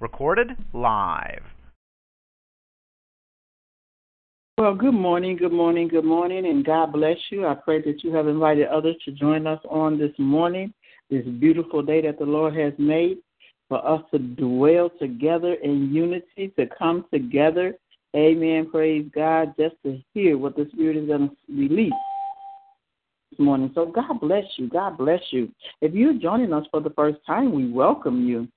Recorded 0.00 0.50
live. 0.72 1.42
Well, 4.58 4.74
good 4.74 4.94
morning, 4.94 5.36
good 5.36 5.52
morning, 5.52 5.86
good 5.86 6.04
morning, 6.04 6.46
and 6.46 6.64
God 6.64 6.92
bless 6.92 7.16
you. 7.30 7.46
I 7.46 7.54
pray 7.54 7.80
that 7.82 8.02
you 8.02 8.12
have 8.14 8.26
invited 8.26 8.66
others 8.66 8.96
to 9.04 9.12
join 9.12 9.46
us 9.46 9.60
on 9.70 9.98
this 9.98 10.10
morning, 10.18 10.74
this 11.10 11.24
beautiful 11.24 11.82
day 11.82 12.00
that 12.02 12.18
the 12.18 12.24
Lord 12.24 12.56
has 12.56 12.72
made, 12.76 13.18
for 13.68 13.86
us 13.86 14.02
to 14.10 14.18
dwell 14.18 14.90
together 14.98 15.54
in 15.54 15.94
unity, 15.94 16.52
to 16.58 16.66
come 16.76 17.04
together. 17.12 17.74
Amen. 18.16 18.68
Praise 18.70 19.06
God, 19.14 19.54
just 19.58 19.76
to 19.84 20.00
hear 20.12 20.36
what 20.38 20.56
the 20.56 20.68
Spirit 20.72 20.96
is 20.96 21.06
going 21.06 21.28
to 21.28 21.36
release 21.48 21.92
this 23.30 23.38
morning. 23.38 23.70
So, 23.74 23.86
God 23.86 24.20
bless 24.20 24.44
you. 24.56 24.68
God 24.68 24.98
bless 24.98 25.20
you. 25.30 25.52
If 25.80 25.94
you're 25.94 26.14
joining 26.14 26.52
us 26.52 26.66
for 26.70 26.80
the 26.80 26.90
first 26.90 27.18
time, 27.26 27.52
we 27.52 27.70
welcome 27.70 28.26
you 28.26 28.48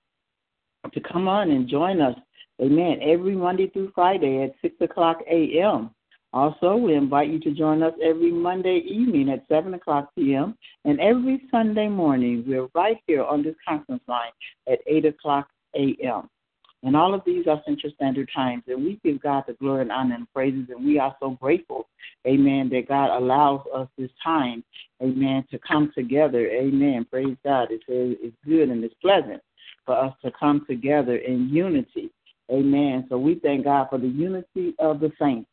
to 0.91 0.99
come 0.99 1.27
on 1.27 1.51
and 1.51 1.67
join 1.67 2.01
us 2.01 2.15
Amen. 2.61 2.99
Every 3.01 3.35
Monday 3.35 3.69
through 3.69 3.91
Friday 3.95 4.43
at 4.43 4.53
6 4.61 4.75
o'clock 4.81 5.21
a.m. 5.27 5.89
Also, 6.31 6.75
we 6.75 6.93
invite 6.93 7.29
you 7.29 7.39
to 7.39 7.51
join 7.51 7.81
us 7.81 7.93
every 8.01 8.31
Monday 8.31 8.83
evening 8.87 9.29
at 9.29 9.45
7 9.49 9.73
o'clock 9.73 10.11
p.m. 10.15 10.55
And 10.85 10.99
every 10.99 11.41
Sunday 11.49 11.87
morning, 11.87 12.43
we're 12.47 12.67
right 12.75 12.97
here 13.07 13.23
on 13.23 13.41
this 13.41 13.55
conference 13.67 14.03
line 14.07 14.31
at 14.71 14.79
8 14.85 15.05
o'clock 15.05 15.47
a.m. 15.75 16.29
And 16.83 16.95
all 16.95 17.13
of 17.13 17.21
these 17.25 17.47
are 17.47 17.61
Central 17.65 17.91
Standard 17.95 18.29
Times. 18.33 18.63
And 18.67 18.83
we 18.85 18.99
give 19.03 19.21
God 19.21 19.43
the 19.47 19.53
glory 19.53 19.81
and 19.81 19.91
honor 19.91 20.15
and 20.15 20.31
praises. 20.31 20.67
And 20.69 20.85
we 20.85 20.99
are 20.99 21.15
so 21.19 21.31
grateful, 21.31 21.89
amen, 22.27 22.69
that 22.69 22.87
God 22.87 23.15
allows 23.15 23.61
us 23.73 23.87
this 23.97 24.11
time, 24.23 24.63
amen, 25.01 25.45
to 25.49 25.59
come 25.59 25.91
together. 25.95 26.47
Amen. 26.47 27.05
Praise 27.09 27.37
God. 27.43 27.71
It 27.71 27.81
says 27.87 28.17
it's 28.21 28.37
good 28.45 28.69
and 28.69 28.83
it's 28.83 28.95
pleasant 29.01 29.41
for 29.85 29.97
us 29.97 30.13
to 30.23 30.31
come 30.39 30.65
together 30.69 31.15
in 31.15 31.49
unity. 31.49 32.11
Amen. 32.51 33.05
So 33.09 33.17
we 33.17 33.35
thank 33.35 33.65
God 33.65 33.87
for 33.89 33.97
the 33.97 34.07
unity 34.07 34.75
of 34.79 34.99
the 34.99 35.11
saints 35.19 35.49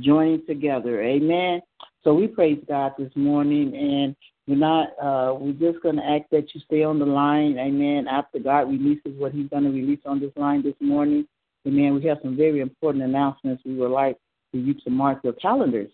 joining 0.00 0.44
together. 0.46 1.02
Amen. 1.02 1.60
So 2.04 2.14
we 2.14 2.26
praise 2.26 2.62
God 2.68 2.92
this 2.98 3.12
morning, 3.14 3.74
and 3.74 4.16
we're 4.46 4.56
not. 4.56 4.88
Uh, 5.00 5.34
we're 5.34 5.52
just 5.52 5.82
to 5.82 6.02
ask 6.04 6.24
that 6.30 6.54
you 6.54 6.60
stay 6.66 6.82
on 6.82 6.98
the 6.98 7.06
line. 7.06 7.58
Amen. 7.58 8.08
After 8.08 8.38
God 8.38 8.70
releases 8.70 9.18
what 9.18 9.32
He's 9.32 9.48
to 9.64 9.70
release 9.70 10.00
on 10.04 10.20
this 10.20 10.32
line 10.36 10.62
this 10.62 10.74
morning. 10.80 11.26
Amen. 11.66 11.94
We 11.94 12.04
have 12.06 12.18
some 12.22 12.36
very 12.36 12.60
important 12.60 13.04
announcements. 13.04 13.62
We 13.64 13.76
would 13.76 13.92
like 13.92 14.18
for 14.50 14.56
you 14.56 14.74
to 14.74 14.90
mark 14.90 15.20
your 15.22 15.34
calendars. 15.34 15.90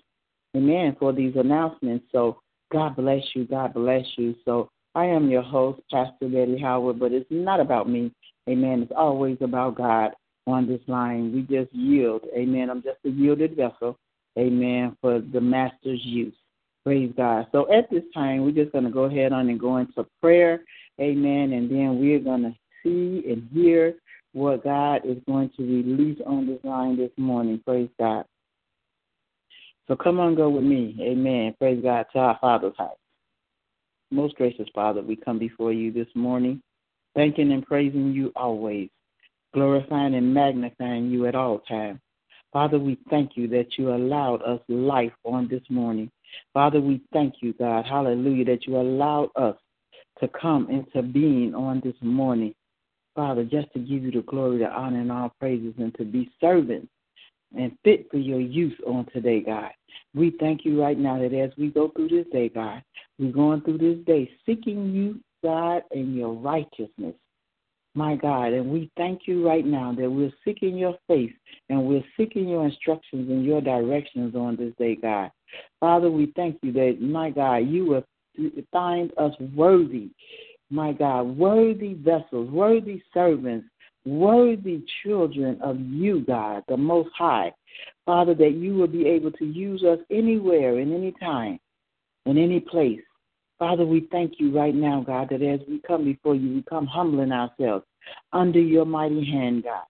Amen. 0.57 0.97
For 0.99 1.13
these 1.13 1.35
announcements. 1.37 2.07
So 2.11 2.41
God 2.73 2.97
bless 2.97 3.23
you. 3.35 3.45
God 3.45 3.75
bless 3.75 4.05
you. 4.17 4.35
So 4.47 4.71
I 4.99 5.05
am 5.05 5.31
your 5.31 5.43
host, 5.43 5.81
Pastor 5.93 6.29
Betty 6.29 6.59
Howard, 6.61 6.99
but 6.99 7.13
it's 7.13 7.31
not 7.31 7.61
about 7.61 7.89
me. 7.89 8.13
Amen. 8.51 8.83
It's 8.83 8.91
always 8.97 9.37
about 9.41 9.77
God 9.77 10.11
on 10.45 10.67
this 10.67 10.81
line. 10.89 11.33
We 11.33 11.43
just 11.43 11.73
yield. 11.73 12.23
Amen. 12.37 12.69
I'm 12.69 12.83
just 12.83 12.99
a 13.05 13.09
yielded 13.09 13.55
vessel. 13.55 13.97
Amen. 14.37 14.97
For 15.01 15.21
the 15.21 15.41
Master's 15.41 16.01
use. 16.03 16.35
Praise 16.85 17.13
God. 17.17 17.47
So 17.53 17.73
at 17.73 17.89
this 17.93 18.03
time, 18.13 18.43
we're 18.43 18.51
just 18.51 18.73
going 18.73 18.87
to 18.87 18.91
go 18.91 19.05
ahead 19.05 19.33
on 19.33 19.49
and 19.49 19.61
go 19.61 19.77
into 19.77 20.05
prayer. 20.21 20.65
Amen. 21.01 21.53
And 21.53 21.71
then 21.71 22.01
we're 22.01 22.19
going 22.19 22.43
to 22.43 22.55
see 22.83 23.31
and 23.31 23.49
hear 23.53 23.95
what 24.33 24.65
God 24.65 25.03
is 25.05 25.19
going 25.29 25.53
to 25.59 25.63
release 25.63 26.19
on 26.27 26.49
this 26.49 26.59
line 26.65 26.97
this 26.97 27.13
morning. 27.17 27.63
Praise 27.65 27.91
God. 28.01 28.25
So 29.87 29.95
come 29.95 30.19
on, 30.19 30.35
go 30.35 30.51
with 30.51 30.65
me. 30.65 30.99
Amen. 31.01 31.55
Praise 31.57 31.81
God 31.85 32.07
to 32.15 32.19
our 32.19 32.39
Father's 32.41 32.75
house. 32.77 32.99
Most 34.11 34.37
gracious 34.37 34.69
Father, 34.75 35.03
we 35.03 35.17
come 35.17 35.39
before 35.39 35.73
you 35.73 35.93
this 35.93 36.09
morning, 36.15 36.63
thanking 37.15 37.53
and 37.53 37.67
praising 37.67 38.13
you 38.13 38.33
always 38.37 38.89
glorifying 39.55 40.15
and 40.15 40.33
magnifying 40.33 41.11
you 41.11 41.27
at 41.27 41.35
all 41.35 41.59
times. 41.61 42.01
Father, 42.53 42.79
we 42.79 42.99
thank 43.11 43.33
you 43.35 43.49
that 43.49 43.77
you 43.77 43.91
allowed 43.95 44.43
us 44.43 44.61
life 44.69 45.13
on 45.25 45.49
this 45.49 45.63
morning. 45.69 46.11
Father, 46.55 46.81
we 46.81 47.03
thank 47.13 47.35
you, 47.41 47.53
God, 47.55 47.85
hallelujah, 47.85 48.45
that 48.47 48.67
you 48.67 48.77
allowed 48.77 49.31
us 49.37 49.57
to 50.21 50.29
come 50.29 50.69
into 50.71 51.03
being 51.03 51.55
on 51.55 51.81
this 51.85 51.95
morning. 52.01 52.55
Father, 53.15 53.45
just 53.45 53.73
to 53.73 53.79
give 53.79 54.03
you 54.03 54.11
the 54.11 54.23
glory, 54.23 54.59
the 54.59 54.71
honor, 54.71 55.01
and 55.01 55.13
all 55.13 55.35
praises, 55.41 55.75
and 55.79 55.95
to 55.97 56.05
be 56.05 56.31
servants 56.41 56.89
and 57.57 57.77
fit 57.85 58.11
for 58.11 58.19
your 58.19 58.41
use 58.41 58.79
on 58.87 59.07
today, 59.13 59.41
God. 59.41 59.71
We 60.15 60.37
thank 60.39 60.65
you 60.65 60.81
right 60.81 60.99
now 60.99 61.19
that 61.19 61.35
as 61.35 61.51
we 61.57 61.69
go 61.69 61.89
through 61.89 62.09
this 62.09 62.27
day, 62.33 62.49
God, 62.49 62.83
we're 63.19 63.33
going 63.33 63.63
through 63.63 63.79
this 63.79 64.05
day 64.07 64.31
seeking 64.45 64.93
you, 64.93 65.21
God, 65.43 65.83
and 65.93 66.15
your 66.15 66.33
righteousness 66.33 67.15
my 67.99 68.15
God. 68.15 68.53
And 68.53 68.71
we 68.71 68.91
thank 68.97 69.23
you 69.27 69.47
right 69.47 69.67
now 69.67 69.93
that 69.93 70.09
we're 70.09 70.33
seeking 70.45 70.79
your 70.79 70.97
face 71.09 71.33
and 71.69 71.85
we're 71.85 72.05
seeking 72.17 72.49
your 72.49 72.65
instructions 72.65 73.29
and 73.29 73.45
your 73.45 73.61
directions 73.61 74.35
on 74.35 74.57
this 74.57 74.73
day, 74.79 74.95
God. 74.95 75.31
Father, 75.81 76.11
we 76.11 76.33
thank 76.37 76.59
you 76.63 76.73
that, 76.73 76.99
my 77.01 77.31
God, 77.31 77.57
you 77.69 77.85
will 77.85 78.05
find 78.73 79.11
us 79.19 79.33
worthy, 79.55 80.11
my 80.71 80.93
God, 80.93 81.23
worthy 81.23 81.95
vessels, 81.95 82.51
worthy 82.51 83.03
servants, 83.13 83.67
worthy 84.09 84.85
children 85.03 85.59
of 85.63 85.81
you, 85.81 86.21
God, 86.21 86.65
the 86.69 86.77
Most 86.77 87.11
High. 87.17 87.53
Father, 88.07 88.35
that 88.35 88.55
you 88.55 88.75
will 88.75 88.89
be 88.89 89.07
able 89.07 89.31
to 89.33 89.45
use 89.45 89.85
us 89.85 89.99
anywhere, 90.11 90.79
in 90.79 90.95
any 90.95 91.13
time, 91.21 91.59
in 92.27 92.39
any 92.39 92.61
place. 92.61 93.01
Father, 93.59 93.85
we 93.85 94.09
thank 94.11 94.35
you 94.39 94.57
right 94.57 94.75
now, 94.75 95.03
God, 95.05 95.29
that 95.31 95.43
as 95.43 95.61
we 95.69 95.81
come 95.87 96.05
before 96.05 96.35
you, 96.35 96.55
we 96.55 96.63
come 96.63 96.87
humbling 96.87 97.33
ourselves 97.33 97.85
under 98.33 98.61
your 98.61 98.85
mighty 98.85 99.25
hand, 99.25 99.65
God. 99.65 99.85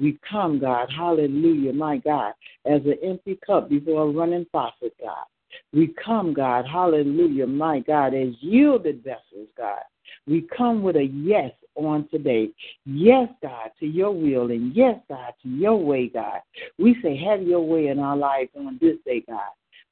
We 0.00 0.18
come, 0.28 0.60
God, 0.60 0.88
hallelujah, 0.96 1.72
my 1.72 1.98
God, 1.98 2.32
as 2.64 2.80
an 2.84 2.96
empty 3.02 3.38
cup 3.44 3.68
before 3.68 4.04
a 4.04 4.10
running 4.10 4.46
faucet, 4.52 4.94
God. 5.00 5.24
We 5.72 5.94
come, 6.04 6.32
God, 6.32 6.66
hallelujah, 6.70 7.46
my 7.46 7.80
God, 7.80 8.14
as 8.14 8.28
yielded 8.40 9.02
vessels, 9.02 9.48
God. 9.56 9.82
We 10.26 10.46
come 10.56 10.82
with 10.82 10.96
a 10.96 11.04
yes 11.04 11.52
on 11.78 12.08
today. 12.08 12.50
Yes, 12.84 13.28
God, 13.42 13.70
to 13.80 13.86
your 13.86 14.10
will, 14.10 14.50
and 14.50 14.74
yes, 14.74 14.96
God, 15.08 15.32
to 15.42 15.48
your 15.48 15.76
way, 15.76 16.08
God. 16.08 16.40
We 16.78 16.96
say, 17.02 17.16
have 17.24 17.42
your 17.42 17.60
way 17.60 17.88
in 17.88 17.98
our 17.98 18.16
lives 18.16 18.50
on 18.56 18.78
this 18.80 18.96
day, 19.04 19.22
God. 19.26 19.40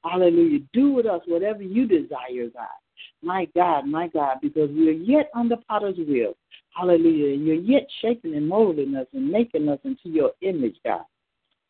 Hallelujah. 0.03 0.59
Do 0.73 0.91
with 0.91 1.05
us 1.05 1.21
whatever 1.25 1.63
you 1.63 1.87
desire, 1.87 2.49
God. 2.53 2.67
My 3.21 3.47
God, 3.55 3.87
my 3.87 4.07
God, 4.07 4.37
because 4.41 4.69
we 4.69 4.89
are 4.89 4.91
yet 4.91 5.29
the 5.33 5.57
potter's 5.67 5.97
wheel. 5.97 6.33
Hallelujah. 6.75 7.33
And 7.33 7.45
you're 7.45 7.55
yet 7.55 7.87
shaping 8.01 8.35
and 8.35 8.47
molding 8.47 8.95
us 8.95 9.07
and 9.13 9.29
making 9.29 9.67
us 9.69 9.79
into 9.83 10.09
your 10.09 10.31
image, 10.41 10.75
God. 10.85 11.01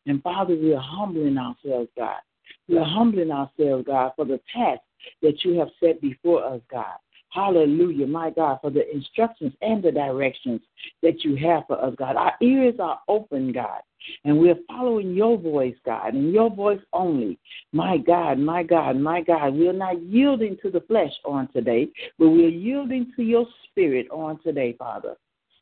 And 0.06 0.22
Father, 0.22 0.56
we 0.56 0.74
are 0.74 0.82
humbling 0.82 1.38
ourselves, 1.38 1.90
God. 1.98 2.20
We 2.68 2.78
are 2.78 2.86
humbling 2.86 3.32
ourselves, 3.32 3.86
God, 3.88 4.12
for 4.16 4.26
the 4.26 4.40
task 4.54 4.82
that 5.22 5.44
you 5.44 5.60
have 5.60 5.70
set 5.82 6.02
before 6.02 6.44
us, 6.44 6.62
God. 6.70 6.98
Hallelujah, 7.30 8.08
my 8.08 8.30
God, 8.30 8.60
for 8.62 8.70
the 8.70 8.90
instructions 8.94 9.54
and 9.62 9.84
the 9.84 9.92
directions 9.92 10.62
that 11.04 11.24
you 11.24 11.36
have 11.36 11.64
for 11.68 11.84
us, 11.84 11.94
God. 11.98 12.16
Our 12.16 12.34
ears 12.42 12.76
are 12.80 13.00
open, 13.08 13.52
God, 13.52 13.82
and 14.24 14.40
we're 14.40 14.58
following 14.68 15.14
your 15.14 15.38
voice, 15.38 15.76
God, 15.86 16.14
and 16.14 16.34
your 16.34 16.50
voice 16.50 16.80
only. 16.94 17.38
My 17.74 17.98
God, 17.98 18.40
my 18.40 18.64
God, 18.64 18.98
my 18.98 19.22
God, 19.22 19.54
we're 19.56 19.74
not 19.74 20.02
yielding 20.02 20.58
to 20.62 20.72
the 20.72 20.82
flesh 20.82 21.12
on 21.26 21.50
today, 21.52 21.90
but 22.18 22.30
we're 22.30 22.50
yielding 22.50 23.12
to 23.18 23.24
your 23.24 23.46
spirit 23.70 24.08
on 24.10 24.40
today, 24.42 24.76
Father. 24.80 25.16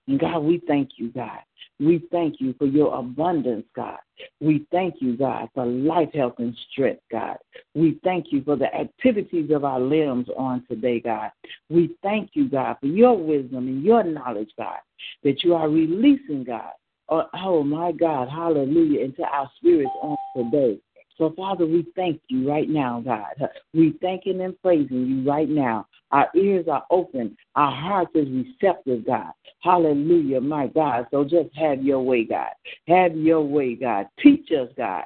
And 0.07 0.19
God, 0.19 0.39
we 0.39 0.61
thank 0.67 0.91
you, 0.97 1.09
God. 1.09 1.39
We 1.79 2.07
thank 2.11 2.35
you 2.39 2.53
for 2.57 2.65
your 2.65 2.95
abundance, 2.95 3.65
God. 3.75 3.97
We 4.39 4.65
thank 4.71 4.95
you, 4.99 5.17
God, 5.17 5.49
for 5.53 5.65
life, 5.65 6.09
health, 6.13 6.35
and 6.37 6.55
strength, 6.71 7.01
God. 7.11 7.37
We 7.73 7.99
thank 8.03 8.27
you 8.31 8.43
for 8.43 8.55
the 8.55 8.73
activities 8.73 9.51
of 9.51 9.65
our 9.65 9.79
limbs 9.79 10.27
on 10.37 10.63
today, 10.69 11.01
God. 11.01 11.31
We 11.69 11.95
thank 12.01 12.31
you, 12.33 12.49
God, 12.49 12.77
for 12.79 12.85
your 12.85 13.17
wisdom 13.17 13.67
and 13.67 13.83
your 13.83 14.03
knowledge, 14.03 14.51
God, 14.57 14.79
that 15.23 15.43
you 15.43 15.53
are 15.55 15.67
releasing, 15.67 16.43
God. 16.45 16.71
Oh, 17.09 17.23
oh 17.33 17.63
my 17.63 17.91
God, 17.91 18.29
hallelujah, 18.29 19.01
into 19.03 19.23
our 19.23 19.49
spirits 19.57 19.91
on 20.01 20.17
today. 20.35 20.79
So, 21.17 21.33
Father, 21.35 21.65
we 21.65 21.85
thank 21.95 22.21
you 22.27 22.49
right 22.49 22.69
now, 22.69 23.01
God. 23.03 23.49
We 23.73 23.95
thanking 24.01 24.41
and 24.41 24.59
praising 24.61 25.05
you 25.05 25.29
right 25.29 25.47
now. 25.47 25.87
Our 26.11 26.29
ears 26.35 26.67
are 26.69 26.85
open. 26.91 27.35
Our 27.55 27.71
hearts 27.71 28.11
is 28.15 28.27
receptive, 28.29 29.05
God. 29.05 29.31
Hallelujah, 29.61 30.39
my 30.41 30.67
God. 30.67 31.07
So 31.11 31.23
just 31.23 31.49
have 31.55 31.83
your 31.83 32.01
way, 32.01 32.23
God. 32.23 32.51
Have 32.87 33.15
your 33.15 33.41
way, 33.41 33.75
God. 33.75 34.07
Teach 34.21 34.51
us, 34.51 34.69
God. 34.77 35.03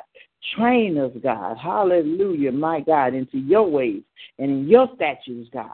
Train 0.56 0.98
us, 0.98 1.12
God. 1.22 1.57
Hallelujah, 1.57 2.51
my 2.51 2.81
God, 2.81 3.13
into 3.13 3.38
your 3.38 3.69
ways 3.69 4.04
and 4.38 4.51
in 4.51 4.68
your 4.68 4.90
statutes, 4.96 5.50
God. 5.54 5.69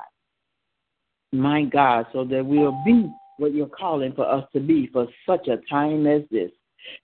My 1.31 1.63
God, 1.63 2.06
so 2.13 2.24
that 2.25 2.45
we'll 2.45 2.78
be 2.86 3.12
what 3.38 3.54
you're 3.54 3.68
calling 3.68 4.13
for 4.13 4.30
us 4.30 4.45
to 4.54 4.60
be 4.60 4.88
for 4.88 5.07
such 5.25 5.48
a 5.48 5.57
time 5.69 6.07
as 6.07 6.21
this. 6.31 6.51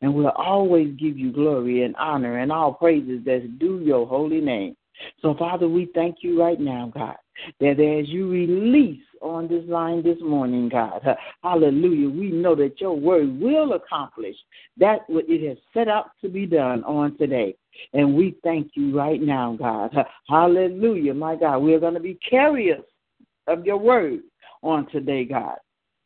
And 0.02 0.14
we'll 0.14 0.30
always 0.30 0.96
give 0.98 1.18
you 1.18 1.32
glory 1.32 1.84
and 1.84 1.96
honor 1.96 2.38
and 2.38 2.52
all 2.52 2.74
praises 2.74 3.22
that's 3.26 3.46
due 3.60 3.80
your 3.80 4.06
holy 4.06 4.40
name. 4.40 4.76
So, 5.22 5.36
Father, 5.36 5.68
we 5.68 5.90
thank 5.94 6.18
you 6.22 6.40
right 6.42 6.60
now, 6.60 6.92
God, 6.94 7.18
that 7.60 7.80
as 7.80 8.10
you 8.10 8.30
release 8.30 9.02
on 9.22 9.48
this 9.48 9.64
line 9.68 10.04
this 10.04 10.18
morning, 10.22 10.70
God. 10.70 11.02
Hallelujah. 11.44 12.10
We 12.10 12.32
know 12.32 12.56
that 12.56 12.82
your 12.82 12.96
word 12.96 13.40
will 13.40 13.74
accomplish 13.74 14.36
that 14.78 15.02
what 15.08 15.26
it 15.28 15.48
has 15.48 15.58
set 15.74 15.88
out 15.88 16.12
to 16.22 16.30
be 16.30 16.46
done 16.46 16.84
on 16.84 17.18
today. 17.18 17.56
And 17.94 18.16
we 18.16 18.36
thank 18.44 18.72
you 18.76 18.98
right 18.98 19.22
now, 19.22 19.56
God. 19.58 19.96
Hallelujah, 20.28 21.14
my 21.14 21.36
God. 21.36 21.60
We 21.60 21.74
are 21.74 21.80
going 21.80 21.94
to 21.94 22.00
be 22.00 22.20
carriers 22.28 22.84
of 23.48 23.66
your 23.66 23.78
word 23.78 24.22
on 24.64 24.88
today, 24.92 25.26
God. 25.26 25.58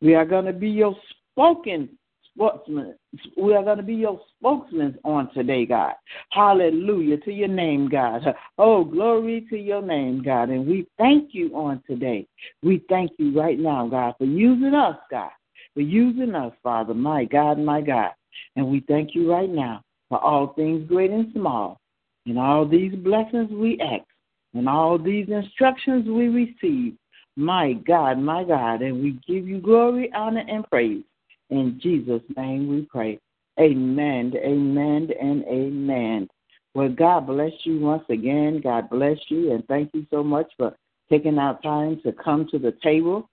We 0.01 0.15
are 0.15 0.25
going 0.25 0.45
to 0.45 0.53
be 0.53 0.69
your 0.69 0.95
spoken 1.31 1.89
spokesman. 2.35 2.95
We 3.37 3.55
are 3.55 3.63
going 3.63 3.77
to 3.77 3.83
be 3.83 3.95
your 3.95 4.19
spokesmen 4.37 4.97
on 5.03 5.33
today, 5.33 5.65
God. 5.65 5.93
Hallelujah 6.31 7.17
to 7.17 7.31
your 7.31 7.47
name, 7.47 7.89
God. 7.89 8.21
Oh, 8.57 8.83
glory 8.83 9.45
to 9.49 9.57
your 9.57 9.81
name, 9.81 10.21
God. 10.23 10.49
And 10.49 10.67
we 10.67 10.87
thank 10.97 11.29
you 11.33 11.55
on 11.55 11.81
today. 11.87 12.27
We 12.61 12.83
thank 12.89 13.11
you 13.17 13.39
right 13.39 13.57
now, 13.57 13.87
God, 13.87 14.15
for 14.17 14.25
using 14.25 14.73
us, 14.73 14.97
God, 15.09 15.31
for 15.73 15.81
using 15.81 16.35
us, 16.35 16.53
Father, 16.61 16.93
my 16.93 17.25
God, 17.25 17.57
my 17.57 17.81
God. 17.81 18.11
And 18.55 18.67
we 18.67 18.83
thank 18.87 19.15
you 19.15 19.31
right 19.31 19.49
now 19.49 19.81
for 20.09 20.23
all 20.23 20.53
things 20.53 20.87
great 20.87 21.11
and 21.11 21.31
small, 21.33 21.79
and 22.25 22.37
all 22.37 22.67
these 22.67 22.93
blessings 22.95 23.49
we 23.51 23.79
ask, 23.79 24.05
and 24.53 24.69
all 24.69 24.97
these 24.97 25.27
instructions 25.29 26.07
we 26.07 26.27
receive. 26.27 26.93
My 27.37 27.73
God, 27.73 28.17
my 28.17 28.43
God, 28.43 28.81
and 28.81 29.01
we 29.01 29.19
give 29.27 29.47
you 29.47 29.59
glory, 29.59 30.11
honor, 30.13 30.45
and 30.47 30.63
praise. 30.69 31.03
In 31.50 31.80
Jesus' 31.81 32.24
name 32.36 32.68
we 32.68 32.81
pray. 32.83 33.19
Amen, 33.59 34.33
amen, 34.36 35.09
and 35.21 35.44
amen. 35.45 36.27
Well, 36.74 36.89
God 36.89 37.27
bless 37.27 37.53
you 37.63 37.80
once 37.80 38.03
again. 38.09 38.59
God 38.62 38.89
bless 38.89 39.18
you, 39.30 39.53
and 39.53 39.65
thank 39.68 39.92
you 39.94 40.06
so 40.12 40.24
much 40.24 40.51
for 40.57 40.75
taking 41.09 41.38
out 41.38 41.63
time 41.63 42.01
to 42.03 42.12
come 42.12 42.47
to 42.51 42.59
the 42.59 42.74
table 42.83 43.30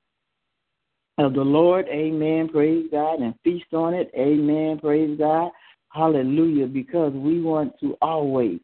of 1.19 1.35
the 1.35 1.43
Lord. 1.43 1.87
Amen. 1.89 2.49
Praise 2.49 2.87
God, 2.91 3.21
and 3.21 3.35
feast 3.43 3.73
on 3.73 3.95
it. 3.95 4.13
Amen. 4.17 4.79
Praise 4.79 5.19
God. 5.19 5.51
Hallelujah. 5.89 6.67
Because 6.67 7.13
we 7.13 7.41
want 7.41 7.79
to 7.81 7.97
always, 8.01 8.61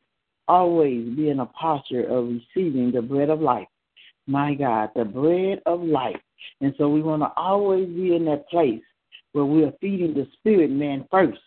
always 0.46 1.08
be 1.16 1.30
in 1.30 1.40
a 1.40 1.46
posture 1.46 2.04
of 2.04 2.28
receiving 2.28 2.92
the 2.92 3.02
bread 3.02 3.30
of 3.30 3.40
life. 3.40 3.68
My 4.26 4.54
God, 4.54 4.90
the 4.94 5.04
bread 5.04 5.60
of 5.66 5.80
life. 5.80 6.20
And 6.60 6.74
so 6.78 6.88
we 6.88 7.02
want 7.02 7.22
to 7.22 7.32
always 7.36 7.88
be 7.88 8.14
in 8.14 8.26
that 8.26 8.48
place 8.48 8.82
where 9.32 9.44
we 9.44 9.64
are 9.64 9.72
feeding 9.80 10.14
the 10.14 10.26
spirit 10.38 10.70
man 10.70 11.06
first. 11.10 11.40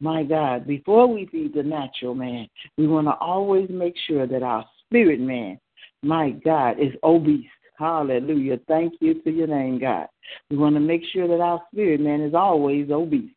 My 0.00 0.24
God, 0.24 0.66
before 0.66 1.06
we 1.06 1.26
feed 1.26 1.54
the 1.54 1.62
natural 1.62 2.14
man, 2.14 2.48
we 2.76 2.88
want 2.88 3.06
to 3.06 3.14
always 3.14 3.68
make 3.70 3.94
sure 4.08 4.26
that 4.26 4.42
our 4.42 4.64
spirit 4.84 5.20
man, 5.20 5.60
my 6.02 6.30
God, 6.30 6.80
is 6.80 6.92
obese. 7.04 7.46
Hallelujah. 7.78 8.58
Thank 8.68 8.94
you 9.00 9.22
to 9.22 9.30
your 9.30 9.46
name, 9.46 9.78
God. 9.78 10.08
We 10.50 10.56
want 10.56 10.74
to 10.74 10.80
make 10.80 11.02
sure 11.12 11.28
that 11.28 11.40
our 11.40 11.62
spirit 11.72 12.00
man 12.00 12.20
is 12.20 12.34
always 12.34 12.90
obese. 12.90 13.30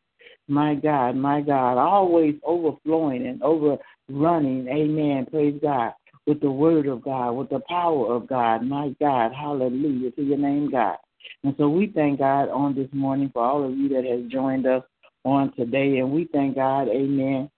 My 0.48 0.74
God, 0.74 1.16
my 1.16 1.40
God, 1.40 1.78
always 1.78 2.34
overflowing 2.44 3.26
and 3.26 3.42
overrunning. 3.42 4.68
Amen. 4.68 5.26
Praise 5.30 5.58
God. 5.60 5.92
With 6.26 6.40
the 6.40 6.50
word 6.50 6.86
of 6.86 7.02
God, 7.02 7.32
with 7.32 7.50
the 7.50 7.60
power 7.68 8.12
of 8.14 8.28
God. 8.28 8.62
My 8.64 8.94
God. 9.00 9.32
Hallelujah 9.32 10.10
to 10.12 10.22
your 10.22 10.38
name, 10.38 10.70
God. 10.70 10.96
And 11.44 11.54
so 11.58 11.68
we 11.68 11.88
thank 11.88 12.18
God 12.18 12.48
on 12.48 12.74
this 12.74 12.88
morning 12.92 13.30
for 13.32 13.44
all 13.44 13.64
of 13.64 13.76
you 13.76 13.88
that 13.90 14.04
has 14.04 14.30
joined 14.30 14.66
us 14.66 14.82
on 15.24 15.52
today. 15.54 15.98
And 15.98 16.10
we 16.10 16.28
thank 16.32 16.56
God, 16.56 16.88
amen, 16.88 17.50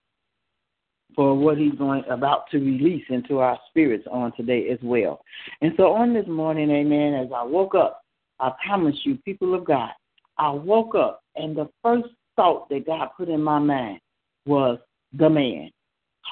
for 1.15 1.35
what 1.35 1.57
he's 1.57 1.75
going 1.75 2.03
about 2.09 2.49
to 2.51 2.59
release 2.59 3.05
into 3.09 3.39
our 3.39 3.59
spirits 3.69 4.05
on 4.11 4.31
today 4.35 4.69
as 4.69 4.79
well. 4.83 5.21
And 5.61 5.73
so 5.77 5.93
on 5.93 6.13
this 6.13 6.27
morning, 6.27 6.69
amen, 6.71 7.13
as 7.13 7.29
I 7.35 7.43
woke 7.43 7.75
up, 7.75 8.01
I 8.39 8.51
promise 8.65 8.95
you, 9.03 9.15
people 9.25 9.53
of 9.53 9.65
God, 9.65 9.91
I 10.37 10.49
woke 10.49 10.95
up 10.95 11.21
and 11.35 11.55
the 11.55 11.69
first 11.83 12.07
thought 12.35 12.69
that 12.69 12.85
God 12.85 13.09
put 13.17 13.27
in 13.27 13.41
my 13.41 13.59
mind 13.59 13.99
was 14.45 14.79
the 15.13 15.29
man. 15.29 15.71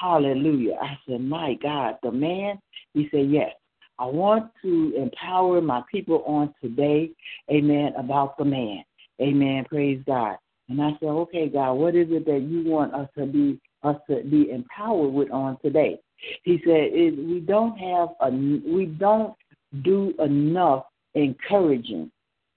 Hallelujah. 0.00 0.76
I 0.80 0.98
said, 1.06 1.20
My 1.20 1.54
God, 1.62 1.96
the 2.02 2.12
man? 2.12 2.58
He 2.94 3.08
said, 3.10 3.30
Yes. 3.30 3.52
I 3.98 4.06
want 4.06 4.50
to 4.62 4.92
empower 4.96 5.60
my 5.60 5.82
people 5.90 6.22
on 6.26 6.54
today, 6.62 7.10
amen, 7.50 7.94
about 7.96 8.38
the 8.38 8.44
man. 8.44 8.84
Amen. 9.20 9.64
Praise 9.68 10.02
God. 10.06 10.36
And 10.68 10.80
I 10.80 10.90
said, 11.00 11.08
okay, 11.08 11.48
God, 11.48 11.72
what 11.74 11.94
is 11.96 12.08
it 12.10 12.24
that 12.26 12.42
you 12.42 12.62
want 12.70 12.94
us 12.94 13.08
to 13.16 13.26
be 13.26 13.60
us 13.82 13.96
to 14.10 14.22
be 14.24 14.50
empowered 14.50 15.12
with 15.12 15.30
on 15.30 15.56
today? 15.62 15.98
He 16.42 16.60
said, 16.64 16.90
we 16.92 17.42
don't 17.44 17.76
have 17.78 18.10
a, 18.20 18.30
we 18.30 18.86
don't 18.86 19.34
do 19.82 20.14
enough 20.18 20.84
encouraging, 21.14 22.10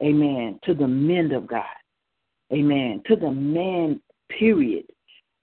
amen, 0.04 0.60
to 0.64 0.74
the 0.74 0.88
men 0.88 1.32
of 1.32 1.48
God, 1.48 1.64
amen, 2.52 3.02
to 3.08 3.16
the 3.16 3.32
man, 3.32 4.02
period, 4.30 4.86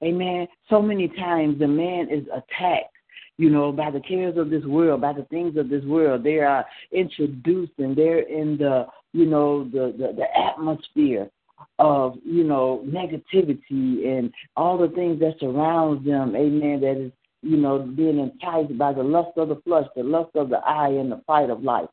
amen. 0.03 0.47
So 0.69 0.83
many 0.83 1.09
times 1.09 1.59
the 1.59 1.69
man 1.69 2.09
is 2.11 2.25
attacked 2.27 2.95
you 3.39 3.51
know, 3.51 3.71
by 3.71 3.91
the 3.91 4.01
cares 4.01 4.37
of 4.37 4.51
this 4.51 4.65
world, 4.65 5.01
by 5.01 5.13
the 5.13 5.23
things 5.25 5.57
of 5.57 5.69
this 5.71 5.85
world. 5.85 6.25
They 6.25 6.41
are 6.41 6.67
introduced 6.93 7.73
and 7.79 7.97
they're 7.97 8.19
in 8.19 8.59
the, 8.59 8.87
you 9.13 9.27
know, 9.27 9.65
the, 9.65 9.95
the, 9.97 10.13
the 10.13 10.39
atmosphere 10.39 11.31
of, 11.79 12.17
you 12.25 12.45
know, 12.45 12.85
negativity 12.87 14.19
and 14.19 14.33
all 14.57 14.77
the 14.77 14.89
things 14.89 15.21
that 15.21 15.37
surrounds 15.39 16.05
them, 16.05 16.35
amen, 16.35 16.81
that 16.81 17.01
is, 17.01 17.13
you 17.43 17.57
know, 17.57 17.79
being 17.79 18.19
enticed 18.19 18.77
by 18.77 18.93
the 18.93 19.03
lust 19.03 19.39
of 19.39 19.49
the 19.49 19.57
flesh, 19.65 19.87
the 19.95 20.03
lust 20.03 20.31
of 20.35 20.51
the 20.51 20.59
eye, 20.59 20.89
and 20.89 21.11
the 21.11 21.23
fight 21.25 21.51
of 21.51 21.63
life. 21.63 21.89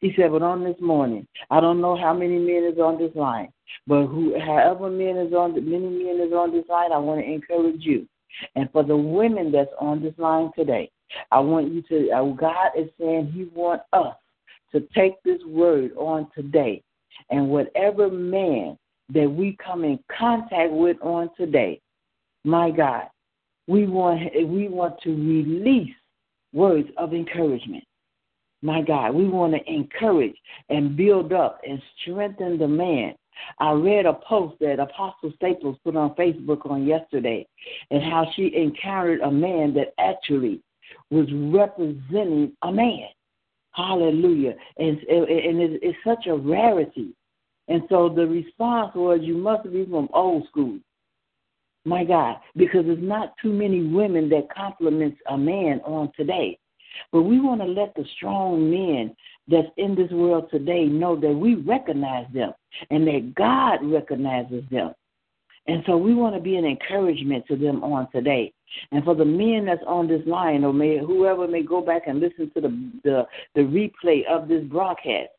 He 0.00 0.12
said, 0.16 0.32
but 0.32 0.42
on 0.42 0.64
this 0.64 0.80
morning, 0.80 1.26
I 1.50 1.60
don't 1.60 1.82
know 1.82 1.96
how 1.96 2.14
many 2.14 2.38
men 2.38 2.70
is 2.72 2.78
on 2.78 2.98
this 2.98 3.14
line, 3.14 3.52
but 3.86 4.06
who, 4.06 4.38
however 4.40 4.90
men 4.90 5.18
is 5.18 5.32
on, 5.34 5.52
many 5.52 6.04
men 6.04 6.26
is 6.26 6.32
on 6.32 6.52
this 6.52 6.64
line, 6.68 6.92
I 6.92 6.98
want 6.98 7.20
to 7.20 7.30
encourage 7.30 7.82
you 7.84 8.08
and 8.54 8.70
for 8.72 8.82
the 8.82 8.96
women 8.96 9.50
that's 9.52 9.70
on 9.80 10.02
this 10.02 10.14
line 10.18 10.50
today, 10.56 10.90
I 11.30 11.40
want 11.40 11.72
you 11.72 11.82
to, 11.82 12.10
uh, 12.10 12.24
God 12.32 12.70
is 12.76 12.90
saying 13.00 13.32
He 13.32 13.44
wants 13.54 13.84
us 13.92 14.14
to 14.72 14.80
take 14.94 15.22
this 15.22 15.40
word 15.46 15.92
on 15.96 16.28
today. 16.34 16.82
And 17.30 17.48
whatever 17.48 18.10
man 18.10 18.76
that 19.12 19.30
we 19.30 19.56
come 19.64 19.84
in 19.84 19.98
contact 20.16 20.72
with 20.72 20.96
on 21.00 21.30
today, 21.36 21.80
my 22.44 22.70
God, 22.70 23.04
we 23.66 23.86
want 23.86 24.20
we 24.46 24.68
want 24.68 25.00
to 25.02 25.10
release 25.10 25.94
words 26.52 26.88
of 26.96 27.12
encouragement. 27.12 27.84
My 28.62 28.82
God, 28.82 29.14
we 29.14 29.28
want 29.28 29.54
to 29.54 29.72
encourage 29.72 30.36
and 30.68 30.96
build 30.96 31.32
up 31.32 31.60
and 31.68 31.80
strengthen 32.00 32.58
the 32.58 32.68
man 32.68 33.14
I 33.58 33.72
read 33.72 34.06
a 34.06 34.14
post 34.14 34.56
that 34.60 34.80
Apostle 34.80 35.32
Staples 35.36 35.76
put 35.84 35.96
on 35.96 36.14
Facebook 36.14 36.68
on 36.70 36.86
yesterday 36.86 37.46
and 37.90 38.02
how 38.02 38.26
she 38.34 38.54
encountered 38.54 39.20
a 39.20 39.30
man 39.30 39.74
that 39.74 39.94
actually 39.98 40.60
was 41.10 41.26
representing 41.32 42.52
a 42.62 42.72
man. 42.72 43.08
Hallelujah. 43.72 44.54
And, 44.78 44.98
and 44.98 45.78
it's 45.82 45.98
such 46.04 46.26
a 46.26 46.34
rarity. 46.34 47.14
And 47.68 47.82
so 47.88 48.08
the 48.08 48.26
response 48.26 48.94
was, 48.94 49.20
You 49.22 49.36
must 49.36 49.70
be 49.70 49.84
from 49.84 50.08
old 50.12 50.46
school. 50.48 50.78
My 51.84 52.02
God, 52.02 52.36
because 52.56 52.84
there's 52.84 52.98
not 53.00 53.34
too 53.40 53.52
many 53.52 53.84
women 53.84 54.28
that 54.30 54.52
compliments 54.52 55.18
a 55.28 55.38
man 55.38 55.80
on 55.84 56.10
today. 56.16 56.58
But 57.12 57.22
we 57.22 57.40
want 57.40 57.60
to 57.60 57.66
let 57.66 57.94
the 57.94 58.04
strong 58.16 58.70
men 58.70 59.14
that's 59.48 59.68
in 59.76 59.94
this 59.94 60.10
world 60.10 60.48
today 60.50 60.84
know 60.84 61.16
that 61.16 61.32
we 61.32 61.54
recognize 61.54 62.26
them 62.32 62.52
and 62.90 63.06
that 63.06 63.34
God 63.34 63.78
recognizes 63.82 64.64
them. 64.70 64.92
And 65.68 65.82
so 65.86 65.96
we 65.96 66.14
want 66.14 66.34
to 66.34 66.40
be 66.40 66.56
an 66.56 66.64
encouragement 66.64 67.44
to 67.48 67.56
them 67.56 67.82
on 67.82 68.08
today. 68.12 68.52
And 68.92 69.04
for 69.04 69.14
the 69.14 69.24
men 69.24 69.64
that's 69.66 69.82
on 69.86 70.06
this 70.06 70.22
line, 70.26 70.64
or 70.64 70.72
may 70.72 70.98
whoever 70.98 71.48
may 71.48 71.62
go 71.62 71.80
back 71.80 72.02
and 72.06 72.20
listen 72.20 72.50
to 72.54 72.60
the 72.60 72.90
the, 73.04 73.26
the 73.54 73.60
replay 73.62 74.24
of 74.26 74.48
this 74.48 74.64
broadcast, 74.64 75.30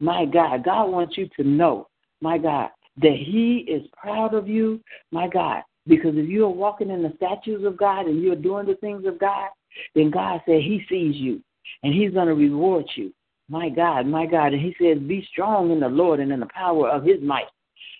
my 0.00 0.24
God, 0.24 0.64
God 0.64 0.90
wants 0.90 1.16
you 1.16 1.28
to 1.36 1.44
know, 1.44 1.88
my 2.20 2.38
God, 2.38 2.70
that 3.00 3.16
He 3.16 3.58
is 3.68 3.86
proud 3.96 4.34
of 4.34 4.48
you, 4.48 4.80
my 5.10 5.28
God. 5.28 5.62
Because 5.86 6.16
if 6.16 6.28
you 6.28 6.44
are 6.44 6.50
walking 6.50 6.90
in 6.90 7.02
the 7.02 7.12
statutes 7.16 7.64
of 7.64 7.76
God 7.76 8.06
and 8.06 8.22
you're 8.22 8.36
doing 8.36 8.66
the 8.66 8.76
things 8.76 9.04
of 9.04 9.18
God, 9.18 9.48
then 9.94 10.10
God 10.10 10.40
said 10.46 10.60
He 10.60 10.84
sees 10.88 11.16
you 11.16 11.42
and 11.82 11.92
He's 11.92 12.12
going 12.12 12.28
to 12.28 12.34
reward 12.34 12.84
you. 12.94 13.12
My 13.52 13.68
God, 13.68 14.06
my 14.06 14.24
God. 14.24 14.54
And 14.54 14.62
He 14.62 14.74
says, 14.80 14.98
Be 14.98 15.28
strong 15.30 15.70
in 15.72 15.80
the 15.80 15.88
Lord 15.88 16.20
and 16.20 16.32
in 16.32 16.40
the 16.40 16.48
power 16.54 16.88
of 16.88 17.04
His 17.04 17.20
might. 17.20 17.44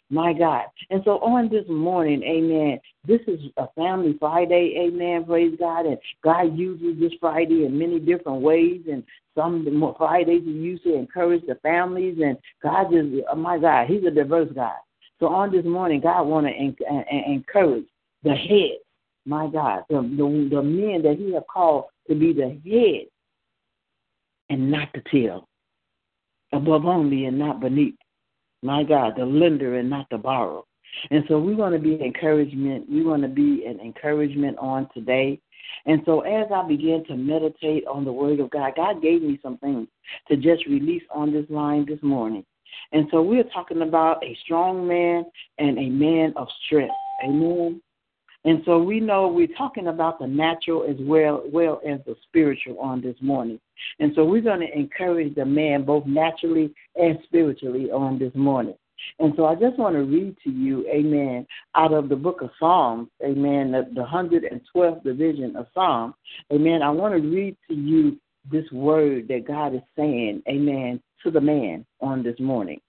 My 0.09 0.33
God. 0.33 0.65
And 0.89 1.03
so 1.05 1.19
on 1.19 1.51
this 1.51 1.67
morning, 1.69 2.23
amen, 2.23 2.81
this 3.07 3.21
is 3.27 3.39
a 3.59 3.67
family 3.77 4.17
Friday, 4.19 4.75
amen, 4.79 5.27
praise 5.27 5.55
God. 5.59 5.85
And 5.85 5.99
God 6.25 6.57
uses 6.57 6.99
this 6.99 7.13
Friday 7.21 7.67
in 7.67 7.79
many 7.79 7.99
different 7.99 8.41
ways. 8.41 8.81
And 8.91 9.05
some 9.35 9.95
Fridays 9.99 10.43
He 10.43 10.51
used 10.51 10.85
to 10.85 10.95
encourage 10.95 11.45
the 11.47 11.57
families. 11.57 12.17
And 12.25 12.39
God 12.63 12.85
just, 12.91 13.09
oh 13.31 13.37
my 13.37 13.59
God, 13.59 13.89
He's 13.89 14.05
a 14.05 14.11
diverse 14.11 14.49
God. 14.55 14.81
So 15.21 15.27
on 15.27 15.53
this 15.53 15.67
morning, 15.67 16.01
God 16.01 16.23
want 16.23 16.47
to 16.47 17.31
encourage 17.31 17.85
the 18.25 18.35
head 18.35 18.79
my 19.25 19.47
God, 19.47 19.85
the, 19.89 19.97
the, 19.97 20.49
the 20.51 20.63
men 20.63 21.03
that 21.03 21.17
He 21.17 21.35
have 21.35 21.47
called 21.47 21.85
to 22.09 22.15
be 22.15 22.33
the 22.33 22.59
head 22.69 23.07
and 24.53 24.71
not 24.71 24.89
the 24.93 25.03
tail. 25.11 25.49
above 26.53 26.85
only 26.85 27.25
and 27.25 27.39
not 27.39 27.61
beneath. 27.61 27.95
My 28.63 28.83
God, 28.85 29.15
the 29.17 29.25
lender 29.25 29.79
and 29.79 29.89
not 29.89 30.07
the 30.11 30.19
borrower. 30.19 30.63
And 31.11 31.25
so 31.27 31.39
we 31.39 31.55
want 31.55 31.75
to 31.75 31.81
be 31.81 31.95
encouragement. 32.05 32.89
We 32.91 33.03
want 33.03 33.23
to 33.23 33.29
be 33.29 33.65
an 33.65 33.81
encouragement 33.81 34.59
on 34.59 34.89
today. 34.93 35.41
And 35.87 36.03
so 36.05 36.21
as 36.21 36.49
I 36.55 36.69
began 36.69 37.05
to 37.07 37.17
meditate 37.17 37.87
on 37.87 38.05
the 38.05 38.13
Word 38.13 38.41
of 38.41 38.51
God, 38.51 38.75
God 38.77 39.01
gave 39.01 39.23
me 39.23 39.41
some 39.43 39.57
things 39.59 39.89
to 40.29 40.37
just 40.37 40.67
release 40.67 41.03
on 41.11 41.33
this 41.33 41.47
line 41.49 41.87
this 41.87 42.03
morning. 42.03 42.45
And 42.93 43.07
so 43.11 43.23
we're 43.23 43.45
talking 43.45 43.81
about 43.81 44.23
a 44.23 44.37
strong 44.45 44.87
man 44.87 45.25
and 45.59 45.79
a 45.79 45.89
man 45.89 46.35
of 46.37 46.49
strength. 46.67 46.95
Amen. 47.25 47.81
And 48.45 48.63
so 48.65 48.83
we 48.83 48.99
know 48.99 49.29
we're 49.29 49.47
talking 49.57 49.87
about 49.87 50.19
the 50.19 50.27
natural 50.27 50.85
as 50.89 50.97
well, 51.01 51.43
well 51.47 51.81
as 51.89 52.01
the 52.07 52.17
spiritual 52.29 52.79
on 52.81 53.01
this 53.01 53.17
morning. 53.21 53.61
And 54.01 54.13
so 54.15 54.25
we're 54.25 54.43
going 54.43 54.61
to 54.61 54.77
encourage 54.77 55.35
the 55.35 55.45
man 55.45 55.85
both 55.85 56.07
naturally 56.07 56.75
and 56.97 57.19
spiritually 57.25 57.91
on 57.91 58.19
this 58.19 58.35
morning. 58.35 58.75
And 59.19 59.33
so 59.37 59.47
I 59.47 59.55
just 59.55 59.79
want 59.79 59.95
to 59.97 60.03
read 60.03 60.37
to 60.45 60.51
you, 60.51 60.87
amen, 60.89 61.47
out 61.75 61.93
of 61.93 62.09
the 62.09 62.17
book 62.17 62.41
of 62.41 62.51
Psalms, 62.59 63.09
amen, 63.23 63.73
the, 63.73 63.89
the 63.95 64.05
112th 64.05 65.03
division 65.03 65.57
of 65.57 65.67
Psalms, 65.75 66.15
amen. 66.53 66.83
I 66.83 66.91
want 66.91 67.15
to 67.15 67.21
read 67.21 67.57
to 67.69 67.75
you 67.75 68.19
this 68.51 68.65
word 68.73 69.29
that 69.29 69.47
God 69.47 69.75
is 69.75 69.83
saying, 69.97 70.43
amen, 70.49 71.01
to 71.23 71.31
the 71.31 71.41
man 71.41 71.85
on 72.01 72.23
this 72.23 72.39
morning. 72.39 72.81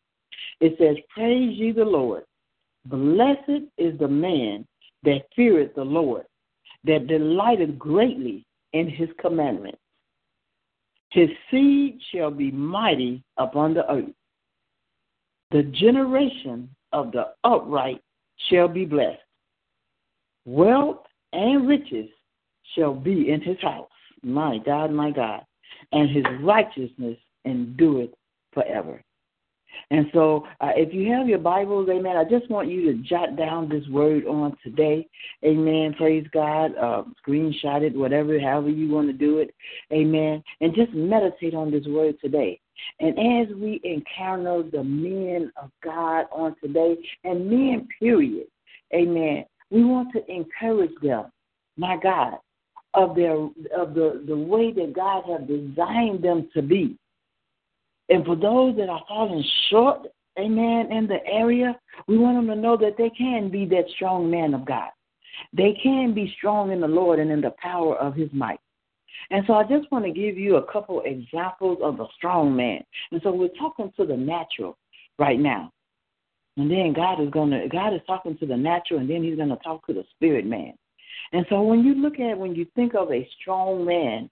It 0.60 0.76
says, 0.80 0.98
Praise 1.10 1.58
ye 1.58 1.72
the 1.72 1.86
Lord. 1.86 2.24
Blessed 2.86 3.68
is 3.78 3.98
the 4.00 4.08
man 4.08 4.68
that 5.04 5.26
feareth 5.36 5.76
the 5.76 5.84
Lord, 5.84 6.26
that 6.86 7.08
delighteth 7.08 7.78
greatly 7.78 8.46
in 8.74 8.90
his 8.90 9.10
commandments. 9.20 9.80
His 11.10 11.30
seed 11.52 12.00
shall 12.12 12.32
be 12.32 12.52
mighty 12.52 13.24
upon 13.38 13.74
the 13.74 13.90
earth. 13.92 14.14
The 15.52 15.64
generation 15.64 16.70
of 16.92 17.12
the 17.12 17.34
upright 17.44 18.02
shall 18.50 18.68
be 18.68 18.86
blessed. 18.86 19.22
Wealth 20.46 21.06
and 21.32 21.68
riches 21.68 22.10
shall 22.76 22.94
be 22.94 23.30
in 23.30 23.42
his 23.42 23.60
house. 23.62 23.90
My 24.24 24.58
God, 24.58 24.92
my 24.92 25.12
God. 25.12 25.46
And 25.92 26.10
his 26.10 26.26
righteousness 26.42 27.18
endureth 27.46 28.12
forever. 28.54 29.02
And 29.90 30.08
so, 30.14 30.46
uh, 30.62 30.72
if 30.76 30.94
you 30.94 31.12
have 31.14 31.28
your 31.28 31.40
Bibles, 31.40 31.90
amen, 31.90 32.18
I 32.18 32.24
just 32.24 32.50
want 32.50 32.70
you 32.70 32.92
to 32.92 32.98
jot 33.04 33.36
down 33.36 33.70
this 33.70 33.88
word 33.90 34.26
on 34.26 34.56
today. 34.64 35.08
Amen. 35.44 35.94
Praise 35.98 36.26
God. 36.32 36.76
Uh, 36.78 37.04
screenshot 37.26 37.82
it, 37.82 37.96
whatever, 37.96 38.40
however 38.40 38.70
you 38.70 38.90
want 38.90 39.08
to 39.08 39.14
do 39.14 39.40
it. 39.40 39.54
Amen. 39.92 40.44
And 40.62 40.74
just 40.76 40.94
meditate 40.94 41.54
on 41.54 41.72
this 41.72 41.86
word 41.86 42.16
today. 42.22 42.60
And 43.00 43.18
as 43.50 43.56
we 43.56 43.80
encounter 43.84 44.64
the 44.64 44.84
men 44.84 45.52
of 45.62 45.70
God 45.84 46.26
on 46.32 46.56
today, 46.62 46.98
and 47.24 47.50
men, 47.50 47.88
period, 48.00 48.48
amen, 48.94 49.46
we 49.70 49.84
want 49.84 50.10
to 50.14 50.32
encourage 50.32 50.94
them, 51.02 51.26
my 51.78 51.98
God, 52.02 52.38
of 52.94 53.16
their 53.16 53.36
of 53.36 53.94
the, 53.96 54.24
the 54.28 54.36
way 54.36 54.72
that 54.72 54.94
God 54.94 55.24
has 55.28 55.48
designed 55.48 56.24
them 56.24 56.50
to 56.54 56.62
be. 56.62 56.98
And 58.14 58.24
for 58.24 58.36
those 58.36 58.76
that 58.78 58.90
are 58.90 59.02
falling 59.08 59.44
short, 59.72 60.06
amen, 60.38 60.92
in 60.92 61.08
the 61.08 61.18
area, 61.26 61.76
we 62.08 62.16
want 62.16 62.38
them 62.38 62.46
to 62.56 62.62
know 62.62 62.78
that 62.78 62.96
they 62.96 63.10
can 63.10 63.50
be 63.50 63.66
that 63.66 63.86
strong 63.96 64.30
man 64.30 64.54
of 64.54 64.66
God. 64.66 64.90
They 65.52 65.76
can 65.82 66.14
be 66.14 66.32
strong 66.38 66.72
in 66.72 66.80
the 66.80 66.88
Lord 66.88 67.18
and 67.18 67.32
in 67.32 67.42
the 67.42 67.56
power 67.60 67.98
of 67.98 68.14
his 68.14 68.30
might. 68.32 68.60
And 69.32 69.44
so 69.48 69.54
I 69.54 69.64
just 69.64 69.92
want 69.92 70.06
to 70.06 70.12
give 70.12 70.38
you 70.38 70.58
a 70.58 70.72
couple 70.72 71.02
examples 71.02 71.80
of 71.82 72.00
a 72.02 72.06
strong 72.16 72.56
man. 72.56 72.84
And 73.12 73.20
so 73.24 73.34
we're 73.34 73.48
talking 73.60 73.92
to 73.98 74.06
the 74.06 74.16
natural 74.16 74.78
right 75.18 75.40
now. 75.40 75.72
And 76.58 76.70
then 76.70 76.94
God 76.94 77.20
is 77.20 77.32
gonna 77.32 77.68
God 77.68 77.96
is 77.96 78.02
talking 78.06 78.38
to 78.38 78.46
the 78.46 78.56
natural 78.56 79.00
and 79.00 79.10
then 79.10 79.24
he's 79.24 79.38
gonna 79.38 79.58
talk 79.64 79.88
to 79.88 79.94
the 79.94 80.04
spirit 80.16 80.46
man. 80.46 80.74
And 81.32 81.48
so 81.50 81.64
when 81.64 81.84
you 81.84 81.96
look 81.96 82.20
at 82.20 82.38
when 82.38 82.54
you 82.54 82.68
think 82.76 82.94
of 82.94 83.12
a 83.12 83.28
strong 83.42 83.84
man, 83.84 84.30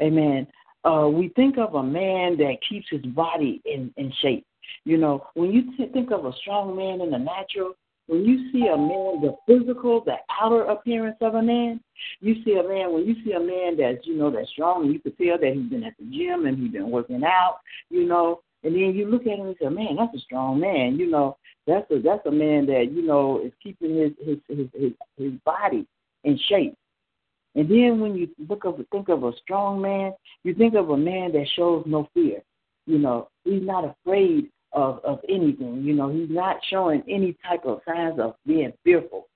amen, 0.00 0.46
uh, 0.86 1.08
we 1.08 1.28
think 1.30 1.58
of 1.58 1.74
a 1.74 1.82
man 1.82 2.36
that 2.38 2.56
keeps 2.68 2.86
his 2.90 3.02
body 3.02 3.60
in, 3.64 3.92
in 3.96 4.12
shape. 4.22 4.46
You 4.84 4.98
know, 4.98 5.26
when 5.34 5.52
you 5.52 5.76
t- 5.76 5.90
think 5.92 6.10
of 6.12 6.24
a 6.24 6.32
strong 6.40 6.76
man 6.76 7.00
in 7.00 7.10
the 7.10 7.18
natural, 7.18 7.74
when 8.06 8.24
you 8.24 8.52
see 8.52 8.68
a 8.68 8.76
man, 8.76 9.20
the 9.20 9.36
physical, 9.46 10.04
the 10.04 10.14
outer 10.40 10.62
appearance 10.62 11.16
of 11.20 11.34
a 11.34 11.42
man, 11.42 11.80
you 12.20 12.36
see 12.44 12.52
a 12.52 12.62
man, 12.62 12.92
when 12.92 13.04
you 13.04 13.16
see 13.24 13.32
a 13.32 13.40
man 13.40 13.76
that's, 13.76 14.06
you 14.06 14.16
know, 14.16 14.30
that's 14.30 14.50
strong, 14.50 14.86
you 14.86 15.00
can 15.00 15.12
tell 15.16 15.38
that 15.38 15.52
he's 15.54 15.68
been 15.68 15.82
at 15.82 15.94
the 15.98 16.04
gym 16.04 16.46
and 16.46 16.56
he's 16.56 16.70
been 16.70 16.90
working 16.90 17.24
out, 17.24 17.58
you 17.90 18.06
know, 18.06 18.42
and 18.62 18.74
then 18.74 18.94
you 18.94 19.08
look 19.08 19.22
at 19.22 19.38
him 19.38 19.46
and 19.46 19.56
say, 19.60 19.68
man, 19.68 19.96
that's 19.96 20.14
a 20.14 20.20
strong 20.20 20.60
man, 20.60 20.96
you 20.96 21.10
know, 21.10 21.36
that's 21.66 21.90
a, 21.90 21.98
that's 21.98 22.24
a 22.26 22.30
man 22.30 22.66
that, 22.66 22.92
you 22.92 23.02
know, 23.02 23.40
is 23.44 23.52
keeping 23.60 23.96
his, 23.96 24.12
his, 24.24 24.38
his, 24.48 24.68
his, 24.72 24.92
his 25.18 25.32
body 25.44 25.86
in 26.22 26.38
shape. 26.48 26.76
And 27.56 27.70
then 27.70 28.00
when 28.00 28.14
you 28.14 28.28
look 28.48 28.64
of 28.64 28.78
think 28.92 29.08
of 29.08 29.24
a 29.24 29.32
strong 29.42 29.80
man, 29.80 30.12
you 30.44 30.54
think 30.54 30.74
of 30.74 30.90
a 30.90 30.96
man 30.96 31.32
that 31.32 31.46
shows 31.56 31.84
no 31.86 32.08
fear. 32.12 32.42
You 32.86 32.98
know, 32.98 33.30
he's 33.44 33.62
not 33.62 33.84
afraid 33.84 34.50
of, 34.72 35.00
of 35.04 35.20
anything. 35.26 35.82
You 35.82 35.94
know, 35.94 36.10
he's 36.10 36.28
not 36.30 36.58
showing 36.68 37.02
any 37.08 37.34
type 37.48 37.64
of 37.64 37.80
signs 37.88 38.20
of 38.20 38.34
being 38.46 38.74
fearful, 38.84 39.28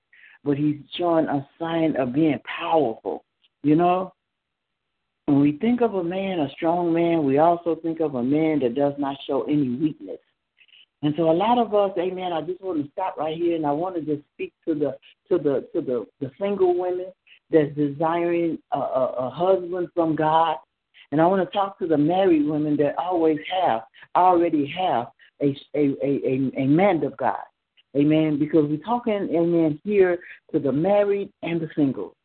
but 0.43 0.55
he's 0.55 0.77
showing 0.97 1.25
a 1.25 1.47
sign 1.59 1.95
of 1.97 2.13
being 2.13 2.39
powerful. 2.45 3.25
You 3.63 3.75
know? 3.75 4.13
When 5.25 5.39
we 5.39 5.53
think 5.53 5.81
of 5.81 5.95
a 5.95 6.03
man, 6.03 6.41
a 6.41 6.49
strong 6.51 6.93
man, 6.93 7.25
we 7.25 7.39
also 7.39 7.75
think 7.75 8.01
of 8.01 8.15
a 8.15 8.23
man 8.23 8.59
that 8.59 8.75
does 8.75 8.93
not 8.99 9.17
show 9.25 9.43
any 9.43 9.69
weakness. 9.69 10.19
And 11.01 11.15
so 11.17 11.31
a 11.31 11.33
lot 11.33 11.57
of 11.57 11.73
us, 11.73 11.97
amen, 11.97 12.33
I 12.33 12.41
just 12.41 12.61
want 12.61 12.83
to 12.83 12.91
stop 12.91 13.17
right 13.17 13.35
here 13.35 13.55
and 13.55 13.65
I 13.65 13.71
want 13.71 13.95
to 13.95 14.01
just 14.01 14.21
speak 14.35 14.53
to 14.67 14.75
the 14.75 14.97
to 15.29 15.41
the 15.41 15.67
to 15.73 15.81
the, 15.81 16.05
the 16.19 16.31
single 16.39 16.77
women 16.77 17.07
that's 17.51 17.75
desiring 17.75 18.57
a, 18.71 18.77
a, 18.77 19.05
a 19.19 19.29
husband 19.29 19.89
from 19.93 20.15
God. 20.15 20.57
And 21.11 21.19
I 21.19 21.25
want 21.25 21.47
to 21.47 21.57
talk 21.57 21.77
to 21.79 21.87
the 21.87 21.97
married 21.97 22.45
women 22.45 22.77
that 22.77 22.97
always 22.97 23.39
have, 23.61 23.81
already 24.15 24.65
have 24.67 25.07
a, 25.41 25.57
a, 25.75 25.95
a, 26.03 26.51
a, 26.57 26.67
man 26.67 27.03
of 27.03 27.17
God. 27.17 27.39
Amen. 27.95 28.39
Because 28.39 28.69
we're 28.69 28.77
talking, 28.77 29.29
amen, 29.35 29.79
here 29.83 30.19
to 30.53 30.59
the 30.59 30.71
married 30.71 31.31
and 31.43 31.59
the 31.59 31.69
single. 31.75 32.15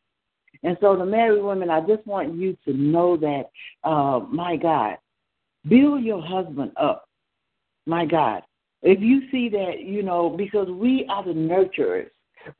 And 0.63 0.77
so 0.79 0.95
the 0.95 1.05
married 1.05 1.43
women, 1.43 1.69
I 1.69 1.81
just 1.81 2.05
want 2.07 2.35
you 2.35 2.57
to 2.65 2.73
know 2.73 3.17
that, 3.17 3.49
uh, 3.83 4.21
my 4.29 4.55
God, 4.55 4.97
build 5.67 6.03
your 6.03 6.21
husband 6.21 6.71
up. 6.77 7.07
My 7.85 8.05
God. 8.05 8.43
If 8.81 9.01
you 9.01 9.29
see 9.31 9.49
that, 9.49 9.81
you 9.83 10.03
know, 10.03 10.29
because 10.29 10.69
we 10.69 11.05
are 11.09 11.23
the 11.23 11.31
nurturers, 11.31 12.09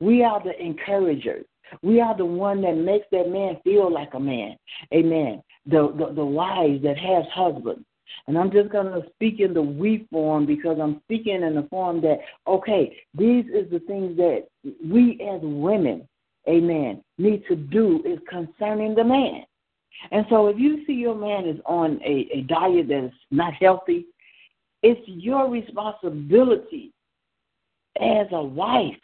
we 0.00 0.22
are 0.22 0.42
the 0.42 0.58
encouragers. 0.60 1.44
We 1.82 2.00
are 2.00 2.16
the 2.16 2.24
one 2.24 2.62
that 2.62 2.76
makes 2.76 3.06
that 3.12 3.30
man 3.30 3.58
feel 3.64 3.92
like 3.92 4.14
a 4.14 4.20
man. 4.20 4.56
Amen. 4.94 5.42
The 5.66 5.92
the, 5.96 6.14
the 6.14 6.24
wives 6.24 6.82
that 6.82 6.98
has 6.98 7.24
husbands. 7.32 7.84
And 8.26 8.38
I'm 8.38 8.50
just 8.50 8.70
going 8.70 8.86
to 8.86 9.08
speak 9.14 9.40
in 9.40 9.54
the 9.54 9.62
we 9.62 10.06
form 10.10 10.46
because 10.46 10.78
I'm 10.80 11.00
speaking 11.04 11.42
in 11.42 11.54
the 11.54 11.66
form 11.70 12.00
that, 12.02 12.18
okay, 12.46 12.96
these 13.14 13.44
is 13.46 13.70
the 13.70 13.80
things 13.80 14.16
that 14.16 14.48
we 14.84 15.20
as 15.20 15.40
women, 15.42 16.06
amen, 16.48 17.02
need 17.18 17.44
to 17.48 17.56
do 17.56 18.02
is 18.04 18.18
concerning 18.28 18.94
the 18.94 19.04
man. 19.04 19.44
And 20.10 20.26
so 20.30 20.48
if 20.48 20.58
you 20.58 20.84
see 20.86 20.92
your 20.92 21.14
man 21.14 21.46
is 21.46 21.60
on 21.66 22.00
a, 22.04 22.28
a 22.32 22.40
diet 22.42 22.88
that 22.88 23.04
is 23.04 23.12
not 23.30 23.54
healthy, 23.54 24.06
it's 24.82 25.00
your 25.06 25.50
responsibility 25.50 26.92
as 28.00 28.26
a 28.32 28.42
wife 28.42 28.94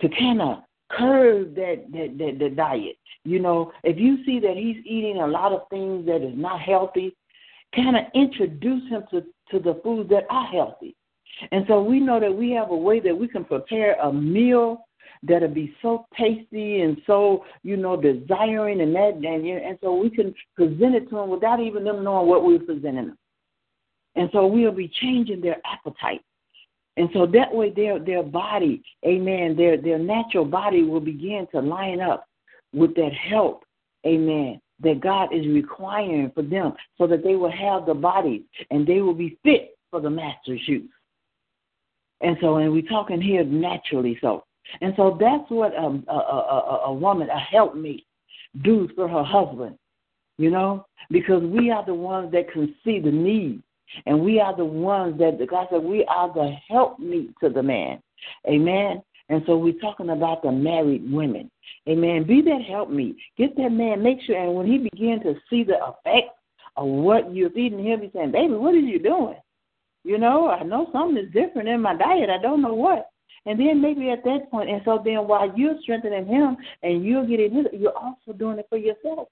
to 0.00 0.08
kind 0.08 0.40
of 0.40 0.58
curb 0.90 1.54
that, 1.54 1.84
that, 1.92 2.18
that, 2.18 2.38
that 2.38 2.56
diet. 2.56 2.96
You 3.24 3.38
know, 3.40 3.72
if 3.82 3.98
you 3.98 4.24
see 4.24 4.38
that 4.40 4.56
he's 4.56 4.84
eating 4.84 5.18
a 5.18 5.26
lot 5.26 5.52
of 5.52 5.68
things 5.70 6.06
that 6.06 6.22
is 6.22 6.34
not 6.36 6.60
healthy, 6.60 7.16
kind 7.74 7.96
of 7.96 8.04
introduce 8.14 8.88
him 8.88 9.04
to, 9.10 9.22
to 9.50 9.58
the 9.58 9.80
foods 9.82 10.10
that 10.10 10.24
are 10.30 10.46
healthy. 10.46 10.94
And 11.50 11.64
so 11.66 11.82
we 11.82 12.00
know 12.00 12.20
that 12.20 12.32
we 12.32 12.52
have 12.52 12.70
a 12.70 12.76
way 12.76 13.00
that 13.00 13.16
we 13.16 13.26
can 13.28 13.44
prepare 13.44 13.94
a 13.94 14.12
meal 14.12 14.86
that'll 15.22 15.48
be 15.48 15.74
so 15.80 16.06
tasty 16.18 16.82
and 16.82 17.00
so, 17.06 17.44
you 17.62 17.76
know, 17.76 17.96
desiring 18.00 18.80
and 18.80 18.94
that 18.94 19.14
and, 19.14 19.46
and 19.46 19.78
so 19.82 19.94
we 19.94 20.10
can 20.10 20.34
present 20.54 20.94
it 20.94 21.08
to 21.08 21.16
them 21.16 21.30
without 21.30 21.60
even 21.60 21.84
them 21.84 22.04
knowing 22.04 22.28
what 22.28 22.44
we're 22.44 22.58
presenting 22.58 23.06
them. 23.06 23.18
And 24.16 24.28
so 24.32 24.46
we'll 24.46 24.70
be 24.70 24.90
changing 25.00 25.40
their 25.40 25.56
appetite. 25.64 26.20
And 26.96 27.08
so 27.12 27.26
that 27.26 27.52
way 27.52 27.70
their 27.70 27.98
their 27.98 28.22
body, 28.22 28.82
amen, 29.04 29.56
their 29.56 29.76
their 29.76 29.98
natural 29.98 30.44
body 30.44 30.82
will 30.82 31.00
begin 31.00 31.46
to 31.52 31.60
line 31.60 32.00
up 32.00 32.26
with 32.72 32.94
that 32.94 33.12
help, 33.12 33.64
amen, 34.06 34.60
that 34.80 35.00
God 35.00 35.34
is 35.34 35.46
requiring 35.46 36.30
for 36.34 36.42
them 36.42 36.72
so 36.98 37.06
that 37.06 37.24
they 37.24 37.34
will 37.34 37.50
have 37.50 37.86
the 37.86 37.94
body 37.94 38.44
and 38.70 38.86
they 38.86 39.00
will 39.00 39.14
be 39.14 39.38
fit 39.42 39.76
for 39.90 40.00
the 40.00 40.10
master's 40.10 40.60
use. 40.66 40.90
And 42.20 42.36
so, 42.40 42.56
and 42.56 42.72
we're 42.72 42.82
talking 42.82 43.20
here 43.20 43.44
naturally 43.44 44.18
so. 44.20 44.44
And 44.80 44.94
so 44.96 45.16
that's 45.20 45.48
what 45.50 45.76
um, 45.76 46.04
a, 46.08 46.12
a, 46.12 46.16
a, 46.16 46.80
a 46.86 46.92
woman, 46.92 47.28
a 47.28 47.38
helpmate, 47.38 48.06
does 48.62 48.88
for 48.94 49.08
her 49.08 49.24
husband, 49.24 49.76
you 50.38 50.50
know, 50.50 50.86
because 51.10 51.42
we 51.42 51.70
are 51.70 51.84
the 51.84 51.94
ones 51.94 52.32
that 52.32 52.50
can 52.52 52.74
see 52.84 52.98
the 52.98 53.10
need 53.10 53.62
And 54.06 54.20
we 54.20 54.40
are 54.40 54.56
the 54.56 54.64
ones 54.64 55.18
that 55.18 55.38
the 55.38 55.46
God 55.46 55.68
said 55.70 55.82
we 55.82 56.04
are 56.04 56.32
the 56.32 56.54
helpmeet 56.68 57.30
to 57.42 57.48
the 57.48 57.62
man. 57.62 58.00
Amen. 58.46 59.02
And 59.28 59.42
so 59.46 59.56
we're 59.56 59.78
talking 59.80 60.10
about 60.10 60.42
the 60.42 60.52
married 60.52 61.10
women. 61.10 61.50
Amen. 61.88 62.24
Be 62.26 62.42
that 62.42 62.62
helpmeet. 62.68 63.16
Get 63.38 63.56
that 63.56 63.70
man, 63.70 64.02
make 64.02 64.18
sure, 64.26 64.36
and 64.36 64.54
when 64.54 64.66
he 64.66 64.78
begin 64.78 65.20
to 65.22 65.34
see 65.48 65.64
the 65.64 65.82
effect 65.82 66.30
of 66.76 66.86
what 66.86 67.34
you're 67.34 67.50
feeding 67.50 67.84
him, 67.84 68.00
he's 68.00 68.10
saying, 68.12 68.32
Baby, 68.32 68.54
what 68.54 68.74
are 68.74 68.78
you 68.78 68.98
doing? 68.98 69.36
You 70.04 70.18
know, 70.18 70.50
I 70.50 70.62
know 70.62 70.88
something 70.92 71.22
is 71.22 71.32
different 71.32 71.68
in 71.68 71.80
my 71.80 71.96
diet. 71.96 72.28
I 72.28 72.40
don't 72.40 72.60
know 72.60 72.74
what. 72.74 73.08
And 73.46 73.60
then 73.60 73.80
maybe 73.80 74.10
at 74.10 74.24
that 74.24 74.50
point, 74.50 74.70
and 74.70 74.80
so 74.84 75.00
then 75.04 75.26
while 75.28 75.52
you're 75.56 75.78
strengthening 75.82 76.26
him 76.26 76.56
and 76.82 77.04
you're 77.04 77.26
getting 77.26 77.54
his, 77.54 77.66
you're 77.72 77.96
also 77.96 78.32
doing 78.36 78.58
it 78.58 78.66
for 78.68 78.78
yourself 78.78 79.28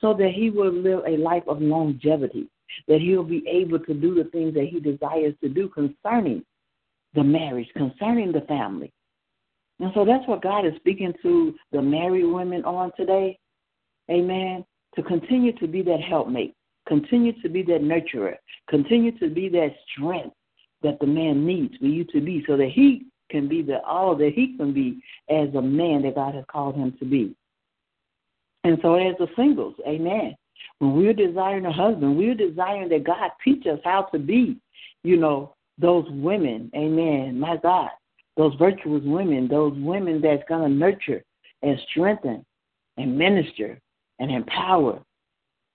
so 0.00 0.12
that 0.14 0.32
he 0.34 0.50
will 0.50 0.72
live 0.72 1.00
a 1.06 1.16
life 1.16 1.44
of 1.46 1.62
longevity, 1.62 2.48
that 2.88 3.00
he'll 3.00 3.24
be 3.24 3.44
able 3.48 3.78
to 3.78 3.94
do 3.94 4.14
the 4.14 4.24
things 4.30 4.54
that 4.54 4.66
he 4.66 4.80
desires 4.80 5.34
to 5.42 5.48
do 5.48 5.68
concerning 5.68 6.44
the 7.14 7.22
marriage, 7.22 7.68
concerning 7.76 8.32
the 8.32 8.40
family. 8.42 8.92
And 9.80 9.90
so 9.94 10.04
that's 10.04 10.26
what 10.28 10.42
God 10.42 10.64
is 10.64 10.74
speaking 10.76 11.12
to 11.22 11.54
the 11.72 11.82
married 11.82 12.24
women 12.24 12.64
on 12.64 12.92
today. 12.96 13.38
Amen. 14.10 14.64
To 14.96 15.02
continue 15.02 15.52
to 15.58 15.66
be 15.66 15.82
that 15.82 16.00
helpmate, 16.00 16.54
continue 16.86 17.32
to 17.42 17.48
be 17.48 17.62
that 17.62 17.80
nurturer, 17.82 18.36
continue 18.68 19.16
to 19.18 19.28
be 19.28 19.48
that 19.50 19.74
strength 19.90 20.36
that 20.82 20.98
the 21.00 21.06
man 21.06 21.46
needs 21.46 21.76
for 21.78 21.86
you 21.86 22.04
to 22.04 22.20
be 22.20 22.44
so 22.46 22.56
that 22.56 22.68
he 22.68 23.06
can 23.30 23.48
be 23.48 23.62
the 23.62 23.82
all 23.82 24.14
that 24.16 24.32
he 24.34 24.56
can 24.56 24.72
be 24.72 25.02
as 25.30 25.48
a 25.54 25.62
man 25.62 26.02
that 26.02 26.14
God 26.14 26.34
has 26.34 26.44
called 26.50 26.76
him 26.76 26.94
to 26.98 27.04
be. 27.04 27.34
And 28.64 28.78
so 28.82 28.94
as 28.94 29.16
the 29.18 29.28
singles, 29.34 29.74
amen. 29.86 30.36
When 30.78 30.94
we're 30.94 31.12
desiring 31.12 31.66
a 31.66 31.72
husband, 31.72 32.16
we're 32.16 32.34
desiring 32.34 32.88
that 32.88 33.04
God 33.04 33.30
teach 33.44 33.66
us 33.66 33.78
how 33.84 34.02
to 34.12 34.18
be, 34.18 34.56
you 35.04 35.16
know, 35.16 35.54
those 35.78 36.06
women, 36.10 36.70
amen, 36.74 37.38
my 37.38 37.56
God, 37.56 37.90
those 38.36 38.54
virtuous 38.54 39.02
women, 39.04 39.48
those 39.48 39.74
women 39.76 40.20
that's 40.20 40.42
going 40.48 40.62
to 40.62 40.68
nurture 40.68 41.22
and 41.62 41.78
strengthen 41.90 42.44
and 42.96 43.16
minister 43.16 43.78
and 44.18 44.30
empower 44.30 45.02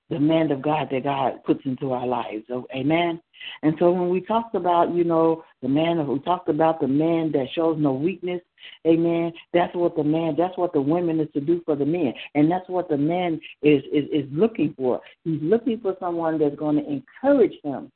the 0.09 0.19
man 0.19 0.51
of 0.51 0.61
God 0.61 0.87
that 0.91 1.03
God 1.03 1.43
puts 1.43 1.61
into 1.65 1.91
our 1.91 2.07
lives. 2.07 2.45
Amen. 2.73 3.21
And 3.61 3.75
so 3.77 3.91
when 3.91 4.09
we 4.09 4.21
talked 4.21 4.55
about, 4.55 4.93
you 4.93 5.03
know, 5.03 5.43
the 5.61 5.67
man, 5.67 6.05
we 6.07 6.19
talked 6.19 6.49
about 6.49 6.79
the 6.79 6.87
man 6.87 7.31
that 7.33 7.47
shows 7.53 7.77
no 7.79 7.93
weakness. 7.93 8.41
Amen. 8.85 9.31
That's 9.53 9.73
what 9.75 9.95
the 9.95 10.03
man, 10.03 10.35
that's 10.37 10.57
what 10.57 10.73
the 10.73 10.81
women 10.81 11.19
is 11.19 11.27
to 11.33 11.41
do 11.41 11.61
for 11.65 11.75
the 11.75 11.85
men, 11.85 12.13
and 12.35 12.49
that's 12.49 12.67
what 12.67 12.89
the 12.89 12.97
man 12.97 13.39
is 13.61 13.83
is, 13.91 14.05
is 14.11 14.25
looking 14.31 14.73
for. 14.77 14.99
He's 15.23 15.41
looking 15.41 15.79
for 15.79 15.95
someone 15.99 16.39
that's 16.39 16.55
going 16.55 16.77
to 16.77 16.89
encourage 16.89 17.53
him. 17.63 17.91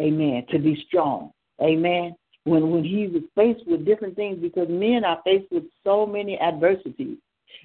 Amen. 0.00 0.44
To 0.50 0.58
be 0.58 0.82
strong. 0.88 1.32
Amen. 1.60 2.14
When 2.44 2.70
when 2.70 2.84
he 2.84 3.08
was 3.08 3.22
faced 3.34 3.66
with 3.66 3.84
different 3.84 4.16
things, 4.16 4.38
because 4.40 4.68
men 4.68 5.04
are 5.04 5.20
faced 5.24 5.50
with 5.50 5.64
so 5.82 6.06
many 6.06 6.38
adversities. 6.40 7.18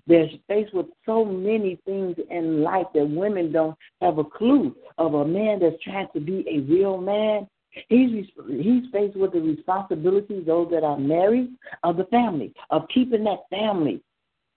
They're 0.07 0.29
faced 0.47 0.73
with 0.73 0.87
so 1.05 1.23
many 1.23 1.79
things 1.85 2.15
in 2.29 2.63
life 2.63 2.87
that 2.93 3.09
women 3.09 3.51
don't 3.51 3.77
have 4.01 4.17
a 4.17 4.23
clue 4.23 4.75
of 4.97 5.13
a 5.13 5.25
man 5.25 5.59
that's 5.59 5.81
trying 5.83 6.07
to 6.13 6.19
be 6.19 6.45
a 6.49 6.59
real 6.71 6.99
man. 6.99 7.47
He's 7.87 8.25
he's 8.47 8.83
faced 8.91 9.15
with 9.15 9.33
the 9.33 9.41
responsibility, 9.41 10.43
those 10.43 10.69
that 10.71 10.83
are 10.83 10.97
married 10.97 11.51
of 11.83 11.97
the 11.97 12.05
family 12.05 12.53
of 12.71 12.87
keeping 12.93 13.23
that 13.25 13.39
family 13.49 14.01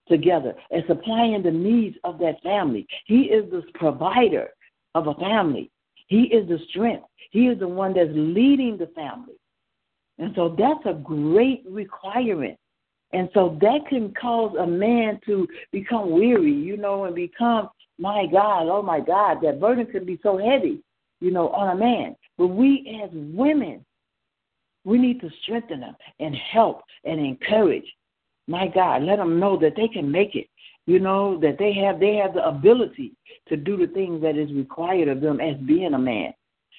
together 0.08 0.54
and 0.70 0.82
supplying 0.86 1.42
the 1.42 1.50
needs 1.50 1.96
of 2.04 2.18
that 2.18 2.42
family. 2.42 2.86
He 3.06 3.22
is 3.24 3.50
the 3.50 3.62
provider 3.74 4.48
of 4.94 5.06
a 5.06 5.14
family. 5.14 5.70
He 6.06 6.24
is 6.24 6.48
the 6.48 6.58
strength. 6.70 7.06
He 7.30 7.46
is 7.46 7.58
the 7.58 7.68
one 7.68 7.94
that's 7.94 8.10
leading 8.12 8.76
the 8.76 8.88
family. 8.88 9.34
And 10.18 10.32
so 10.34 10.54
that's 10.58 10.84
a 10.86 10.94
great 10.94 11.64
requirement 11.68 12.58
and 13.12 13.28
so 13.34 13.58
that 13.60 13.86
can 13.88 14.12
cause 14.14 14.56
a 14.58 14.66
man 14.66 15.20
to 15.26 15.46
become 15.70 16.10
weary, 16.10 16.52
you 16.52 16.76
know, 16.76 17.04
and 17.04 17.14
become, 17.14 17.68
my 17.98 18.26
God, 18.26 18.68
oh 18.68 18.82
my 18.82 19.00
God, 19.00 19.38
that 19.42 19.60
burden 19.60 19.86
can 19.86 20.04
be 20.04 20.18
so 20.22 20.38
heavy, 20.38 20.82
you 21.20 21.30
know, 21.30 21.50
on 21.50 21.76
a 21.76 21.78
man. 21.78 22.16
But 22.38 22.48
we 22.48 23.00
as 23.02 23.10
women, 23.12 23.84
we 24.84 24.98
need 24.98 25.20
to 25.20 25.30
strengthen 25.42 25.80
them 25.80 25.94
and 26.20 26.34
help 26.34 26.82
and 27.04 27.20
encourage. 27.20 27.86
My 28.48 28.66
God, 28.66 29.02
let 29.02 29.16
them 29.16 29.38
know 29.38 29.58
that 29.58 29.76
they 29.76 29.88
can 29.88 30.10
make 30.10 30.34
it. 30.34 30.48
You 30.86 30.98
know 30.98 31.38
that 31.40 31.58
they 31.58 31.72
have 31.74 32.00
they 32.00 32.16
have 32.16 32.34
the 32.34 32.44
ability 32.44 33.12
to 33.48 33.56
do 33.56 33.76
the 33.76 33.86
things 33.86 34.20
that 34.22 34.36
is 34.36 34.52
required 34.52 35.06
of 35.06 35.20
them 35.20 35.40
as 35.40 35.56
being 35.58 35.94
a 35.94 35.98
man, 35.98 36.34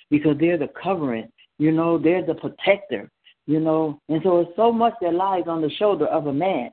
because 0.10 0.36
they're 0.40 0.58
the 0.58 0.68
covering. 0.82 1.32
You 1.58 1.72
know, 1.72 1.98
they're 1.98 2.26
the 2.26 2.36
protector 2.36 3.10
you 3.46 3.60
know. 3.60 4.00
And 4.10 4.22
so 4.24 4.42
it's 4.42 4.56
so 4.56 4.72
much 4.72 4.94
that 5.02 5.14
lies 5.14 5.44
on 5.48 5.62
the 5.62 5.70
shoulder 5.72 6.08
of 6.08 6.28
a 6.28 6.34
man. 6.34 6.72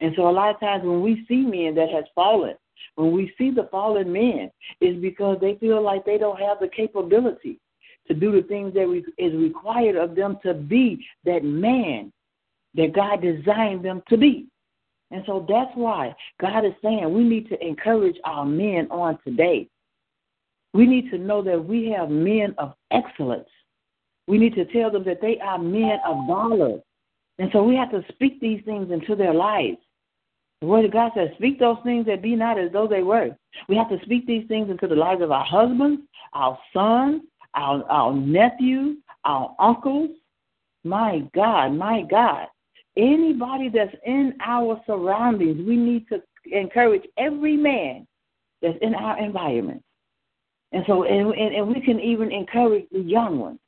And 0.00 0.12
so 0.16 0.28
a 0.28 0.30
lot 0.30 0.54
of 0.54 0.60
times 0.60 0.84
when 0.84 1.02
we 1.02 1.24
see 1.28 1.36
men 1.36 1.74
that 1.76 1.90
has 1.90 2.04
fallen, 2.14 2.54
when 2.96 3.12
we 3.12 3.32
see 3.38 3.50
the 3.50 3.68
fallen 3.70 4.12
men, 4.12 4.50
is 4.80 5.00
because 5.00 5.38
they 5.40 5.56
feel 5.56 5.82
like 5.82 6.04
they 6.04 6.18
don't 6.18 6.40
have 6.40 6.58
the 6.60 6.68
capability 6.68 7.58
to 8.08 8.14
do 8.14 8.32
the 8.32 8.46
things 8.46 8.74
that 8.74 9.02
is 9.18 9.34
required 9.34 9.96
of 9.96 10.14
them 10.14 10.38
to 10.44 10.54
be 10.54 11.04
that 11.24 11.44
man 11.44 12.12
that 12.74 12.92
God 12.92 13.22
designed 13.22 13.84
them 13.84 14.02
to 14.08 14.16
be. 14.16 14.46
And 15.10 15.22
so 15.26 15.46
that's 15.48 15.70
why 15.74 16.14
God 16.40 16.64
is 16.64 16.72
saying 16.82 17.12
we 17.12 17.22
need 17.22 17.48
to 17.48 17.66
encourage 17.66 18.16
our 18.24 18.44
men 18.44 18.88
on 18.90 19.18
today. 19.24 19.68
We 20.72 20.86
need 20.86 21.10
to 21.12 21.18
know 21.18 21.40
that 21.42 21.64
we 21.64 21.88
have 21.90 22.10
men 22.10 22.54
of 22.58 22.74
excellence 22.90 23.48
we 24.26 24.38
need 24.38 24.54
to 24.54 24.64
tell 24.66 24.90
them 24.90 25.04
that 25.04 25.20
they 25.20 25.38
are 25.40 25.58
men 25.58 25.98
of 26.06 26.26
valor. 26.26 26.80
And 27.38 27.50
so 27.52 27.62
we 27.62 27.74
have 27.76 27.90
to 27.90 28.04
speak 28.12 28.40
these 28.40 28.62
things 28.64 28.90
into 28.90 29.14
their 29.16 29.34
lives. 29.34 29.78
The 30.60 30.66
Word 30.66 30.84
of 30.84 30.92
God 30.92 31.12
says, 31.14 31.28
Speak 31.36 31.58
those 31.58 31.78
things 31.84 32.06
that 32.06 32.22
be 32.22 32.36
not 32.36 32.58
as 32.58 32.72
though 32.72 32.86
they 32.86 33.02
were. 33.02 33.36
We 33.68 33.76
have 33.76 33.90
to 33.90 34.00
speak 34.02 34.26
these 34.26 34.46
things 34.48 34.70
into 34.70 34.86
the 34.86 34.94
lives 34.94 35.20
of 35.20 35.30
our 35.30 35.44
husbands, 35.44 36.02
our 36.32 36.58
sons, 36.72 37.22
our, 37.54 37.84
our 37.90 38.14
nephews, 38.14 38.98
our 39.24 39.54
uncles. 39.58 40.10
My 40.84 41.22
God, 41.34 41.74
my 41.74 42.02
God. 42.02 42.46
Anybody 42.96 43.68
that's 43.68 43.94
in 44.06 44.34
our 44.44 44.80
surroundings, 44.86 45.66
we 45.66 45.76
need 45.76 46.06
to 46.08 46.22
encourage 46.46 47.02
every 47.18 47.56
man 47.56 48.06
that's 48.62 48.78
in 48.80 48.94
our 48.94 49.18
environment. 49.18 49.82
And 50.72 50.84
so, 50.86 51.04
and, 51.04 51.32
and, 51.34 51.54
and 51.54 51.68
we 51.68 51.80
can 51.80 52.00
even 52.00 52.32
encourage 52.32 52.86
the 52.90 53.00
young 53.00 53.38
ones. 53.38 53.58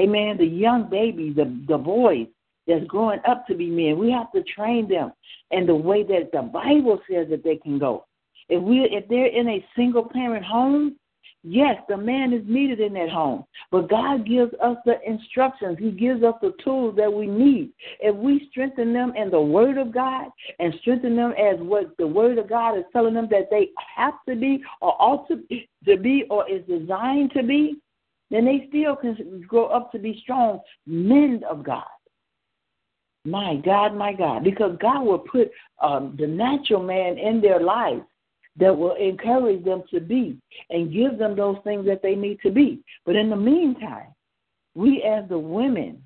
Amen. 0.00 0.36
The 0.38 0.46
young 0.46 0.88
babies, 0.88 1.36
the, 1.36 1.44
the 1.68 1.78
boys 1.78 2.26
that's 2.66 2.84
growing 2.86 3.20
up 3.28 3.46
to 3.46 3.54
be 3.54 3.68
men, 3.68 3.98
we 3.98 4.10
have 4.10 4.32
to 4.32 4.42
train 4.42 4.88
them 4.88 5.12
in 5.50 5.66
the 5.66 5.74
way 5.74 6.02
that 6.02 6.30
the 6.32 6.42
Bible 6.42 7.00
says 7.10 7.28
that 7.30 7.44
they 7.44 7.56
can 7.56 7.78
go. 7.78 8.06
If 8.48 8.62
we 8.62 8.80
if 8.80 9.08
they're 9.08 9.26
in 9.26 9.48
a 9.48 9.64
single 9.76 10.08
parent 10.08 10.44
home, 10.44 10.96
yes, 11.42 11.76
the 11.88 11.96
man 11.96 12.32
is 12.32 12.42
needed 12.46 12.80
in 12.80 12.92
that 12.94 13.10
home. 13.10 13.44
But 13.70 13.88
God 13.88 14.26
gives 14.26 14.52
us 14.62 14.76
the 14.84 14.96
instructions. 15.06 15.78
He 15.78 15.90
gives 15.90 16.22
us 16.22 16.34
the 16.42 16.52
tools 16.62 16.96
that 16.96 17.12
we 17.12 17.26
need. 17.26 17.72
If 18.00 18.14
we 18.16 18.48
strengthen 18.50 18.92
them 18.92 19.14
in 19.16 19.30
the 19.30 19.40
word 19.40 19.78
of 19.78 19.92
God 19.92 20.28
and 20.58 20.74
strengthen 20.80 21.16
them 21.16 21.32
as 21.32 21.58
what 21.60 21.96
the 21.98 22.06
word 22.06 22.38
of 22.38 22.48
God 22.48 22.78
is 22.78 22.84
telling 22.92 23.14
them 23.14 23.28
that 23.30 23.48
they 23.50 23.68
have 23.96 24.14
to 24.28 24.36
be 24.36 24.62
or 24.80 25.00
ought 25.00 25.28
to, 25.28 25.42
to 25.86 25.96
be 25.96 26.24
or 26.30 26.48
is 26.50 26.62
designed 26.66 27.32
to 27.32 27.42
be, 27.42 27.76
then 28.32 28.46
they 28.46 28.66
still 28.70 28.96
can 28.96 29.44
grow 29.46 29.66
up 29.66 29.92
to 29.92 29.98
be 29.98 30.18
strong 30.22 30.60
men 30.86 31.42
of 31.48 31.62
God. 31.62 31.84
My 33.24 33.56
God, 33.64 33.94
my 33.94 34.12
God, 34.14 34.42
because 34.42 34.76
God 34.80 35.04
will 35.04 35.18
put 35.18 35.50
um, 35.80 36.16
the 36.18 36.26
natural 36.26 36.82
man 36.82 37.18
in 37.18 37.40
their 37.40 37.60
lives 37.60 38.02
that 38.56 38.76
will 38.76 38.94
encourage 38.94 39.64
them 39.64 39.82
to 39.90 40.00
be 40.00 40.38
and 40.70 40.92
give 40.92 41.18
them 41.18 41.36
those 41.36 41.56
things 41.62 41.86
that 41.86 42.02
they 42.02 42.14
need 42.14 42.40
to 42.42 42.50
be. 42.50 42.82
But 43.04 43.16
in 43.16 43.30
the 43.30 43.36
meantime, 43.36 44.08
we 44.74 45.02
as 45.02 45.28
the 45.28 45.38
women 45.38 46.02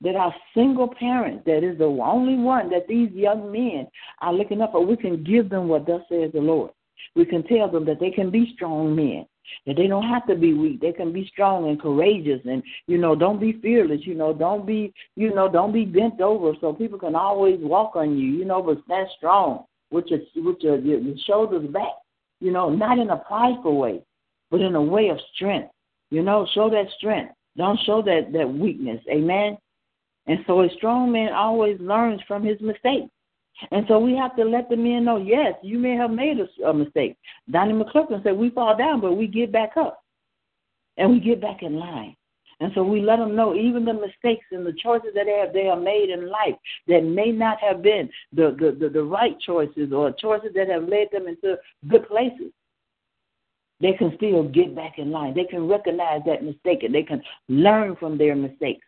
that 0.00 0.16
are 0.16 0.34
single 0.54 0.92
parents, 0.98 1.44
that 1.46 1.62
is 1.62 1.78
the 1.78 1.84
only 1.84 2.36
one 2.36 2.70
that 2.70 2.88
these 2.88 3.10
young 3.12 3.52
men 3.52 3.86
are 4.20 4.32
looking 4.32 4.60
up 4.60 4.72
for, 4.72 4.84
we 4.84 4.96
can 4.96 5.22
give 5.22 5.50
them 5.50 5.68
what 5.68 5.86
thus 5.86 6.02
says 6.08 6.32
the 6.32 6.40
Lord. 6.40 6.70
We 7.14 7.26
can 7.26 7.42
tell 7.44 7.70
them 7.70 7.84
that 7.84 8.00
they 8.00 8.10
can 8.10 8.30
be 8.30 8.52
strong 8.54 8.96
men. 8.96 9.26
That 9.66 9.76
they 9.76 9.86
don't 9.86 10.08
have 10.08 10.26
to 10.26 10.34
be 10.34 10.54
weak. 10.54 10.80
They 10.80 10.92
can 10.92 11.12
be 11.12 11.28
strong 11.32 11.68
and 11.68 11.80
courageous 11.80 12.40
and, 12.44 12.62
you 12.86 12.98
know, 12.98 13.14
don't 13.14 13.40
be 13.40 13.58
fearless, 13.60 14.00
you 14.04 14.14
know, 14.14 14.32
don't 14.32 14.66
be, 14.66 14.92
you 15.16 15.34
know, 15.34 15.50
don't 15.50 15.72
be 15.72 15.84
bent 15.84 16.20
over 16.20 16.52
so 16.60 16.72
people 16.72 16.98
can 16.98 17.14
always 17.14 17.58
walk 17.60 17.96
on 17.96 18.18
you, 18.18 18.26
you 18.26 18.44
know, 18.44 18.62
but 18.62 18.82
stand 18.84 19.08
strong 19.16 19.64
with 19.90 20.06
your, 20.08 20.20
with 20.44 20.56
your, 20.60 20.78
your, 20.78 20.98
your 20.98 21.16
shoulders 21.26 21.66
back, 21.70 21.92
you 22.40 22.50
know, 22.50 22.70
not 22.70 22.98
in 22.98 23.10
a 23.10 23.16
prideful 23.16 23.76
way, 23.76 24.02
but 24.50 24.60
in 24.60 24.74
a 24.74 24.82
way 24.82 25.08
of 25.08 25.18
strength. 25.34 25.70
You 26.10 26.22
know, 26.22 26.46
show 26.54 26.70
that 26.70 26.86
strength. 26.96 27.32
Don't 27.56 27.78
show 27.86 28.02
that, 28.02 28.32
that 28.32 28.52
weakness. 28.52 29.00
Amen. 29.10 29.56
And 30.26 30.38
so 30.46 30.62
a 30.62 30.68
strong 30.76 31.12
man 31.12 31.32
always 31.32 31.78
learns 31.80 32.20
from 32.26 32.44
his 32.44 32.60
mistakes. 32.60 33.10
And 33.70 33.84
so 33.88 33.98
we 33.98 34.16
have 34.16 34.34
to 34.36 34.44
let 34.44 34.68
the 34.68 34.76
men 34.76 35.04
know, 35.04 35.16
yes, 35.16 35.54
you 35.62 35.78
may 35.78 35.94
have 35.94 36.10
made 36.10 36.38
a, 36.38 36.68
a 36.68 36.74
mistake. 36.74 37.16
Donnie 37.50 37.72
McClurkin 37.72 38.22
said, 38.22 38.36
we 38.36 38.50
fall 38.50 38.76
down, 38.76 39.00
but 39.00 39.14
we 39.14 39.26
get 39.26 39.52
back 39.52 39.76
up. 39.76 40.02
And 40.96 41.10
we 41.10 41.20
get 41.20 41.40
back 41.40 41.62
in 41.62 41.76
line. 41.76 42.16
And 42.60 42.70
so 42.74 42.84
we 42.84 43.00
let 43.00 43.16
them 43.16 43.34
know 43.34 43.54
even 43.54 43.84
the 43.84 43.94
mistakes 43.94 44.46
and 44.52 44.64
the 44.64 44.72
choices 44.72 45.10
that 45.14 45.26
they 45.26 45.38
have 45.38 45.52
they 45.52 45.64
have 45.64 45.82
made 45.82 46.10
in 46.10 46.30
life 46.30 46.54
that 46.86 47.02
may 47.02 47.32
not 47.32 47.58
have 47.60 47.82
been 47.82 48.08
the, 48.32 48.56
the, 48.58 48.76
the, 48.78 48.88
the 48.88 49.02
right 49.02 49.38
choices 49.40 49.92
or 49.92 50.12
choices 50.12 50.50
that 50.54 50.68
have 50.68 50.84
led 50.84 51.08
them 51.10 51.26
into 51.26 51.56
good 51.88 52.06
places. 52.06 52.52
They 53.80 53.92
can 53.94 54.12
still 54.16 54.44
get 54.44 54.74
back 54.74 54.98
in 54.98 55.10
line. 55.10 55.34
They 55.34 55.44
can 55.44 55.66
recognize 55.68 56.20
that 56.26 56.44
mistake 56.44 56.84
and 56.84 56.94
they 56.94 57.02
can 57.02 57.22
learn 57.48 57.96
from 57.96 58.16
their 58.16 58.36
mistakes. 58.36 58.86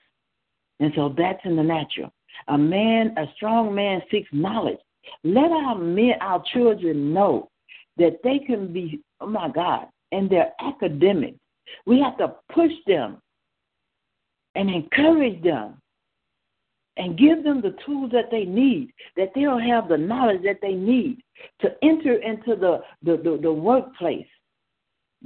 And 0.78 0.92
so 0.94 1.12
that's 1.16 1.40
in 1.44 1.56
the 1.56 1.62
natural. 1.62 2.12
A 2.48 2.58
man, 2.58 3.14
a 3.16 3.26
strong 3.36 3.74
man 3.74 4.02
seeks 4.10 4.28
knowledge. 4.32 4.78
Let 5.24 5.50
our 5.50 5.76
men, 5.76 6.14
our 6.20 6.42
children 6.52 7.12
know 7.12 7.50
that 7.96 8.18
they 8.22 8.38
can 8.38 8.72
be, 8.72 9.00
oh 9.20 9.26
my 9.26 9.48
God, 9.48 9.86
and 10.12 10.28
their 10.28 10.52
academics. 10.60 11.38
We 11.86 12.00
have 12.00 12.16
to 12.18 12.34
push 12.52 12.72
them 12.86 13.20
and 14.54 14.70
encourage 14.70 15.42
them 15.42 15.80
and 16.96 17.18
give 17.18 17.44
them 17.44 17.60
the 17.60 17.76
tools 17.84 18.10
that 18.12 18.30
they 18.30 18.44
need, 18.44 18.92
that 19.16 19.32
they'll 19.34 19.58
have 19.58 19.88
the 19.88 19.98
knowledge 19.98 20.42
that 20.44 20.60
they 20.62 20.72
need 20.72 21.20
to 21.60 21.74
enter 21.82 22.14
into 22.14 22.56
the, 22.56 22.80
the, 23.02 23.16
the, 23.22 23.38
the 23.42 23.52
workplace 23.52 24.26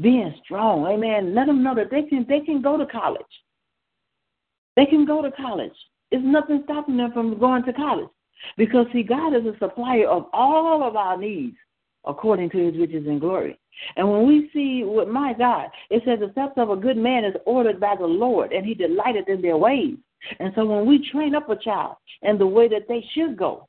being 0.01 0.35
strong. 0.45 0.87
Amen. 0.87 1.35
Let 1.35 1.47
them 1.47 1.63
know 1.63 1.75
that 1.75 1.91
they 1.91 2.03
can 2.03 2.25
they 2.29 2.41
can 2.41 2.63
go 2.63 2.77
to 2.77 2.87
college. 2.87 3.23
They 4.77 4.87
can 4.87 5.05
go 5.05 5.23
to 5.23 5.31
college. 5.33 5.73
There's 6.11 6.25
nothing 6.25 6.63
stopping 6.65 6.97
them 6.97 7.13
from 7.13 7.39
going 7.39 7.65
to 7.65 7.73
college. 7.73 8.09
Because 8.57 8.87
see, 8.93 9.03
God 9.03 9.35
is 9.35 9.45
a 9.45 9.59
supplier 9.59 10.09
of 10.09 10.27
all 10.33 10.83
of 10.83 10.97
our 10.97 11.17
needs 11.17 11.57
according 12.07 12.51
to 12.51 12.59
his 12.59 12.77
riches 12.77 13.07
and 13.07 13.21
glory. 13.21 13.59
And 13.97 14.11
when 14.11 14.27
we 14.27 14.51
see 14.53 14.83
what 14.85 15.09
my 15.09 15.33
God, 15.33 15.69
it 15.91 16.03
says 16.05 16.19
the 16.21 16.33
steps 16.33 16.55
of 16.57 16.71
a 16.71 16.77
good 16.77 16.97
man 16.97 17.25
is 17.25 17.35
ordered 17.47 17.81
by 17.81 17.95
the 17.99 18.07
Lord, 18.07 18.53
and 18.53 18.65
he 18.65 18.75
delighted 18.75 19.29
in 19.29 19.41
their 19.41 19.57
ways. 19.57 19.97
And 20.39 20.53
so 20.55 20.65
when 20.67 20.87
we 20.87 21.11
train 21.11 21.35
up 21.35 21.49
a 21.49 21.57
child 21.57 21.97
in 22.23 22.39
the 22.39 22.47
way 22.47 22.69
that 22.69 22.89
they 22.89 23.05
should 23.15 23.37
go, 23.39 23.69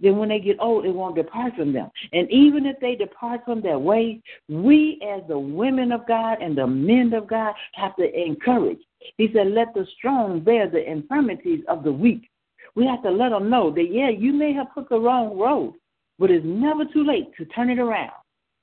then 0.00 0.16
when 0.16 0.30
they 0.30 0.40
get 0.40 0.56
old, 0.58 0.84
it 0.84 0.90
won't 0.90 1.14
depart 1.14 1.54
from 1.54 1.72
them. 1.72 1.90
And 2.12 2.30
even 2.30 2.66
if 2.66 2.76
they 2.80 2.96
depart 2.96 3.42
from 3.44 3.60
their 3.60 3.78
ways, 3.78 4.20
we 4.48 5.00
as 5.06 5.22
the 5.28 5.38
women 5.38 5.92
of 5.92 6.06
God 6.08 6.38
and 6.42 6.56
the 6.56 6.66
men 6.66 7.12
of 7.12 7.28
God 7.28 7.54
have 7.74 7.94
to 7.96 8.20
encourage. 8.20 8.80
He 9.16 9.30
said, 9.32 9.48
Let 9.48 9.74
the 9.74 9.86
strong 9.98 10.40
bear 10.40 10.68
the 10.68 10.88
infirmities 10.88 11.64
of 11.68 11.84
the 11.84 11.92
weak. 11.92 12.28
We 12.74 12.86
have 12.86 13.02
to 13.02 13.10
let 13.10 13.30
them 13.30 13.50
know 13.50 13.70
that, 13.70 13.92
yeah, 13.92 14.08
you 14.08 14.32
may 14.32 14.52
have 14.52 14.72
put 14.74 14.88
the 14.88 14.98
wrong 14.98 15.38
road, 15.38 15.74
but 16.18 16.30
it's 16.30 16.44
never 16.44 16.84
too 16.84 17.04
late 17.04 17.34
to 17.36 17.44
turn 17.46 17.70
it 17.70 17.78
around. 17.78 18.12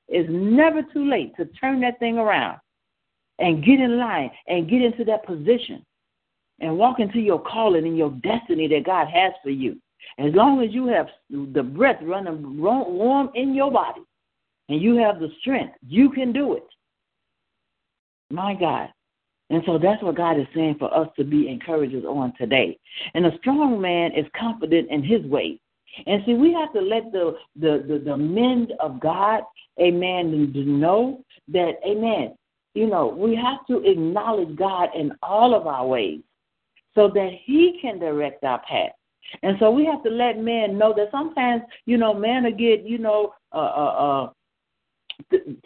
It's 0.08 0.30
never 0.32 0.82
too 0.82 1.08
late 1.08 1.36
to 1.38 1.46
turn 1.46 1.82
that 1.82 2.00
thing 2.00 2.18
around 2.18 2.60
and 3.38 3.64
get 3.64 3.80
in 3.80 3.98
line 3.98 4.32
and 4.48 4.70
get 4.70 4.82
into 4.82 5.04
that 5.06 5.26
position 5.26 5.86
and 6.60 6.78
walk 6.78 7.00
into 7.00 7.20
your 7.20 7.40
calling 7.40 7.86
and 7.86 7.98
your 7.98 8.12
destiny 8.24 8.68
that 8.68 8.86
God 8.86 9.08
has 9.08 9.34
for 9.44 9.52
you. 9.52 9.80
As 10.18 10.34
long 10.34 10.64
as 10.64 10.74
you 10.74 10.88
have 10.88 11.08
the 11.30 11.64
breath 11.64 12.02
running 12.02 12.60
warm 12.60 13.30
in 13.36 13.54
your 13.54 13.72
body 13.72 14.02
and 14.68 14.82
you 14.82 14.98
have 14.98 15.20
the 15.20 15.30
strength, 15.40 15.76
you 15.88 16.10
can 16.10 16.34
do 16.34 16.56
it. 16.56 16.68
My 18.32 18.54
God. 18.54 18.90
And 19.50 19.64
so 19.66 19.78
that's 19.80 20.02
what 20.04 20.16
God 20.16 20.40
is 20.40 20.46
saying 20.54 20.76
for 20.78 20.94
us 20.94 21.08
to 21.18 21.24
be 21.24 21.50
encouragers 21.50 22.06
on 22.06 22.34
today. 22.38 22.78
And 23.14 23.26
a 23.26 23.38
strong 23.40 23.82
man 23.82 24.12
is 24.12 24.26
confident 24.40 24.90
in 24.92 25.04
his 25.04 25.24
ways. 25.24 25.58
And 26.06 26.24
see, 26.26 26.36
we 26.36 26.54
have 26.54 26.72
to 26.74 26.82
let 26.82 27.12
the 27.12 27.36
the 27.56 27.84
the, 27.88 28.00
the 28.06 28.18
men 28.18 28.68
of 28.80 29.00
God, 29.00 29.42
amen, 29.82 30.54
know 30.54 31.24
that, 31.50 31.80
amen. 31.86 32.36
You 32.76 32.88
know, 32.88 33.08
we 33.08 33.36
have 33.36 33.66
to 33.68 33.84
acknowledge 33.84 34.56
God 34.56 34.90
in 34.96 35.12
all 35.24 35.56
of 35.56 35.66
our 35.66 35.86
ways 35.86 36.22
so 36.96 37.08
that 37.10 37.32
He 37.44 37.80
can 37.82 38.00
direct 38.00 38.44
our 38.44 38.60
path. 38.60 38.92
And 39.44 39.58
so 39.60 39.72
we 39.72 39.86
have 39.86 40.04
to 40.04 40.10
let 40.10 40.40
men 40.40 40.78
know 40.78 40.94
that 40.96 41.12
sometimes, 41.12 41.64
you 41.86 41.98
know, 41.98 42.14
men 42.14 42.44
will 42.44 42.52
get, 42.52 42.84
you 42.84 42.98
know, 42.98 43.34
uh, 43.52 43.58
uh, 43.58 44.24
uh, 44.26 44.30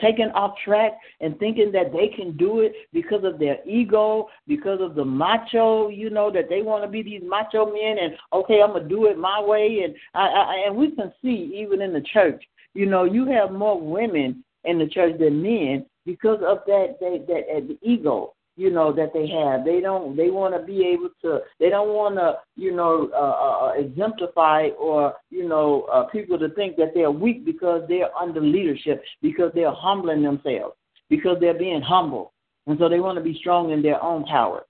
taken 0.01 0.29
off 0.31 0.55
track 0.63 0.93
and 1.21 1.37
thinking 1.39 1.71
that 1.71 1.93
they 1.93 2.07
can 2.07 2.35
do 2.37 2.59
it 2.59 2.73
because 2.91 3.23
of 3.23 3.39
their 3.39 3.57
ego, 3.67 4.27
because 4.47 4.81
of 4.81 4.95
the 4.95 5.05
macho, 5.05 5.89
you 5.89 6.09
know, 6.09 6.31
that 6.31 6.49
they 6.49 6.61
want 6.61 6.83
to 6.83 6.89
be 6.89 7.01
these 7.01 7.21
macho 7.23 7.65
men 7.65 7.97
and 7.99 8.13
okay, 8.33 8.61
I'm 8.61 8.73
gonna 8.73 8.87
do 8.87 9.05
it 9.05 9.17
my 9.17 9.41
way, 9.41 9.81
and 9.83 9.95
I, 10.13 10.27
I 10.27 10.63
and 10.67 10.75
we 10.75 10.91
can 10.91 11.11
see 11.21 11.53
even 11.55 11.81
in 11.81 11.93
the 11.93 12.01
church, 12.01 12.43
you 12.73 12.85
know, 12.85 13.03
you 13.03 13.25
have 13.27 13.51
more 13.51 13.79
women 13.79 14.43
in 14.65 14.79
the 14.79 14.87
church 14.87 15.17
than 15.19 15.41
men 15.41 15.85
because 16.05 16.39
of 16.45 16.59
that 16.67 16.97
that 16.99 17.25
that, 17.27 17.67
that 17.67 17.77
ego 17.81 18.33
you 18.55 18.69
know 18.69 18.93
that 18.93 19.13
they 19.13 19.27
have. 19.27 19.65
They 19.65 19.81
don't 19.81 20.15
they 20.15 20.29
want 20.29 20.53
to 20.55 20.65
be 20.65 20.85
able 20.87 21.09
to 21.21 21.39
they 21.59 21.69
don't 21.69 21.89
want 21.89 22.15
to 22.15 22.37
you 22.55 22.75
know 22.75 23.09
uh, 23.13 23.17
uh, 23.17 23.67
uh, 23.67 23.73
exemplify 23.73 24.69
or 24.79 25.13
you 25.29 25.47
know 25.47 25.83
uh, 25.91 26.03
people 26.05 26.37
to 26.39 26.49
think 26.49 26.75
that 26.77 26.91
they're 26.93 27.11
weak 27.11 27.45
because 27.45 27.81
they're 27.87 28.15
under 28.15 28.41
leadership 28.41 29.03
because 29.21 29.51
they're 29.55 29.71
humbling 29.71 30.21
themselves 30.21 30.75
because 31.09 31.37
they're 31.39 31.57
being 31.57 31.81
humble. 31.81 32.33
And 32.67 32.77
so 32.79 32.87
they 32.87 32.99
want 32.99 33.17
to 33.17 33.23
be 33.23 33.37
strong 33.39 33.71
in 33.71 33.81
their 33.81 34.01
own 34.01 34.23
power. 34.25 34.65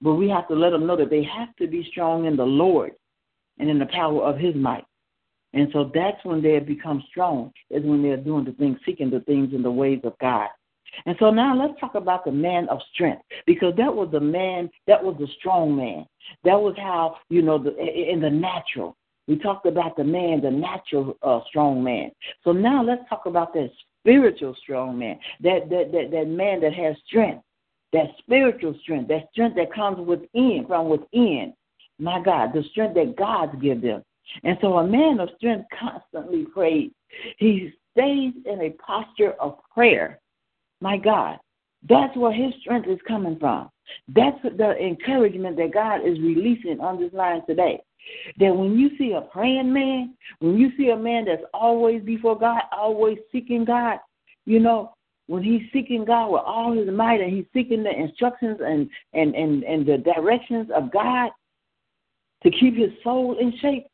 But 0.00 0.14
we 0.14 0.28
have 0.28 0.46
to 0.48 0.54
let 0.54 0.70
them 0.70 0.86
know 0.86 0.96
that 0.96 1.10
they 1.10 1.24
have 1.24 1.54
to 1.56 1.66
be 1.66 1.86
strong 1.90 2.26
in 2.26 2.36
the 2.36 2.44
lord 2.44 2.92
and 3.58 3.70
in 3.70 3.78
the 3.78 3.86
power 3.86 4.22
of 4.22 4.38
his 4.38 4.54
might. 4.54 4.84
And 5.54 5.68
so 5.72 5.90
that's 5.94 6.22
when 6.24 6.42
they 6.42 6.58
become 6.58 7.02
strong 7.08 7.52
is 7.70 7.82
when 7.82 8.02
they're 8.02 8.18
doing 8.18 8.44
the 8.44 8.52
things 8.52 8.78
seeking 8.84 9.10
the 9.10 9.20
things 9.20 9.54
in 9.54 9.62
the 9.62 9.70
ways 9.70 10.00
of 10.04 10.12
god 10.20 10.48
and 11.06 11.16
so 11.18 11.30
now 11.30 11.56
let's 11.56 11.78
talk 11.80 11.94
about 11.94 12.24
the 12.24 12.32
man 12.32 12.68
of 12.68 12.80
strength 12.92 13.22
because 13.46 13.74
that 13.76 13.94
was 13.94 14.08
the 14.12 14.20
man, 14.20 14.70
that 14.86 15.02
was 15.02 15.16
the 15.18 15.28
strong 15.38 15.76
man. 15.76 16.06
That 16.44 16.60
was 16.60 16.74
how, 16.76 17.16
you 17.28 17.42
know, 17.42 17.58
the, 17.58 17.76
in 17.78 18.20
the 18.20 18.30
natural. 18.30 18.96
We 19.26 19.38
talked 19.38 19.66
about 19.66 19.96
the 19.96 20.04
man, 20.04 20.40
the 20.40 20.50
natural 20.50 21.16
uh, 21.22 21.40
strong 21.48 21.84
man. 21.84 22.10
So 22.44 22.52
now 22.52 22.82
let's 22.82 23.02
talk 23.08 23.26
about 23.26 23.52
that 23.54 23.70
spiritual 24.00 24.56
strong 24.62 24.98
man, 24.98 25.18
that, 25.42 25.68
that, 25.68 25.92
that, 25.92 26.10
that 26.10 26.28
man 26.28 26.60
that 26.62 26.72
has 26.74 26.96
strength, 27.06 27.42
that 27.92 28.06
spiritual 28.18 28.74
strength, 28.82 29.08
that 29.08 29.28
strength 29.32 29.56
that 29.56 29.72
comes 29.72 29.98
within, 29.98 30.64
from 30.66 30.88
within. 30.88 31.52
My 31.98 32.22
God, 32.22 32.52
the 32.54 32.62
strength 32.70 32.94
that 32.94 33.16
God 33.16 33.60
gives 33.60 33.82
them. 33.82 34.02
And 34.44 34.56
so 34.60 34.78
a 34.78 34.86
man 34.86 35.20
of 35.20 35.30
strength 35.36 35.66
constantly 35.78 36.44
prays. 36.44 36.90
He 37.38 37.72
stays 37.92 38.32
in 38.46 38.62
a 38.62 38.70
posture 38.70 39.32
of 39.32 39.58
prayer 39.74 40.20
my 40.80 40.96
God. 40.96 41.38
That's 41.88 42.16
where 42.16 42.32
his 42.32 42.52
strength 42.60 42.88
is 42.88 42.98
coming 43.06 43.38
from. 43.38 43.70
That's 44.08 44.40
the 44.42 44.76
encouragement 44.78 45.56
that 45.56 45.72
God 45.72 46.00
is 46.06 46.18
releasing 46.20 46.80
on 46.80 47.00
this 47.00 47.12
line 47.12 47.42
today. 47.46 47.80
That 48.38 48.54
when 48.54 48.78
you 48.78 48.90
see 48.98 49.12
a 49.12 49.20
praying 49.20 49.72
man, 49.72 50.14
when 50.40 50.56
you 50.58 50.70
see 50.76 50.90
a 50.90 50.96
man 50.96 51.24
that's 51.26 51.42
always 51.54 52.02
before 52.02 52.38
God, 52.38 52.62
always 52.72 53.18
seeking 53.30 53.64
God, 53.64 53.98
you 54.44 54.60
know, 54.60 54.92
when 55.26 55.42
he's 55.42 55.62
seeking 55.72 56.04
God 56.04 56.30
with 56.30 56.42
all 56.44 56.72
his 56.72 56.88
might 56.88 57.20
and 57.20 57.32
he's 57.32 57.44
seeking 57.52 57.82
the 57.82 57.90
instructions 57.90 58.58
and, 58.64 58.88
and, 59.12 59.34
and, 59.34 59.62
and 59.62 59.86
the 59.86 59.98
directions 59.98 60.68
of 60.74 60.90
God 60.90 61.30
to 62.42 62.50
keep 62.50 62.76
his 62.76 62.90
soul 63.04 63.36
in 63.38 63.52
shape. 63.58 63.86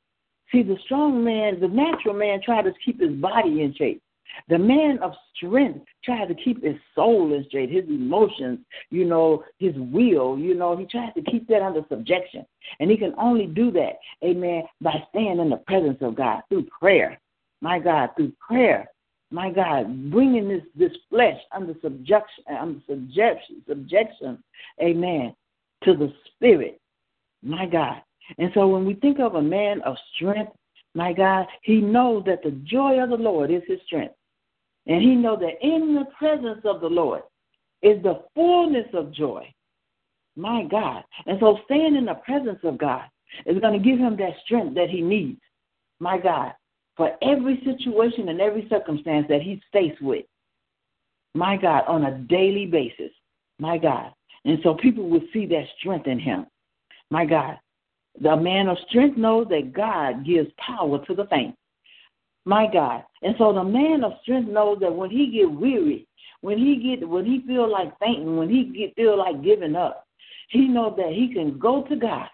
See, 0.52 0.62
the 0.62 0.76
strong 0.84 1.24
man, 1.24 1.60
the 1.60 1.68
natural 1.68 2.14
man, 2.14 2.40
tries 2.44 2.64
to 2.64 2.72
keep 2.84 3.00
his 3.00 3.12
body 3.12 3.62
in 3.62 3.74
shape. 3.74 4.00
The 4.48 4.58
man 4.58 4.98
of 4.98 5.12
strength 5.34 5.86
tries 6.04 6.28
to 6.28 6.34
keep 6.34 6.62
his 6.62 6.76
soul 6.94 7.32
in 7.32 7.44
straight, 7.48 7.70
his 7.70 7.84
emotions, 7.88 8.60
you 8.90 9.04
know, 9.04 9.44
his 9.58 9.74
will, 9.76 10.38
you 10.38 10.54
know, 10.54 10.76
he 10.76 10.86
tries 10.86 11.14
to 11.14 11.22
keep 11.22 11.48
that 11.48 11.62
under 11.62 11.84
subjection. 11.88 12.44
And 12.80 12.90
he 12.90 12.96
can 12.96 13.14
only 13.18 13.46
do 13.46 13.70
that, 13.72 13.98
amen, 14.22 14.64
by 14.80 15.02
staying 15.10 15.38
in 15.38 15.50
the 15.50 15.56
presence 15.58 15.98
of 16.00 16.16
God 16.16 16.42
through 16.48 16.66
prayer. 16.78 17.20
My 17.60 17.78
God, 17.78 18.10
through 18.16 18.32
prayer. 18.46 18.90
My 19.30 19.50
God, 19.50 20.10
bringing 20.10 20.48
this, 20.48 20.62
this 20.76 20.92
flesh 21.10 21.40
under 21.52 21.74
subjection, 21.82 22.44
under 22.48 22.80
subjection, 22.88 23.62
subjection, 23.66 24.42
amen, 24.80 25.34
to 25.84 25.94
the 25.94 26.12
spirit. 26.28 26.80
My 27.42 27.66
God. 27.66 28.02
And 28.38 28.50
so 28.54 28.68
when 28.68 28.84
we 28.84 28.94
think 28.94 29.18
of 29.18 29.34
a 29.34 29.42
man 29.42 29.80
of 29.82 29.96
strength, 30.14 30.52
my 30.94 31.12
God, 31.12 31.46
he 31.62 31.80
knows 31.80 32.24
that 32.26 32.42
the 32.42 32.52
joy 32.64 33.02
of 33.02 33.10
the 33.10 33.16
Lord 33.16 33.50
is 33.50 33.62
his 33.66 33.80
strength. 33.86 34.14
And 34.86 35.00
he 35.00 35.14
knows 35.14 35.40
that 35.40 35.66
in 35.66 35.94
the 35.94 36.06
presence 36.18 36.60
of 36.64 36.80
the 36.80 36.88
Lord 36.88 37.22
is 37.82 38.02
the 38.02 38.22
fullness 38.34 38.86
of 38.92 39.12
joy. 39.12 39.52
My 40.36 40.64
God. 40.64 41.04
And 41.26 41.38
so 41.40 41.58
staying 41.64 41.96
in 41.96 42.06
the 42.06 42.14
presence 42.14 42.58
of 42.64 42.78
God 42.78 43.04
is 43.46 43.58
going 43.60 43.80
to 43.80 43.88
give 43.88 43.98
him 43.98 44.16
that 44.16 44.34
strength 44.44 44.74
that 44.74 44.90
he 44.90 45.00
needs. 45.00 45.40
My 46.00 46.18
God. 46.18 46.52
For 46.96 47.12
every 47.22 47.60
situation 47.64 48.28
and 48.28 48.40
every 48.40 48.66
circumstance 48.68 49.26
that 49.28 49.42
he's 49.42 49.60
faced 49.72 50.02
with. 50.02 50.26
My 51.34 51.56
God. 51.56 51.84
On 51.86 52.04
a 52.04 52.18
daily 52.18 52.66
basis. 52.66 53.12
My 53.58 53.78
God. 53.78 54.12
And 54.44 54.58
so 54.62 54.74
people 54.74 55.08
will 55.08 55.22
see 55.32 55.46
that 55.46 55.64
strength 55.78 56.06
in 56.06 56.18
him. 56.18 56.46
My 57.10 57.24
God. 57.24 57.58
The 58.20 58.36
man 58.36 58.68
of 58.68 58.76
strength 58.88 59.16
knows 59.16 59.48
that 59.48 59.72
God 59.72 60.24
gives 60.24 60.48
power 60.58 61.04
to 61.04 61.14
the 61.14 61.26
faint. 61.26 61.56
My 62.44 62.66
God. 62.70 63.04
And 63.22 63.34
so 63.38 63.52
the 63.52 63.64
man 63.64 64.04
of 64.04 64.12
strength 64.22 64.50
knows 64.50 64.78
that 64.80 64.94
when 64.94 65.10
he 65.10 65.30
get 65.30 65.50
weary, 65.50 66.06
when 66.42 66.58
he 66.58 66.76
get 66.76 67.08
when 67.08 67.24
he 67.24 67.42
feel 67.46 67.70
like 67.70 67.98
fainting, 67.98 68.36
when 68.36 68.50
he 68.50 68.64
get 68.64 68.94
feel 68.96 69.18
like 69.18 69.42
giving 69.42 69.76
up, 69.76 70.06
He 70.50 70.68
knows 70.68 70.94
that 70.98 71.12
he 71.12 71.32
can 71.32 71.58
go 71.58 71.82
to 71.84 71.96
God 71.96 72.28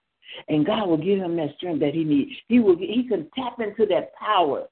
and 0.49 0.67
God 0.67 0.89
will 0.89 0.97
give 0.97 1.19
him 1.19 1.37
that 1.37 1.55
strength 1.57 1.81
that 1.81 1.95
he 1.95 2.05
needs. 2.05 2.33
He 2.49 2.61
will 2.61 2.77
he 2.77 3.07
can 3.09 3.29
tap 3.35 3.61
into 3.61 3.87
that 3.87 4.15
power 4.15 4.67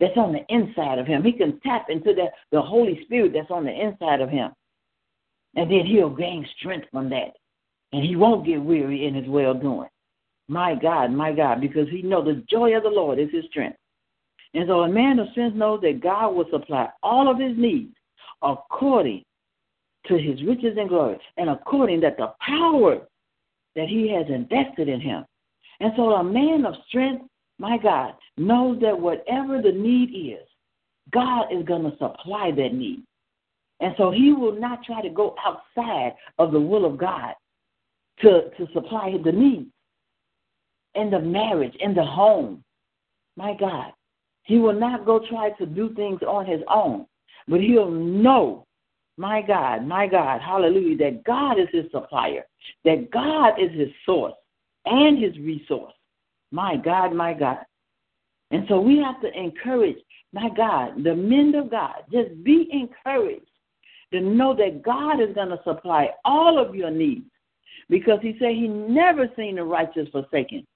that's 0.00 0.16
on 0.16 0.32
the 0.32 0.44
inside 0.48 0.98
of 0.98 1.06
him. 1.06 1.22
He 1.22 1.32
can 1.32 1.60
tap 1.60 1.86
into 1.88 2.12
that 2.14 2.32
the 2.50 2.60
Holy 2.60 3.04
Spirit 3.04 3.32
that's 3.34 3.50
on 3.50 3.64
the 3.64 3.72
inside 3.72 4.20
of 4.20 4.28
him. 4.28 4.52
And 5.56 5.70
then 5.70 5.86
he'll 5.86 6.10
gain 6.10 6.46
strength 6.58 6.88
from 6.90 7.08
that. 7.10 7.36
And 7.92 8.04
he 8.04 8.16
won't 8.16 8.46
get 8.46 8.60
weary 8.60 9.06
in 9.06 9.14
his 9.14 9.28
well 9.28 9.54
doing. 9.54 9.88
My 10.48 10.74
God, 10.74 11.12
my 11.12 11.32
God, 11.32 11.60
because 11.60 11.88
he 11.88 12.02
knows 12.02 12.26
the 12.26 12.44
joy 12.50 12.76
of 12.76 12.82
the 12.82 12.88
Lord 12.88 13.18
is 13.18 13.30
his 13.32 13.44
strength. 13.50 13.78
And 14.54 14.68
so 14.68 14.82
a 14.82 14.88
man 14.88 15.18
of 15.18 15.28
strength 15.32 15.56
knows 15.56 15.80
that 15.82 16.00
God 16.00 16.34
will 16.34 16.46
supply 16.50 16.88
all 17.02 17.30
of 17.30 17.38
his 17.38 17.56
needs 17.56 17.94
according 18.42 19.24
to 20.06 20.18
his 20.18 20.42
riches 20.44 20.76
and 20.78 20.88
glory, 20.88 21.18
and 21.38 21.48
according 21.48 22.00
that 22.00 22.16
the 22.18 22.32
power 22.46 22.98
that 23.74 23.88
he 23.88 24.12
has 24.12 24.26
invested 24.28 24.88
in 24.88 25.00
him. 25.00 25.24
And 25.80 25.92
so 25.96 26.12
a 26.12 26.22
man 26.22 26.66
of 26.66 26.74
strength, 26.88 27.24
my 27.58 27.78
God, 27.78 28.14
knows 28.36 28.80
that 28.80 28.98
whatever 28.98 29.60
the 29.62 29.72
need 29.72 30.10
is, 30.14 30.46
God 31.10 31.46
is 31.50 31.64
going 31.64 31.82
to 31.82 31.96
supply 31.96 32.52
that 32.56 32.74
need. 32.74 33.02
And 33.80 33.94
so 33.98 34.10
he 34.10 34.32
will 34.32 34.58
not 34.58 34.84
try 34.84 35.02
to 35.02 35.10
go 35.10 35.34
outside 35.44 36.14
of 36.38 36.52
the 36.52 36.60
will 36.60 36.84
of 36.84 36.96
God 36.96 37.34
to, 38.20 38.50
to 38.56 38.72
supply 38.72 39.16
the 39.22 39.32
needs 39.32 39.70
in 40.94 41.10
the 41.10 41.18
marriage, 41.18 41.74
in 41.80 41.94
the 41.94 42.04
home. 42.04 42.62
My 43.36 43.54
God, 43.58 43.92
he 44.44 44.58
will 44.58 44.78
not 44.78 45.04
go 45.04 45.18
try 45.28 45.50
to 45.50 45.66
do 45.66 45.92
things 45.94 46.20
on 46.22 46.46
his 46.46 46.60
own, 46.68 47.06
but 47.48 47.60
he'll 47.60 47.90
know, 47.90 48.66
my 49.16 49.42
God, 49.42 49.86
my 49.86 50.06
God, 50.06 50.40
hallelujah, 50.40 50.96
that 50.98 51.24
God 51.24 51.58
is 51.58 51.68
his 51.72 51.90
supplier, 51.90 52.44
that 52.84 53.10
God 53.10 53.60
is 53.60 53.72
his 53.72 53.88
source 54.06 54.34
and 54.84 55.22
his 55.22 55.36
resource. 55.38 55.92
My 56.52 56.76
God, 56.76 57.12
my 57.12 57.34
God. 57.34 57.58
And 58.50 58.64
so 58.68 58.80
we 58.80 58.98
have 58.98 59.20
to 59.22 59.32
encourage, 59.36 59.96
my 60.32 60.48
God, 60.56 61.02
the 61.02 61.14
men 61.14 61.54
of 61.54 61.70
God, 61.70 62.04
just 62.12 62.44
be 62.44 62.68
encouraged 62.70 63.46
to 64.12 64.20
know 64.20 64.54
that 64.54 64.82
God 64.82 65.20
is 65.20 65.34
going 65.34 65.48
to 65.48 65.60
supply 65.64 66.10
all 66.24 66.58
of 66.58 66.74
your 66.74 66.90
needs 66.90 67.24
because 67.88 68.20
he 68.22 68.36
said 68.38 68.50
he 68.50 68.68
never 68.68 69.28
seen 69.36 69.56
the 69.56 69.64
righteous 69.64 70.08
forsaken 70.12 70.66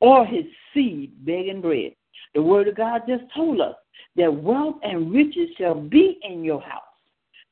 or 0.00 0.26
his 0.26 0.44
seed 0.74 1.12
begging 1.24 1.62
bread. 1.62 1.92
The 2.34 2.42
word 2.42 2.68
of 2.68 2.76
God 2.76 3.02
just 3.08 3.24
told 3.34 3.60
us 3.60 3.74
that 4.16 4.32
wealth 4.32 4.76
and 4.82 5.12
riches 5.12 5.48
shall 5.58 5.74
be 5.74 6.18
in 6.22 6.44
your 6.44 6.60
house. 6.60 6.82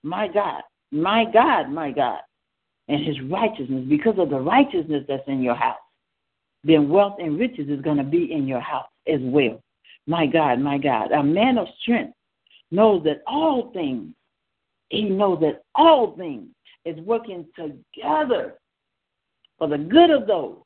My 0.03 0.29
God, 0.29 0.63
my 0.91 1.25
God, 1.33 1.71
my 1.71 1.91
God. 1.91 2.21
And 2.89 3.05
his 3.05 3.21
righteousness, 3.23 3.85
because 3.89 4.19
of 4.19 4.31
the 4.31 4.41
righteousness 4.41 5.05
that's 5.09 5.27
in 5.27 5.43
your 5.43 5.55
house, 5.55 5.79
then 6.65 6.89
wealth 6.89 7.17
and 7.19 7.39
riches 7.39 7.69
is 7.69 7.81
going 7.81 7.97
to 7.97 8.05
be 8.05 8.33
in 8.33 8.47
your 8.47 8.61
house 8.61 8.89
as 9.07 9.21
well. 9.23 9.63
My 10.07 10.27
God, 10.27 10.59
my 10.61 10.79
God. 10.79 11.13
A 11.13 11.23
man 11.23 11.59
of 11.59 11.67
strength 11.81 12.15
knows 12.71 13.03
that 13.05 13.23
all 13.27 13.71
things, 13.73 14.15
he 14.91 15.05
knows 15.05 15.41
that 15.41 15.63
all 15.75 16.17
things 16.17 16.49
is 16.85 16.99
working 17.01 17.47
together 17.57 18.55
for 19.59 19.69
the 19.69 19.79
good 19.79 20.11
of 20.11 20.27
those 20.27 20.57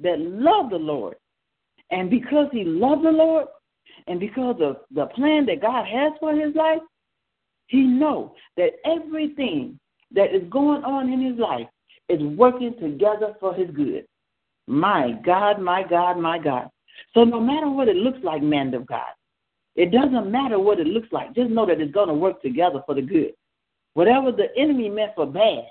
that 0.00 0.18
love 0.18 0.70
the 0.70 0.76
Lord. 0.76 1.16
And 1.90 2.10
because 2.10 2.48
he 2.52 2.64
loved 2.64 3.04
the 3.04 3.10
Lord, 3.10 3.46
and 4.06 4.20
because 4.20 4.56
of 4.60 4.78
the 4.90 5.06
plan 5.06 5.46
that 5.46 5.62
God 5.62 5.86
has 5.86 6.12
for 6.20 6.34
his 6.34 6.54
life, 6.54 6.80
he 7.66 7.82
knows 7.82 8.30
that 8.56 8.72
everything 8.84 9.78
that 10.12 10.34
is 10.34 10.42
going 10.50 10.82
on 10.84 11.12
in 11.12 11.20
his 11.20 11.38
life 11.38 11.66
is 12.08 12.22
working 12.22 12.74
together 12.80 13.34
for 13.40 13.54
his 13.54 13.70
good. 13.70 14.06
My 14.66 15.12
God, 15.24 15.60
my 15.60 15.82
God, 15.82 16.18
my 16.18 16.38
God. 16.38 16.70
So 17.14 17.24
no 17.24 17.40
matter 17.40 17.70
what 17.70 17.88
it 17.88 17.96
looks 17.96 18.18
like, 18.22 18.42
man 18.42 18.72
of 18.74 18.86
God, 18.86 19.08
it 19.76 19.92
doesn't 19.92 20.30
matter 20.30 20.58
what 20.58 20.80
it 20.80 20.86
looks 20.86 21.08
like. 21.12 21.34
Just 21.34 21.50
know 21.50 21.66
that 21.66 21.80
it's 21.80 21.92
going 21.92 22.08
to 22.08 22.14
work 22.14 22.42
together 22.42 22.82
for 22.86 22.94
the 22.94 23.02
good. 23.02 23.32
Whatever 23.94 24.32
the 24.32 24.48
enemy 24.56 24.88
meant 24.88 25.12
for 25.14 25.26
bad, 25.26 25.64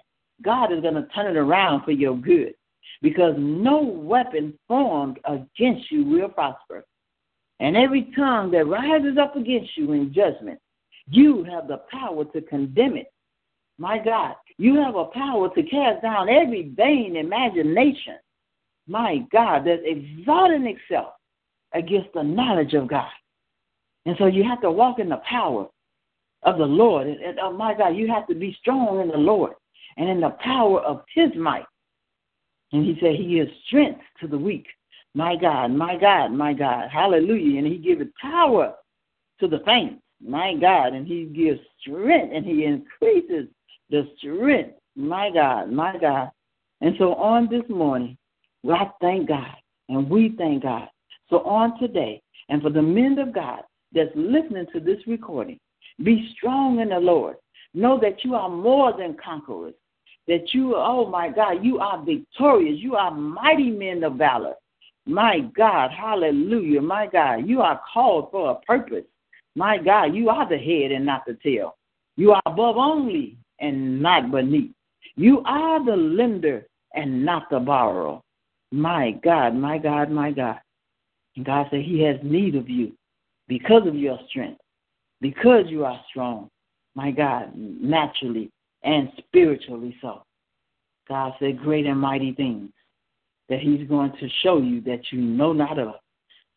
God 0.44 0.72
is 0.72 0.82
going 0.82 0.94
to 0.94 1.08
turn 1.08 1.36
it 1.36 1.40
around 1.40 1.84
for 1.84 1.92
your 1.92 2.16
good 2.16 2.54
because 3.02 3.36
no 3.38 3.82
weapon 3.82 4.58
formed 4.68 5.20
against 5.26 5.92
you 5.92 6.04
will 6.04 6.30
prosper. 6.30 6.86
And 7.60 7.76
every 7.76 8.12
tongue 8.16 8.52
that 8.52 8.68
rises 8.68 9.18
up 9.18 9.36
against 9.36 9.76
you 9.78 9.94
in 9.94 10.14
judgment, 10.14 10.60
you 11.10 11.44
have 11.46 11.68
the 11.68 11.82
power 11.92 12.26
to 12.26 12.42
condemn 12.42 12.98
it. 12.98 13.12
My 13.78 13.98
God, 13.98 14.36
you 14.58 14.76
have 14.76 14.96
a 14.96 15.06
power 15.06 15.50
to 15.54 15.64
cast 15.64 16.02
down 16.02 16.30
every 16.30 16.74
vain 16.76 17.16
imagination, 17.16 18.16
my 18.88 19.20
God, 19.32 19.66
that's 19.66 19.82
exalting 19.86 20.66
itself 20.66 21.14
against 21.74 22.10
the 22.14 22.24
knowledge 22.24 22.74
of 22.74 22.88
God. 22.88 23.12
And 24.06 24.16
so 24.18 24.26
you 24.26 24.44
have 24.44 24.62
to 24.62 24.72
walk 24.72 25.00
in 25.00 25.10
the 25.10 25.22
power 25.30 25.68
of 26.44 26.58
the 26.58 26.66
Lord. 26.66 27.08
And, 27.08 27.22
and 27.22 27.40
oh 27.40 27.52
my 27.52 27.74
God, 27.78 27.90
you 27.90 28.08
have 28.08 28.28
to 28.28 28.36
be 28.36 28.56
strong 28.60 29.02
in 29.02 29.10
the 29.10 29.18
Lord 29.18 29.54
and 29.98 30.10
in 30.10 30.22
the 30.22 30.36
power 30.42 30.80
of 30.82 31.04
his 31.14 31.30
might. 31.36 31.66
And 32.72 32.86
he 32.86 32.98
said 33.00 33.16
he 33.16 33.40
is 33.40 33.50
strength 33.68 34.02
to 34.20 34.28
the 34.28 34.38
weak. 34.38 34.68
My 35.14 35.36
God, 35.36 35.72
my 35.72 35.98
God, 35.98 36.32
my 36.32 36.54
God. 36.54 36.90
Hallelujah. 36.90 37.60
And 37.60 37.68
he 37.68 37.78
gives 37.78 38.04
power 38.22 38.74
to 39.40 39.48
the 39.48 39.60
faint. 39.66 40.00
My 40.22 40.54
God. 40.56 40.94
And 40.94 41.08
he 41.08 41.26
gives 41.26 41.60
strength 41.80 42.34
and 42.36 42.46
he 42.46 42.66
increases 42.66 43.48
the 43.90 44.10
strength. 44.18 44.76
My 44.96 45.30
God, 45.32 45.72
my 45.72 45.98
God. 45.98 46.30
And 46.82 46.96
so 46.98 47.14
on 47.16 47.48
this 47.50 47.68
morning, 47.70 48.18
I 48.70 48.92
thank 49.02 49.30
God 49.30 49.56
and 49.90 50.10
we 50.10 50.36
thank 50.38 50.64
God. 50.64 50.90
So 51.30 51.40
on 51.44 51.80
today, 51.80 52.22
and 52.50 52.62
for 52.62 52.70
the 52.70 52.82
men 52.82 53.18
of 53.20 53.34
God 53.34 53.62
that's 53.94 54.12
listening 54.16 54.68
to 54.74 54.80
this 54.80 55.00
recording, 55.08 55.60
be 56.04 56.32
strong 56.38 56.80
in 56.80 56.90
the 56.90 57.00
Lord. 57.00 57.38
Know 57.74 58.00
that 58.02 58.24
you 58.24 58.36
are 58.36 58.50
more 58.50 58.94
than 58.98 59.18
conquerors 59.24 59.74
that 60.28 60.54
you, 60.54 60.76
oh 60.76 61.08
my 61.10 61.30
God, 61.30 61.64
you 61.64 61.80
are 61.80 62.04
victorious. 62.04 62.80
You 62.80 62.96
are 62.96 63.12
mighty 63.12 63.72
men 63.72 64.04
of 64.04 64.16
valor. 64.16 64.54
My 65.06 65.40
God, 65.40 65.92
hallelujah. 65.92 66.82
My 66.82 67.08
God, 67.08 67.48
you 67.48 67.62
are 67.62 67.82
called 67.94 68.30
for 68.32 68.52
a 68.52 68.56
purpose. 68.66 69.06
My 69.56 69.78
God, 69.78 70.14
you 70.14 70.30
are 70.30 70.48
the 70.48 70.58
head 70.58 70.92
and 70.92 71.06
not 71.06 71.24
the 71.26 71.38
tail. 71.42 71.78
You 72.18 72.34
are 72.34 72.42
above 72.46 72.78
only 72.78 73.38
and 73.60 74.02
not 74.02 74.32
beneath. 74.32 74.72
You 75.16 75.42
are 75.46 75.84
the 75.84 75.96
lender 75.96 76.68
and 76.94 77.24
not 77.24 77.50
the 77.50 77.60
borrower. 77.60 78.22
My 78.72 79.12
God, 79.24 79.56
my 79.56 79.78
God, 79.78 80.12
my 80.12 80.32
God. 80.32 80.60
God 81.44 81.68
said 81.72 81.82
He 81.82 82.02
has 82.02 82.18
need 82.24 82.56
of 82.56 82.70
you 82.70 82.92
because 83.48 83.88
of 83.88 83.96
your 83.96 84.20
strength, 84.30 84.60
because 85.22 85.66
you 85.68 85.86
are 85.86 86.00
strong. 86.10 86.50
My 86.96 87.12
God, 87.12 87.52
naturally, 87.56 88.52
and 88.88 89.12
spiritually 89.18 89.96
so. 90.02 90.24
God 91.08 91.34
said, 91.40 91.60
Great 91.60 91.86
and 91.86 92.00
mighty 92.00 92.34
things 92.34 92.70
that 93.50 93.60
He's 93.60 93.88
going 93.88 94.12
to 94.14 94.30
show 94.44 94.60
you 94.60 94.82
that 94.82 95.02
you 95.12 95.20
know 95.20 95.54
not 95.54 95.78
of 95.78 95.96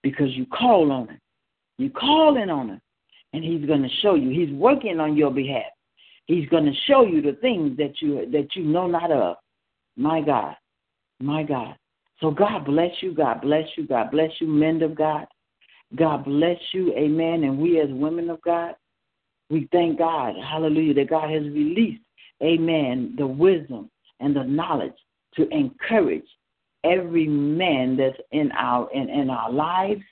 because 0.02 0.30
you 0.36 0.46
call 0.46 0.90
on 0.92 1.08
Him. 1.08 1.20
You 1.78 1.90
calling 1.90 2.50
on 2.50 2.70
Him, 2.70 2.80
and 3.32 3.44
He's 3.44 3.66
going 3.66 3.82
to 3.82 3.88
show 4.00 4.14
you. 4.14 4.30
He's 4.30 4.54
working 4.54 5.00
on 5.00 5.16
your 5.16 5.30
behalf. 5.30 5.72
He's 6.26 6.48
going 6.48 6.64
to 6.64 6.74
show 6.86 7.04
you 7.04 7.20
the 7.20 7.36
things 7.40 7.76
that 7.78 8.00
you 8.00 8.30
that 8.30 8.54
you 8.54 8.64
know 8.64 8.86
not 8.86 9.10
of. 9.10 9.36
My 9.96 10.20
God, 10.20 10.54
my 11.20 11.42
God. 11.42 11.76
So 12.20 12.30
God 12.30 12.64
bless 12.64 12.92
you. 13.00 13.12
God 13.14 13.40
bless 13.40 13.66
you. 13.76 13.86
God 13.86 14.10
bless 14.10 14.30
you, 14.40 14.46
men 14.46 14.82
of 14.82 14.94
God. 14.94 15.26
God 15.96 16.24
bless 16.24 16.58
you. 16.72 16.92
Amen. 16.92 17.42
And 17.42 17.58
we 17.58 17.80
as 17.80 17.88
women 17.90 18.30
of 18.30 18.40
God, 18.42 18.74
we 19.48 19.68
thank 19.72 19.98
God, 19.98 20.34
hallelujah, 20.36 20.94
that 20.94 21.10
God 21.10 21.30
has 21.30 21.42
released 21.42 22.02
amen, 22.42 23.14
the 23.16 23.26
wisdom 23.26 23.90
and 24.20 24.34
the 24.34 24.44
knowledge 24.44 24.94
to 25.36 25.48
encourage 25.48 26.26
every 26.84 27.26
man 27.26 27.96
that's 27.96 28.16
in 28.32 28.50
our 28.52 28.90
in, 28.92 29.08
in 29.08 29.30
our 29.30 29.50
lives, 29.50 30.02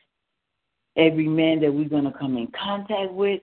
every 0.96 1.28
man 1.28 1.60
that 1.60 1.72
we're 1.72 1.88
going 1.88 2.04
to 2.04 2.18
come 2.18 2.36
in 2.36 2.48
contact 2.48 3.12
with. 3.12 3.40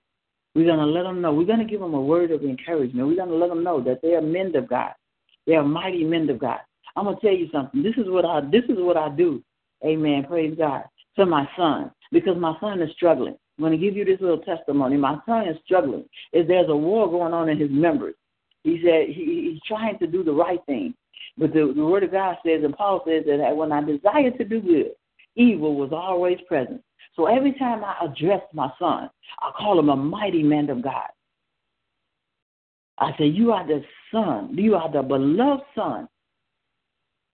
We're 0.54 0.66
going 0.66 0.78
to 0.78 0.86
let 0.86 1.02
them 1.02 1.20
know. 1.20 1.34
We're 1.34 1.44
going 1.44 1.58
to 1.58 1.66
give 1.66 1.80
them 1.80 1.92
a 1.92 2.00
word 2.00 2.30
of 2.30 2.42
encouragement. 2.42 3.06
We're 3.06 3.16
going 3.16 3.28
to 3.28 3.34
let 3.34 3.50
them 3.50 3.62
know 3.62 3.82
that 3.82 4.00
they 4.00 4.14
are 4.14 4.22
men 4.22 4.56
of 4.56 4.66
God. 4.68 4.92
They 5.46 5.54
are 5.54 5.62
mighty 5.62 6.02
men 6.02 6.30
of 6.30 6.38
God. 6.38 6.60
I'm 6.96 7.04
going 7.04 7.16
to 7.16 7.20
tell 7.20 7.36
you 7.36 7.48
something. 7.52 7.82
This 7.82 7.96
is 7.96 8.08
what 8.08 8.24
I 8.24 8.40
this 8.40 8.64
is 8.68 8.78
what 8.78 8.96
I 8.96 9.10
do. 9.10 9.42
Amen. 9.84 10.24
Praise 10.26 10.54
God. 10.56 10.84
To 11.16 11.26
my 11.26 11.48
son, 11.56 11.90
because 12.10 12.36
my 12.36 12.56
son 12.60 12.80
is 12.80 12.90
struggling. 12.92 13.36
I'm 13.58 13.62
going 13.62 13.72
to 13.72 13.78
give 13.78 13.96
you 13.96 14.04
this 14.04 14.20
little 14.20 14.40
testimony. 14.40 14.96
My 14.96 15.18
son 15.26 15.48
is 15.48 15.56
struggling. 15.64 16.04
Is 16.32 16.46
there's 16.46 16.68
a 16.68 16.76
war 16.76 17.10
going 17.10 17.32
on 17.32 17.48
in 17.48 17.58
his 17.58 17.70
members. 17.70 18.14
He 18.66 18.82
said 18.84 19.14
he, 19.14 19.52
he's 19.52 19.62
trying 19.62 19.96
to 20.00 20.08
do 20.08 20.24
the 20.24 20.32
right 20.32 20.58
thing. 20.66 20.92
But 21.38 21.52
the, 21.52 21.72
the 21.74 21.84
Word 21.84 22.02
of 22.02 22.10
God 22.10 22.36
says, 22.44 22.64
and 22.64 22.76
Paul 22.76 23.00
says 23.06 23.22
that 23.26 23.56
when 23.56 23.70
I 23.70 23.80
desire 23.80 24.32
to 24.32 24.44
do 24.44 24.60
good, 24.60 24.90
evil 25.36 25.76
was 25.76 25.90
always 25.92 26.38
present. 26.48 26.82
So 27.14 27.26
every 27.26 27.52
time 27.52 27.84
I 27.84 27.94
address 28.04 28.42
my 28.52 28.68
son, 28.76 29.08
I 29.40 29.52
call 29.56 29.78
him 29.78 29.88
a 29.88 29.94
mighty 29.94 30.42
man 30.42 30.68
of 30.68 30.82
God. 30.82 31.06
I 32.98 33.12
say, 33.18 33.26
You 33.26 33.52
are 33.52 33.64
the 33.64 33.84
son, 34.12 34.56
you 34.58 34.74
are 34.74 34.90
the 34.90 35.02
beloved 35.02 35.62
son 35.76 36.08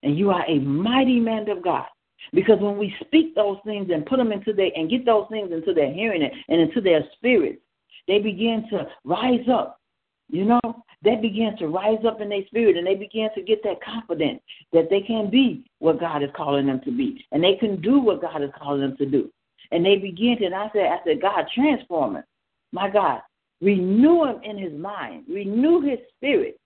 And 0.03 0.15
you 0.15 0.29
are 0.29 0.45
a 0.47 0.59
mighty 0.59 1.19
man 1.19 1.49
of 1.49 1.63
God. 1.63 1.87
Because 2.31 2.59
when 2.59 2.77
we 2.77 2.93
speak 3.03 3.33
those 3.33 3.57
things 3.65 3.89
and 3.91 4.05
put 4.05 4.17
them 4.17 4.31
into 4.31 4.53
their 4.53 4.69
and 4.75 4.87
get 4.87 5.03
those 5.03 5.25
things 5.31 5.51
into 5.51 5.73
their 5.73 5.91
hearing 5.91 6.29
and 6.47 6.61
into 6.61 6.79
their 6.79 7.01
spirits, 7.15 7.59
they 8.07 8.19
begin 8.19 8.67
to 8.69 8.87
rise 9.03 9.47
up. 9.51 9.79
You 10.29 10.45
know, 10.45 10.61
they 11.03 11.15
begin 11.15 11.55
to 11.59 11.67
rise 11.67 12.03
up 12.07 12.21
in 12.21 12.29
their 12.29 12.45
spirit 12.45 12.77
and 12.77 12.87
they 12.87 12.95
begin 12.95 13.29
to 13.35 13.41
get 13.41 13.61
that 13.63 13.83
confidence 13.83 14.41
that 14.71 14.89
they 14.89 15.01
can 15.01 15.29
be 15.29 15.63
what 15.79 15.99
God 15.99 16.23
is 16.23 16.29
calling 16.35 16.65
them 16.65 16.81
to 16.85 16.91
be. 16.91 17.25
And 17.31 17.43
they 17.43 17.55
can 17.55 17.81
do 17.81 17.99
what 17.99 18.21
God 18.21 18.41
is 18.41 18.49
calling 18.57 18.81
them 18.81 18.97
to 18.97 19.05
do. 19.05 19.29
And 19.71 19.85
they 19.85 19.97
begin 19.97 20.37
to, 20.39 20.45
and 20.45 20.55
I 20.55 20.69
said, 20.73 20.85
I 20.85 20.99
said, 21.05 21.21
God, 21.21 21.45
transform 21.53 22.17
him. 22.17 22.23
My 22.71 22.89
God, 22.89 23.21
renew 23.61 24.23
him 24.25 24.41
in 24.43 24.57
his 24.57 24.73
mind, 24.73 25.25
renew 25.29 25.81
his 25.81 25.99
spirit. 26.15 26.59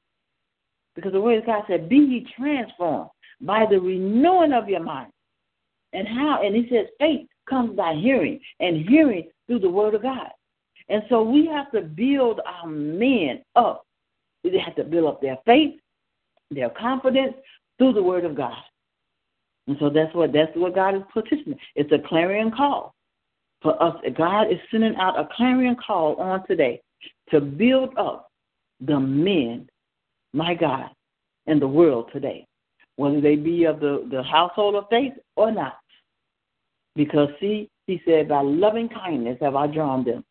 Because 0.96 1.12
the 1.12 1.22
word 1.22 1.39
of 1.39 1.46
God 1.46 1.63
said, 1.67 1.89
Be 1.89 1.98
ye 1.98 2.28
transformed 2.38 3.10
by 3.41 3.65
the 3.70 3.80
renewing 3.80 4.54
of 4.54 4.67
your 4.67 4.84
mind. 4.84 5.12
And 5.93 6.08
how? 6.08 6.41
And 6.43 6.56
he 6.56 6.67
says, 6.70 6.88
faith 7.00 7.28
comes 7.50 7.76
by 7.76 7.93
hearing, 7.93 8.39
and 8.60 8.88
hearing 8.88 9.30
through 9.48 9.60
the 9.60 9.70
word 9.70 9.96
of 9.96 10.02
God. 10.02 10.30
And 10.89 11.04
so 11.10 11.21
we 11.21 11.47
have 11.47 11.71
to 11.71 11.82
build 11.82 12.39
our 12.45 12.67
men 12.67 13.43
up. 13.56 13.86
They 14.43 14.58
have 14.60 14.76
to 14.76 14.84
build 14.84 15.06
up 15.08 15.21
their 15.21 15.38
faith, 15.45 15.76
their 16.50 16.69
confidence 16.69 17.34
through 17.78 17.93
the 17.93 18.04
word 18.04 18.23
of 18.23 18.36
God. 18.36 18.58
And 19.67 19.76
so 19.80 19.89
that's 19.89 20.13
what 20.15 20.32
that's 20.32 20.56
what 20.56 20.76
God 20.76 20.95
is 20.95 21.02
petitioning. 21.13 21.60
It's 21.76 21.91
a 21.91 22.08
clarion 22.08 22.52
call 22.52 22.95
for 23.62 23.82
us. 23.84 23.95
God 24.17 24.43
is 24.52 24.60
sending 24.71 24.95
out 24.95 25.19
a 25.19 25.28
clarion 25.36 25.76
call 25.76 26.15
on 26.15 26.47
today 26.47 26.82
to 27.32 27.41
build 27.41 27.97
up 27.97 28.30
the 28.80 29.00
men, 29.00 29.67
my 30.34 30.54
God, 30.54 30.89
in 31.47 31.60
the 31.60 31.67
world 31.67 32.10
today, 32.13 32.45
whether 32.95 33.19
they 33.19 33.36
be 33.36 33.65
of 33.65 33.80
the, 33.80 34.08
the 34.10 34.23
household 34.23 34.76
of 34.76 34.86
faith 34.89 35.13
or 35.36 35.52
not. 35.52 35.78
Because 36.95 37.30
see, 37.39 37.69
he 37.88 38.02
said, 38.06 38.30
by 38.30 38.41
loving 38.41 38.89
kindness 38.89 39.38
have 39.41 39.56
I 39.56 39.67
drawn 39.67 40.04
them. 40.04 40.23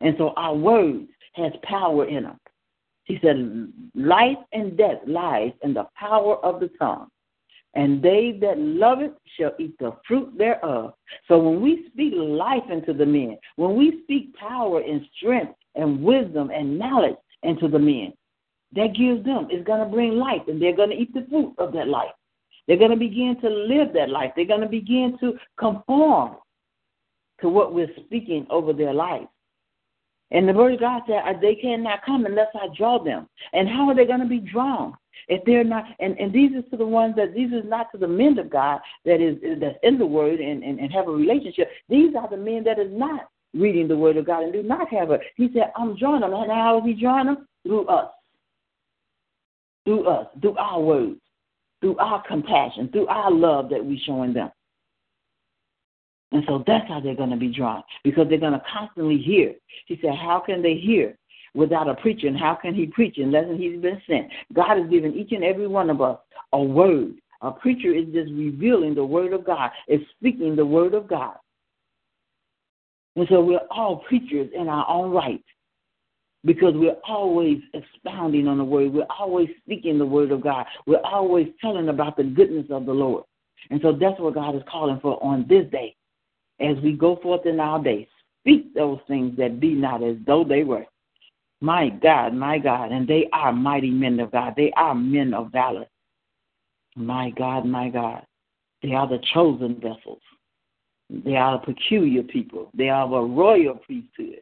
And 0.00 0.14
so 0.18 0.30
our 0.36 0.54
words 0.54 1.08
has 1.34 1.52
power 1.62 2.06
in 2.06 2.24
them. 2.24 2.38
He 3.04 3.18
said, 3.22 3.72
life 3.94 4.38
and 4.52 4.76
death 4.76 4.98
lies 5.06 5.52
in 5.62 5.74
the 5.74 5.86
power 5.94 6.44
of 6.44 6.60
the 6.60 6.68
tongue. 6.78 7.08
And 7.74 8.02
they 8.02 8.38
that 8.40 8.58
love 8.58 9.00
it 9.00 9.14
shall 9.38 9.52
eat 9.58 9.78
the 9.78 9.92
fruit 10.08 10.36
thereof. 10.38 10.94
So 11.28 11.38
when 11.38 11.60
we 11.60 11.88
speak 11.92 12.14
life 12.16 12.62
into 12.70 12.94
the 12.94 13.06
men, 13.06 13.38
when 13.56 13.76
we 13.76 14.00
speak 14.02 14.34
power 14.34 14.80
and 14.80 15.06
strength 15.16 15.54
and 15.74 16.02
wisdom 16.02 16.50
and 16.50 16.78
knowledge 16.78 17.16
into 17.42 17.68
the 17.68 17.78
men, 17.78 18.14
that 18.74 18.94
gives 18.94 19.24
them, 19.24 19.48
is 19.50 19.64
going 19.64 19.80
to 19.80 19.86
bring 19.86 20.16
life, 20.16 20.42
and 20.48 20.60
they're 20.60 20.74
going 20.74 20.90
to 20.90 20.96
eat 20.96 21.12
the 21.14 21.26
fruit 21.30 21.54
of 21.58 21.72
that 21.74 21.86
life. 21.86 22.10
They're 22.66 22.76
going 22.78 22.90
to 22.90 22.96
begin 22.96 23.36
to 23.42 23.48
live 23.48 23.92
that 23.94 24.10
life. 24.10 24.32
They're 24.34 24.44
going 24.44 24.62
to 24.62 24.68
begin 24.68 25.16
to 25.20 25.34
conform 25.58 26.36
to 27.40 27.48
what 27.48 27.74
we're 27.74 27.94
speaking 28.04 28.46
over 28.50 28.72
their 28.72 28.92
life. 28.92 29.28
And 30.30 30.48
the 30.48 30.52
word 30.52 30.74
of 30.74 30.80
God 30.80 31.02
said 31.06 31.22
uh, 31.24 31.38
they 31.40 31.54
cannot 31.54 32.04
come 32.04 32.26
unless 32.26 32.48
I 32.54 32.68
draw 32.76 33.02
them. 33.02 33.28
And 33.52 33.68
how 33.68 33.88
are 33.88 33.94
they 33.94 34.06
going 34.06 34.20
to 34.20 34.26
be 34.26 34.40
drawn? 34.40 34.94
If 35.28 35.44
they're 35.44 35.64
not, 35.64 35.84
and, 35.98 36.16
and 36.18 36.32
these 36.32 36.52
are 36.56 36.62
to 36.70 36.76
the 36.76 36.86
ones 36.86 37.14
that 37.16 37.34
these 37.34 37.52
is 37.52 37.64
not 37.64 37.90
to 37.92 37.98
the 37.98 38.06
men 38.06 38.38
of 38.38 38.50
God 38.50 38.80
that 39.04 39.20
is 39.20 39.36
that's 39.60 39.78
in 39.82 39.98
the 39.98 40.06
Word 40.06 40.40
and, 40.40 40.62
and, 40.62 40.78
and 40.78 40.92
have 40.92 41.08
a 41.08 41.10
relationship. 41.10 41.68
These 41.88 42.14
are 42.14 42.28
the 42.28 42.36
men 42.36 42.62
that 42.64 42.78
is 42.78 42.90
not 42.92 43.28
reading 43.52 43.88
the 43.88 43.96
Word 43.96 44.16
of 44.16 44.26
God 44.26 44.44
and 44.44 44.52
do 44.52 44.62
not 44.62 44.88
have 44.90 45.10
a. 45.10 45.18
He 45.34 45.48
said, 45.52 45.72
"I'm 45.76 45.96
drawing 45.96 46.20
them." 46.20 46.32
And 46.32 46.50
how 46.50 46.78
is 46.78 46.84
He 46.84 47.00
drawing 47.00 47.26
them? 47.26 47.48
Through 47.64 47.86
us, 47.86 48.10
through 49.84 50.06
us, 50.06 50.28
through 50.40 50.56
our 50.58 50.80
words, 50.80 51.20
through 51.80 51.96
our 51.98 52.22
compassion, 52.28 52.88
through 52.92 53.08
our 53.08 53.30
love 53.32 53.68
that 53.70 53.84
we 53.84 54.00
showing 54.06 54.32
them. 54.32 54.50
And 56.32 56.42
so 56.46 56.64
that's 56.66 56.88
how 56.88 57.00
they're 57.00 57.14
going 57.14 57.30
to 57.30 57.36
be 57.36 57.52
drawn 57.52 57.82
because 58.02 58.28
they're 58.28 58.38
going 58.38 58.52
to 58.52 58.62
constantly 58.72 59.18
hear. 59.18 59.54
He 59.86 59.98
said, 60.02 60.14
How 60.14 60.42
can 60.44 60.60
they 60.60 60.74
hear 60.74 61.16
without 61.54 61.88
a 61.88 61.94
preacher? 61.94 62.26
And 62.26 62.38
how 62.38 62.54
can 62.54 62.74
he 62.74 62.86
preach 62.86 63.16
unless 63.18 63.46
he's 63.56 63.80
been 63.80 64.00
sent? 64.06 64.26
God 64.52 64.78
has 64.78 64.90
given 64.90 65.14
each 65.14 65.32
and 65.32 65.44
every 65.44 65.68
one 65.68 65.88
of 65.88 66.00
us 66.00 66.18
a 66.52 66.62
word. 66.62 67.14
A 67.42 67.52
preacher 67.52 67.92
is 67.94 68.06
just 68.06 68.32
revealing 68.32 68.94
the 68.94 69.04
word 69.04 69.32
of 69.32 69.44
God, 69.44 69.70
is 69.88 70.00
speaking 70.18 70.56
the 70.56 70.66
word 70.66 70.94
of 70.94 71.06
God. 71.06 71.36
And 73.14 73.26
so 73.28 73.42
we're 73.42 73.60
all 73.70 73.98
preachers 74.08 74.50
in 74.54 74.68
our 74.68 74.88
own 74.88 75.10
right 75.10 75.44
because 76.44 76.74
we're 76.74 76.96
always 77.06 77.58
expounding 77.72 78.48
on 78.48 78.58
the 78.58 78.64
word. 78.64 78.92
We're 78.92 79.06
always 79.18 79.48
speaking 79.64 79.98
the 79.98 80.06
word 80.06 80.32
of 80.32 80.42
God. 80.42 80.66
We're 80.86 81.04
always 81.04 81.48
telling 81.60 81.88
about 81.88 82.16
the 82.16 82.24
goodness 82.24 82.66
of 82.70 82.84
the 82.86 82.92
Lord. 82.92 83.24
And 83.70 83.80
so 83.82 83.92
that's 83.92 84.18
what 84.18 84.34
God 84.34 84.54
is 84.54 84.62
calling 84.70 85.00
for 85.00 85.22
on 85.22 85.46
this 85.48 85.64
day 85.70 85.94
as 86.60 86.76
we 86.82 86.92
go 86.92 87.16
forth 87.16 87.46
in 87.46 87.60
our 87.60 87.82
day. 87.82 88.08
Speak 88.42 88.74
those 88.74 88.98
things 89.08 89.36
that 89.38 89.60
be 89.60 89.74
not 89.74 90.02
as 90.02 90.16
though 90.26 90.44
they 90.44 90.62
were. 90.62 90.86
My 91.60 91.88
God, 91.88 92.34
my 92.34 92.58
God. 92.58 92.92
And 92.92 93.08
they 93.08 93.28
are 93.32 93.52
mighty 93.52 93.90
men 93.90 94.20
of 94.20 94.30
God. 94.30 94.54
They 94.56 94.72
are 94.76 94.94
men 94.94 95.34
of 95.34 95.50
valor. 95.50 95.86
My 96.96 97.30
God, 97.30 97.64
my 97.66 97.88
God. 97.88 98.24
They 98.82 98.92
are 98.92 99.08
the 99.08 99.18
chosen 99.34 99.80
vessels. 99.80 100.20
They 101.10 101.36
are 101.36 101.56
a 101.56 101.58
peculiar 101.58 102.22
people. 102.22 102.70
They 102.74 102.88
are 102.88 103.04
a 103.04 103.24
royal 103.24 103.74
priesthood. 103.74 104.40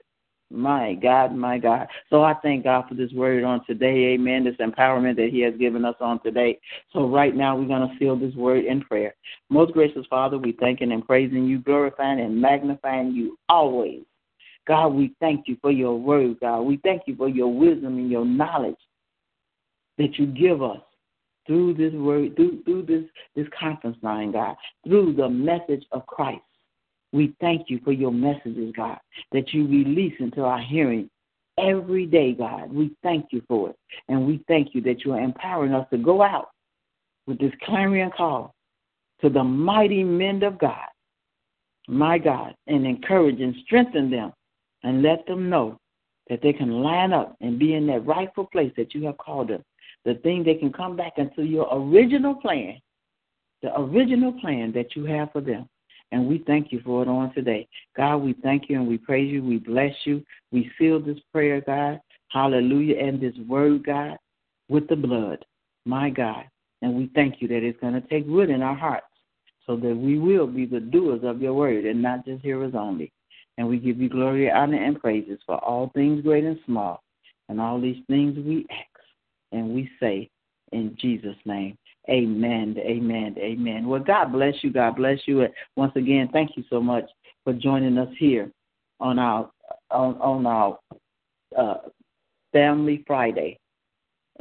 My 0.54 0.94
God, 0.94 1.34
my 1.34 1.58
God. 1.58 1.88
So 2.10 2.22
I 2.22 2.34
thank 2.34 2.62
God 2.62 2.84
for 2.88 2.94
this 2.94 3.10
word 3.12 3.42
on 3.42 3.64
today. 3.66 4.14
Amen. 4.14 4.44
This 4.44 4.54
empowerment 4.56 5.16
that 5.16 5.30
He 5.32 5.40
has 5.40 5.54
given 5.58 5.84
us 5.84 5.96
on 6.00 6.22
today. 6.22 6.60
So 6.92 7.08
right 7.08 7.34
now 7.34 7.56
we're 7.56 7.66
going 7.66 7.88
to 7.88 7.96
seal 7.98 8.16
this 8.16 8.34
word 8.36 8.64
in 8.64 8.80
prayer. 8.80 9.14
Most 9.50 9.72
gracious 9.72 10.06
Father, 10.08 10.38
we 10.38 10.52
thanking 10.52 10.92
and 10.92 11.04
praising 11.04 11.44
you, 11.46 11.58
glorifying 11.58 12.20
and 12.20 12.40
magnifying 12.40 13.12
you 13.12 13.36
always. 13.48 14.02
God, 14.66 14.88
we 14.88 15.12
thank 15.18 15.48
you 15.48 15.56
for 15.60 15.72
your 15.72 15.98
word, 15.98 16.38
God. 16.40 16.60
We 16.60 16.78
thank 16.84 17.02
you 17.06 17.16
for 17.16 17.28
your 17.28 17.52
wisdom 17.52 17.98
and 17.98 18.10
your 18.10 18.24
knowledge 18.24 18.78
that 19.98 20.18
you 20.18 20.26
give 20.26 20.62
us 20.62 20.80
through 21.48 21.74
this 21.74 21.92
word, 21.92 22.36
through, 22.36 22.62
through 22.62 22.82
this, 22.82 23.04
this 23.34 23.46
conference 23.58 23.96
line, 24.02 24.32
God, 24.32 24.54
through 24.86 25.14
the 25.14 25.28
message 25.28 25.84
of 25.90 26.06
Christ. 26.06 26.42
We 27.14 27.32
thank 27.40 27.70
you 27.70 27.80
for 27.84 27.92
your 27.92 28.10
messages, 28.10 28.74
God, 28.76 28.98
that 29.30 29.54
you 29.54 29.68
release 29.68 30.14
into 30.18 30.42
our 30.42 30.58
hearing 30.58 31.08
every 31.56 32.06
day, 32.06 32.32
God. 32.32 32.72
We 32.72 32.90
thank 33.04 33.26
you 33.30 33.40
for 33.46 33.70
it. 33.70 33.76
And 34.08 34.26
we 34.26 34.42
thank 34.48 34.74
you 34.74 34.80
that 34.80 35.04
you 35.04 35.12
are 35.12 35.20
empowering 35.20 35.72
us 35.74 35.86
to 35.92 35.96
go 35.96 36.22
out 36.22 36.48
with 37.28 37.38
this 37.38 37.52
clarion 37.62 38.10
call 38.16 38.52
to 39.20 39.30
the 39.30 39.44
mighty 39.44 40.02
men 40.02 40.42
of 40.42 40.58
God, 40.58 40.88
my 41.86 42.18
God, 42.18 42.52
and 42.66 42.84
encourage 42.84 43.40
and 43.40 43.54
strengthen 43.64 44.10
them 44.10 44.32
and 44.82 45.00
let 45.00 45.24
them 45.26 45.48
know 45.48 45.78
that 46.28 46.42
they 46.42 46.52
can 46.52 46.82
line 46.82 47.12
up 47.12 47.36
and 47.40 47.60
be 47.60 47.74
in 47.74 47.86
that 47.86 48.04
rightful 48.04 48.46
place 48.46 48.72
that 48.76 48.92
you 48.92 49.06
have 49.06 49.18
called 49.18 49.50
them. 49.50 49.62
The 50.04 50.16
thing 50.16 50.42
they 50.42 50.56
can 50.56 50.72
come 50.72 50.96
back 50.96 51.12
into 51.18 51.44
your 51.44 51.68
original 51.70 52.34
plan, 52.34 52.80
the 53.62 53.78
original 53.78 54.32
plan 54.32 54.72
that 54.72 54.96
you 54.96 55.04
have 55.04 55.30
for 55.30 55.40
them. 55.40 55.68
And 56.12 56.28
we 56.28 56.44
thank 56.46 56.70
you 56.70 56.80
for 56.84 57.02
it 57.02 57.08
on 57.08 57.34
today. 57.34 57.66
God, 57.96 58.18
we 58.18 58.34
thank 58.42 58.68
you 58.68 58.78
and 58.78 58.86
we 58.86 58.98
praise 58.98 59.32
you. 59.32 59.42
We 59.42 59.58
bless 59.58 59.94
you. 60.04 60.24
We 60.52 60.70
seal 60.78 61.00
this 61.00 61.18
prayer, 61.32 61.60
God. 61.60 62.00
Hallelujah. 62.28 62.98
And 62.98 63.20
this 63.20 63.34
word, 63.48 63.84
God, 63.84 64.16
with 64.68 64.88
the 64.88 64.96
blood. 64.96 65.44
My 65.84 66.10
God. 66.10 66.44
And 66.82 66.94
we 66.94 67.10
thank 67.14 67.40
you 67.40 67.48
that 67.48 67.62
it's 67.62 67.80
going 67.80 67.94
to 67.94 68.08
take 68.08 68.26
root 68.26 68.50
in 68.50 68.62
our 68.62 68.74
hearts 68.74 69.06
so 69.66 69.76
that 69.76 69.96
we 69.96 70.18
will 70.18 70.46
be 70.46 70.66
the 70.66 70.80
doers 70.80 71.22
of 71.24 71.40
your 71.40 71.54
word 71.54 71.84
and 71.84 72.02
not 72.02 72.24
just 72.24 72.42
hearers 72.42 72.74
only. 72.76 73.12
And 73.56 73.68
we 73.68 73.78
give 73.78 74.00
you 74.00 74.08
glory, 74.08 74.50
honor, 74.50 74.82
and 74.82 75.00
praises 75.00 75.38
for 75.46 75.56
all 75.56 75.90
things 75.94 76.22
great 76.22 76.44
and 76.44 76.58
small. 76.66 77.02
And 77.48 77.60
all 77.60 77.80
these 77.80 78.02
things 78.08 78.36
we 78.36 78.66
ask 78.70 79.04
and 79.52 79.74
we 79.74 79.90
say 80.00 80.30
in 80.72 80.96
Jesus' 80.98 81.36
name. 81.44 81.78
Amen. 82.08 82.76
Amen. 82.78 83.34
Amen. 83.38 83.86
Well, 83.86 84.00
God 84.00 84.32
bless 84.32 84.54
you. 84.62 84.72
God 84.72 84.96
bless 84.96 85.18
you. 85.26 85.42
And 85.42 85.52
once 85.76 85.92
again, 85.96 86.28
thank 86.32 86.56
you 86.56 86.64
so 86.68 86.80
much 86.80 87.04
for 87.44 87.52
joining 87.52 87.96
us 87.98 88.12
here 88.18 88.50
on 89.00 89.18
our 89.18 89.50
on, 89.90 90.16
on 90.16 90.46
our 90.46 90.78
uh, 91.56 91.88
Family 92.52 93.04
Friday. 93.06 93.58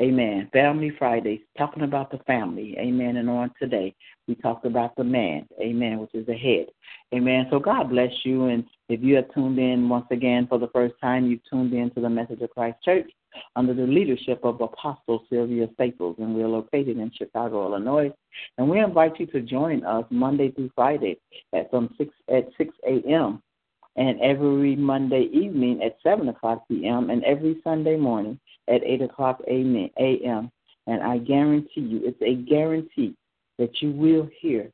Amen. 0.02 0.50
Family 0.52 0.92
Friday, 0.98 1.44
talking 1.56 1.84
about 1.84 2.10
the 2.10 2.18
family. 2.20 2.76
Amen. 2.80 3.18
And 3.18 3.30
on 3.30 3.52
today, 3.62 3.94
we 4.28 4.34
talked 4.36 4.66
about 4.66 4.96
the 4.96 5.04
man. 5.04 5.48
Amen, 5.62 6.00
which 6.00 6.16
is 6.16 6.26
the 6.26 6.34
head. 6.34 6.66
Amen. 7.14 7.46
So 7.52 7.60
God 7.60 7.90
bless 7.90 8.12
you. 8.24 8.46
And 8.46 8.64
if 8.90 9.04
you 9.04 9.16
have 9.18 9.32
tuned 9.36 9.60
in 9.60 9.88
once 9.88 10.08
again 10.10 10.48
for 10.48 10.58
the 10.58 10.70
first 10.70 10.96
time, 11.00 11.28
you've 11.28 11.48
tuned 11.48 11.74
in 11.74 11.92
to 11.92 12.02
the 12.02 12.10
Message 12.10 12.42
of 12.42 12.50
Christ 12.50 12.78
Church 12.84 13.12
under 13.56 13.74
the 13.74 13.84
leadership 13.84 14.40
of 14.44 14.62
Apostle 14.62 15.24
Sylvia 15.30 15.68
Staples, 15.76 16.16
and 16.20 16.36
we're 16.36 16.48
located 16.48 16.98
in 16.98 17.12
Chicago, 17.16 17.66
Illinois. 17.66 18.12
And 18.58 18.70
we 18.70 18.80
invite 18.80 19.20
you 19.20 19.26
to 19.28 19.42
join 19.42 19.84
us 19.86 20.06
Monday 20.10 20.52
through 20.52 20.72
Friday 20.76 21.18
at 21.54 21.70
from 21.70 21.94
six 21.98 22.14
at 22.30 22.50
six 22.58 22.74
a.m. 22.88 23.42
and 23.96 24.20
every 24.22 24.76
Monday 24.76 25.30
evening 25.32 25.82
at 25.84 25.98
seven 26.04 26.30
o'clock 26.30 26.68
p.m. 26.68 27.10
and 27.10 27.24
every 27.24 27.62
Sunday 27.64 27.96
morning 27.96 28.40
at 28.68 28.84
eight 28.84 29.02
o'clock 29.02 29.42
a.m. 29.48 30.52
And 30.88 31.02
I 31.02 31.18
guarantee 31.18 31.82
you, 31.82 32.02
it's 32.04 32.22
a 32.22 32.36
guarantee 32.50 33.16
that 33.58 33.82
you 33.82 33.92
will 33.92 34.28
hear 34.40 34.70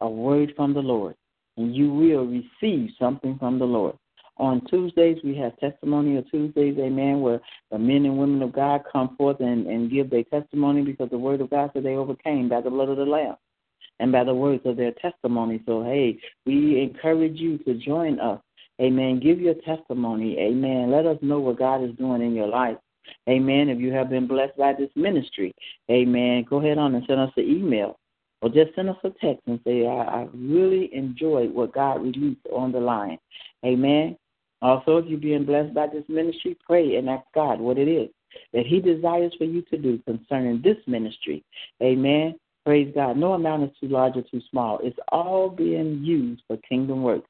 a 0.00 0.08
word 0.08 0.52
from 0.56 0.72
the 0.72 0.80
Lord 0.80 1.14
and 1.56 1.74
you 1.74 1.92
will 1.92 2.26
receive 2.26 2.90
something 2.98 3.38
from 3.38 3.58
the 3.58 3.66
Lord. 3.66 3.96
On 4.40 4.64
Tuesdays, 4.68 5.18
we 5.22 5.36
have 5.36 5.54
Testimonial 5.58 6.22
Tuesdays, 6.22 6.74
amen, 6.78 7.20
where 7.20 7.42
the 7.70 7.78
men 7.78 8.06
and 8.06 8.16
women 8.16 8.40
of 8.40 8.54
God 8.54 8.84
come 8.90 9.14
forth 9.18 9.38
and, 9.40 9.66
and 9.66 9.90
give 9.90 10.08
their 10.08 10.24
testimony 10.24 10.80
because 10.80 11.10
the 11.10 11.18
word 11.18 11.42
of 11.42 11.50
God 11.50 11.70
said 11.74 11.82
they 11.82 11.96
overcame 11.96 12.48
by 12.48 12.62
the 12.62 12.70
blood 12.70 12.88
of 12.88 12.96
the 12.96 13.04
Lamb 13.04 13.36
and 13.98 14.10
by 14.10 14.24
the 14.24 14.34
words 14.34 14.62
of 14.64 14.78
their 14.78 14.92
testimony. 14.92 15.62
So, 15.66 15.82
hey, 15.82 16.18
we 16.46 16.80
encourage 16.80 17.36
you 17.36 17.58
to 17.58 17.74
join 17.74 18.18
us. 18.18 18.40
Amen. 18.80 19.20
Give 19.20 19.42
your 19.42 19.56
testimony. 19.56 20.38
Amen. 20.38 20.90
Let 20.90 21.04
us 21.04 21.18
know 21.20 21.38
what 21.38 21.58
God 21.58 21.84
is 21.84 21.94
doing 21.96 22.22
in 22.22 22.34
your 22.34 22.48
life. 22.48 22.78
Amen. 23.28 23.68
If 23.68 23.78
you 23.78 23.92
have 23.92 24.08
been 24.08 24.26
blessed 24.26 24.56
by 24.56 24.72
this 24.72 24.88
ministry, 24.96 25.54
amen, 25.90 26.46
go 26.48 26.60
ahead 26.60 26.78
on 26.78 26.94
and 26.94 27.04
send 27.06 27.20
us 27.20 27.32
an 27.36 27.44
email 27.44 27.98
or 28.40 28.48
just 28.48 28.74
send 28.74 28.88
us 28.88 28.96
a 29.04 29.10
text 29.10 29.42
and 29.46 29.60
say, 29.64 29.86
I, 29.86 30.22
I 30.22 30.28
really 30.32 30.88
enjoyed 30.94 31.52
what 31.52 31.74
God 31.74 32.02
released 32.02 32.46
on 32.50 32.72
the 32.72 32.80
line. 32.80 33.18
Amen. 33.66 34.16
Also, 34.62 34.98
if 34.98 35.06
you're 35.06 35.18
being 35.18 35.44
blessed 35.44 35.74
by 35.74 35.86
this 35.86 36.04
ministry, 36.08 36.56
pray 36.66 36.96
and 36.96 37.08
ask 37.08 37.24
God 37.34 37.60
what 37.60 37.78
it 37.78 37.88
is 37.88 38.10
that 38.52 38.66
He 38.66 38.80
desires 38.80 39.32
for 39.38 39.44
you 39.44 39.62
to 39.62 39.78
do 39.78 39.98
concerning 40.06 40.60
this 40.62 40.76
ministry. 40.86 41.44
Amen. 41.82 42.34
Praise 42.64 42.92
God. 42.94 43.16
No 43.16 43.32
amount 43.32 43.64
is 43.64 43.70
too 43.80 43.88
large 43.88 44.16
or 44.16 44.22
too 44.22 44.40
small. 44.50 44.78
It's 44.82 44.98
all 45.08 45.48
being 45.48 46.04
used 46.04 46.42
for 46.46 46.56
kingdom 46.58 47.02
work. 47.02 47.24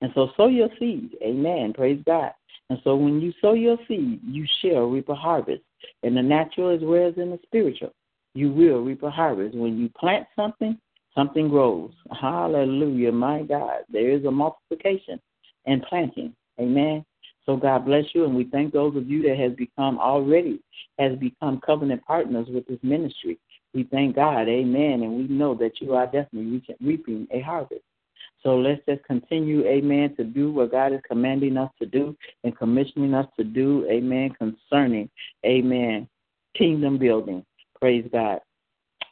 And 0.00 0.10
so 0.14 0.28
sow 0.36 0.48
your 0.48 0.70
seed. 0.78 1.16
Amen. 1.22 1.72
Praise 1.74 2.02
God. 2.06 2.32
And 2.70 2.78
so 2.84 2.96
when 2.96 3.20
you 3.20 3.32
sow 3.40 3.52
your 3.52 3.76
seed, 3.86 4.20
you 4.24 4.46
shall 4.60 4.84
reap 4.84 5.08
a 5.08 5.14
harvest 5.14 5.62
in 6.02 6.14
the 6.14 6.22
natural 6.22 6.74
as 6.74 6.80
well 6.82 7.08
as 7.08 7.14
in 7.16 7.30
the 7.30 7.38
spiritual. 7.44 7.92
You 8.34 8.52
will 8.52 8.80
reap 8.80 9.02
a 9.02 9.10
harvest. 9.10 9.56
When 9.56 9.76
you 9.78 9.90
plant 9.98 10.26
something, 10.36 10.78
something 11.14 11.48
grows. 11.48 11.90
Hallelujah. 12.18 13.12
My 13.12 13.42
God. 13.42 13.80
There 13.90 14.10
is 14.10 14.24
a 14.24 14.30
multiplication 14.30 15.20
in 15.66 15.82
planting. 15.88 16.34
Amen. 16.60 17.04
So 17.46 17.56
God 17.56 17.86
bless 17.86 18.04
you, 18.14 18.24
and 18.24 18.36
we 18.36 18.44
thank 18.44 18.72
those 18.72 18.96
of 18.96 19.08
you 19.08 19.22
that 19.22 19.38
has 19.38 19.52
become 19.54 19.98
already 19.98 20.60
has 20.98 21.18
become 21.18 21.60
covenant 21.64 22.04
partners 22.04 22.46
with 22.50 22.66
this 22.66 22.78
ministry. 22.82 23.38
We 23.72 23.84
thank 23.84 24.16
God, 24.16 24.48
Amen, 24.48 25.02
and 25.02 25.16
we 25.16 25.28
know 25.28 25.54
that 25.54 25.80
you 25.80 25.94
are 25.94 26.06
definitely 26.06 26.62
reaping 26.80 27.26
a 27.30 27.40
harvest. 27.40 27.82
So 28.42 28.56
let's 28.56 28.80
just 28.86 29.04
continue, 29.04 29.64
Amen, 29.66 30.14
to 30.16 30.24
do 30.24 30.52
what 30.52 30.70
God 30.70 30.92
is 30.92 31.00
commanding 31.08 31.56
us 31.56 31.70
to 31.80 31.86
do 31.86 32.16
and 32.44 32.56
commissioning 32.56 33.14
us 33.14 33.26
to 33.38 33.44
do, 33.44 33.86
Amen, 33.90 34.30
concerning, 34.38 35.08
Amen, 35.44 36.08
kingdom 36.56 36.98
building. 36.98 37.44
Praise 37.80 38.08
God. 38.12 38.40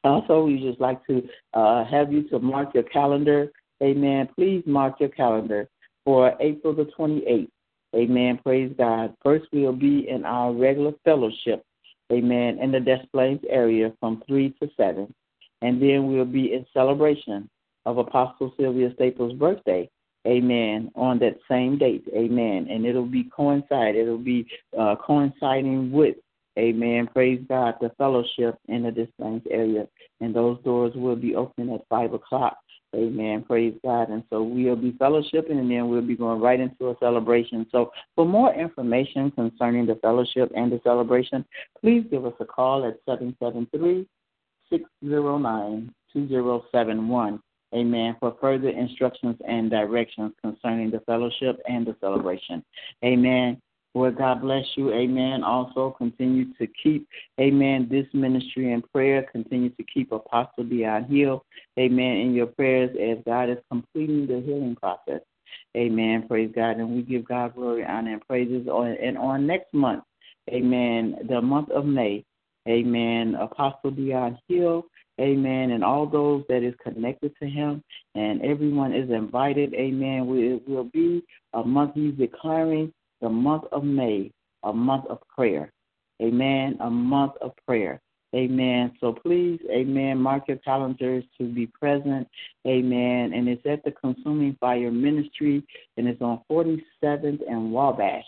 Also, 0.04 0.44
we 0.44 0.60
just 0.60 0.80
like 0.80 1.04
to 1.06 1.26
uh, 1.54 1.84
have 1.84 2.12
you 2.12 2.28
to 2.28 2.38
mark 2.38 2.74
your 2.74 2.84
calendar. 2.84 3.50
Amen. 3.82 4.28
Please 4.34 4.62
mark 4.66 5.00
your 5.00 5.08
calendar 5.08 5.68
for 6.08 6.34
April 6.40 6.74
the 6.74 6.88
28th. 6.98 7.50
Amen. 7.94 8.40
Praise 8.42 8.72
God. 8.78 9.14
First, 9.22 9.44
we'll 9.52 9.74
be 9.74 10.08
in 10.08 10.24
our 10.24 10.54
regular 10.54 10.92
fellowship. 11.04 11.62
Amen. 12.10 12.58
In 12.62 12.72
the 12.72 12.80
Des 12.80 13.02
Plaines 13.12 13.42
area 13.50 13.92
from 14.00 14.22
3 14.26 14.54
to 14.62 14.70
7. 14.74 15.14
And 15.60 15.82
then 15.82 16.10
we'll 16.10 16.24
be 16.24 16.54
in 16.54 16.64
celebration 16.72 17.50
of 17.84 17.98
Apostle 17.98 18.54
Sylvia 18.58 18.90
Staples' 18.94 19.34
birthday. 19.34 19.90
Amen. 20.26 20.90
On 20.94 21.18
that 21.18 21.40
same 21.46 21.76
date. 21.76 22.06
Amen. 22.16 22.68
And 22.70 22.86
it'll 22.86 23.04
be 23.04 23.24
coincide. 23.24 23.94
It'll 23.94 24.16
be 24.16 24.46
uh, 24.78 24.96
coinciding 24.96 25.92
with 25.92 26.16
Amen. 26.58 27.06
Praise 27.12 27.44
God. 27.50 27.74
The 27.82 27.90
fellowship 27.98 28.58
in 28.68 28.84
the 28.84 28.90
Des 28.90 29.08
Plaines 29.20 29.42
area. 29.50 29.86
And 30.22 30.34
those 30.34 30.58
doors 30.64 30.94
will 30.94 31.16
be 31.16 31.36
open 31.36 31.68
at 31.68 31.86
5 31.90 32.14
o'clock. 32.14 32.56
Amen. 32.96 33.44
Praise 33.44 33.74
God. 33.84 34.08
And 34.08 34.24
so 34.30 34.42
we'll 34.42 34.76
be 34.76 34.92
fellowshipping 34.92 35.50
and 35.50 35.70
then 35.70 35.88
we'll 35.88 36.00
be 36.00 36.16
going 36.16 36.40
right 36.40 36.58
into 36.58 36.88
a 36.88 36.96
celebration. 36.98 37.66
So 37.70 37.92
for 38.14 38.24
more 38.24 38.54
information 38.54 39.30
concerning 39.30 39.86
the 39.86 39.96
fellowship 39.96 40.50
and 40.56 40.72
the 40.72 40.80
celebration, 40.82 41.44
please 41.80 42.04
give 42.10 42.24
us 42.24 42.32
a 42.40 42.46
call 42.46 42.86
at 42.86 42.98
773 43.06 44.06
609 44.70 45.94
2071. 46.12 47.40
Amen. 47.74 48.16
For 48.18 48.34
further 48.40 48.70
instructions 48.70 49.36
and 49.46 49.70
directions 49.70 50.32
concerning 50.40 50.90
the 50.90 51.00
fellowship 51.00 51.60
and 51.68 51.86
the 51.86 51.94
celebration. 52.00 52.64
Amen. 53.04 53.60
Lord 53.94 54.16
God 54.16 54.42
bless 54.42 54.64
you. 54.76 54.92
Amen. 54.92 55.42
Also 55.42 55.94
continue 55.98 56.52
to 56.54 56.66
keep, 56.82 57.08
amen, 57.40 57.88
this 57.90 58.06
ministry 58.12 58.72
in 58.72 58.82
prayer. 58.82 59.26
Continue 59.32 59.70
to 59.70 59.82
keep 59.82 60.12
Apostle 60.12 60.64
Dion 60.64 61.04
Hill, 61.04 61.44
amen, 61.78 62.16
in 62.18 62.34
your 62.34 62.46
prayers 62.46 62.96
as 63.00 63.22
God 63.24 63.50
is 63.50 63.58
completing 63.70 64.26
the 64.26 64.40
healing 64.40 64.76
process. 64.76 65.20
Amen. 65.76 66.26
Praise 66.28 66.52
God. 66.54 66.76
And 66.76 66.94
we 66.94 67.02
give 67.02 67.26
God 67.26 67.54
glory, 67.54 67.84
honor, 67.84 68.12
and 68.12 68.26
praises. 68.26 68.68
On, 68.68 68.86
and 68.86 69.16
on 69.16 69.46
next 69.46 69.72
month, 69.72 70.04
amen, 70.48 71.16
the 71.28 71.40
month 71.40 71.70
of 71.70 71.84
May, 71.86 72.24
amen, 72.68 73.34
Apostle 73.34 73.90
Dion 73.90 74.38
Hill, 74.48 74.84
amen, 75.20 75.70
and 75.70 75.82
all 75.82 76.06
those 76.06 76.44
that 76.48 76.62
is 76.62 76.74
connected 76.82 77.32
to 77.42 77.48
him, 77.48 77.82
and 78.14 78.42
everyone 78.42 78.94
is 78.94 79.10
invited, 79.10 79.74
amen. 79.74 80.28
It 80.30 80.68
will 80.68 80.84
be 80.84 81.22
a 81.54 81.64
month 81.64 81.92
he's 81.94 82.14
declaring 82.14 82.92
the 83.20 83.28
month 83.28 83.64
of 83.72 83.84
May, 83.84 84.32
a 84.62 84.72
month 84.72 85.06
of 85.06 85.18
prayer. 85.28 85.72
Amen. 86.20 86.76
A 86.80 86.90
month 86.90 87.32
of 87.40 87.52
prayer. 87.66 88.00
Amen. 88.34 88.92
So 89.00 89.12
please, 89.12 89.58
amen, 89.70 90.18
mark 90.18 90.48
your 90.48 90.58
calendars 90.58 91.24
to 91.38 91.44
be 91.44 91.66
present. 91.66 92.28
Amen. 92.66 93.32
And 93.32 93.48
it's 93.48 93.64
at 93.64 93.82
the 93.84 93.92
Consuming 93.92 94.56
Fire 94.60 94.90
Ministry, 94.90 95.64
and 95.96 96.06
it's 96.06 96.20
on 96.20 96.42
47th 96.50 97.40
and 97.48 97.72
Wabash. 97.72 98.26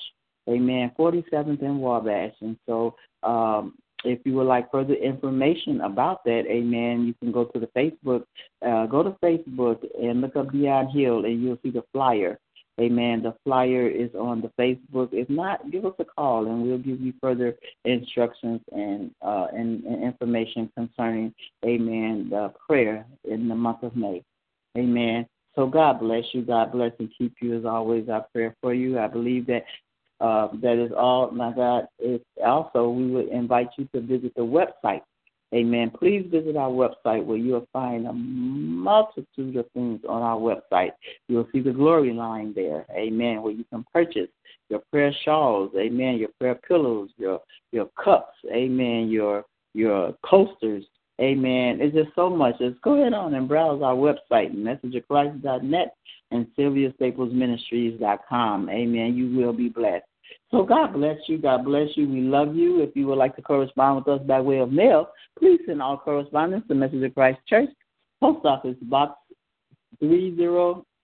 Amen. 0.48 0.90
47th 0.98 1.62
and 1.62 1.80
Wabash. 1.80 2.32
And 2.40 2.56
so 2.66 2.96
um, 3.22 3.74
if 4.04 4.20
you 4.24 4.34
would 4.36 4.46
like 4.46 4.70
further 4.70 4.94
information 4.94 5.82
about 5.82 6.24
that, 6.24 6.44
amen, 6.48 7.04
you 7.06 7.14
can 7.20 7.30
go 7.30 7.44
to 7.44 7.60
the 7.60 7.66
Facebook, 7.68 8.24
uh, 8.66 8.86
go 8.86 9.02
to 9.02 9.10
Facebook 9.22 9.84
and 10.02 10.22
look 10.22 10.34
up 10.34 10.50
Dion 10.50 10.88
Hill, 10.88 11.26
and 11.26 11.42
you'll 11.42 11.58
see 11.62 11.70
the 11.70 11.84
flyer. 11.92 12.38
Amen. 12.80 13.22
The 13.22 13.34
flyer 13.44 13.86
is 13.86 14.10
on 14.14 14.40
the 14.40 14.50
Facebook. 14.58 15.10
If 15.12 15.28
not, 15.28 15.70
give 15.70 15.84
us 15.84 15.92
a 15.98 16.04
call 16.04 16.46
and 16.46 16.62
we'll 16.62 16.78
give 16.78 17.00
you 17.00 17.12
further 17.20 17.54
instructions 17.84 18.60
and 18.72 19.10
uh, 19.20 19.48
and, 19.52 19.84
and 19.84 20.02
information 20.02 20.70
concerning, 20.74 21.34
Amen, 21.64 22.28
the 22.30 22.52
prayer 22.66 23.04
in 23.24 23.48
the 23.48 23.54
month 23.54 23.82
of 23.82 23.96
May. 23.96 24.22
Amen. 24.78 25.26
So 25.56 25.66
God 25.66 26.00
bless 26.00 26.24
you. 26.32 26.42
God 26.42 26.72
bless 26.72 26.92
and 26.98 27.10
keep 27.18 27.34
you 27.42 27.58
as 27.58 27.64
always. 27.64 28.08
Our 28.08 28.26
prayer 28.32 28.54
for 28.62 28.72
you. 28.72 28.98
I 28.98 29.08
believe 29.08 29.46
that 29.46 29.64
uh, 30.20 30.48
that 30.62 30.82
is 30.82 30.92
all. 30.96 31.30
My 31.32 31.52
God. 31.52 31.86
It's 31.98 32.24
also 32.44 32.88
we 32.88 33.10
would 33.10 33.28
invite 33.28 33.68
you 33.76 33.88
to 33.94 34.00
visit 34.00 34.32
the 34.36 34.42
website 34.42 35.02
Amen. 35.52 35.90
Please 35.90 36.24
visit 36.30 36.56
our 36.56 36.70
website 36.70 37.24
where 37.24 37.36
you'll 37.36 37.66
find 37.72 38.06
a 38.06 38.12
multitude 38.12 39.56
of 39.56 39.66
things 39.74 40.00
on 40.08 40.22
our 40.22 40.38
website. 40.38 40.92
You'll 41.28 41.48
see 41.52 41.60
the 41.60 41.72
glory 41.72 42.12
line 42.12 42.52
there. 42.54 42.86
Amen. 42.92 43.42
Where 43.42 43.52
you 43.52 43.64
can 43.64 43.84
purchase 43.92 44.28
your 44.68 44.80
prayer 44.92 45.12
shawls. 45.24 45.72
Amen. 45.76 46.18
Your 46.18 46.28
prayer 46.38 46.54
pillows, 46.54 47.10
your 47.16 47.40
your 47.72 47.90
cups. 48.02 48.36
Amen. 48.52 49.08
Your 49.08 49.44
your 49.74 50.14
coasters. 50.24 50.84
Amen. 51.20 51.80
It's 51.80 51.94
just 51.94 52.14
so 52.14 52.30
much. 52.30 52.58
Just 52.58 52.80
go 52.80 53.00
ahead 53.00 53.12
on 53.12 53.34
and 53.34 53.46
browse 53.46 53.82
our 53.82 53.94
website, 53.94 54.54
messageofchrist.net 54.54 55.94
and 56.30 56.46
SylviaStaplesMinistries.com. 56.58 58.70
Amen. 58.70 59.14
You 59.14 59.36
will 59.36 59.52
be 59.52 59.68
blessed. 59.68 60.06
So 60.50 60.64
God 60.64 60.94
bless 60.94 61.16
you. 61.26 61.38
God 61.38 61.64
bless 61.64 61.88
you. 61.94 62.08
We 62.08 62.22
love 62.22 62.56
you. 62.56 62.82
If 62.82 62.96
you 62.96 63.06
would 63.06 63.18
like 63.18 63.36
to 63.36 63.42
correspond 63.42 63.96
with 63.96 64.08
us 64.08 64.26
by 64.26 64.40
way 64.40 64.58
of 64.58 64.72
mail, 64.72 65.10
please 65.38 65.60
send 65.66 65.80
all 65.80 65.96
correspondence 65.96 66.64
to 66.68 66.74
Message 66.74 67.04
of 67.04 67.14
Christ 67.14 67.38
Church, 67.46 67.70
Post 68.20 68.44
Office 68.44 68.76
Box 68.82 69.16
30, 70.00 70.36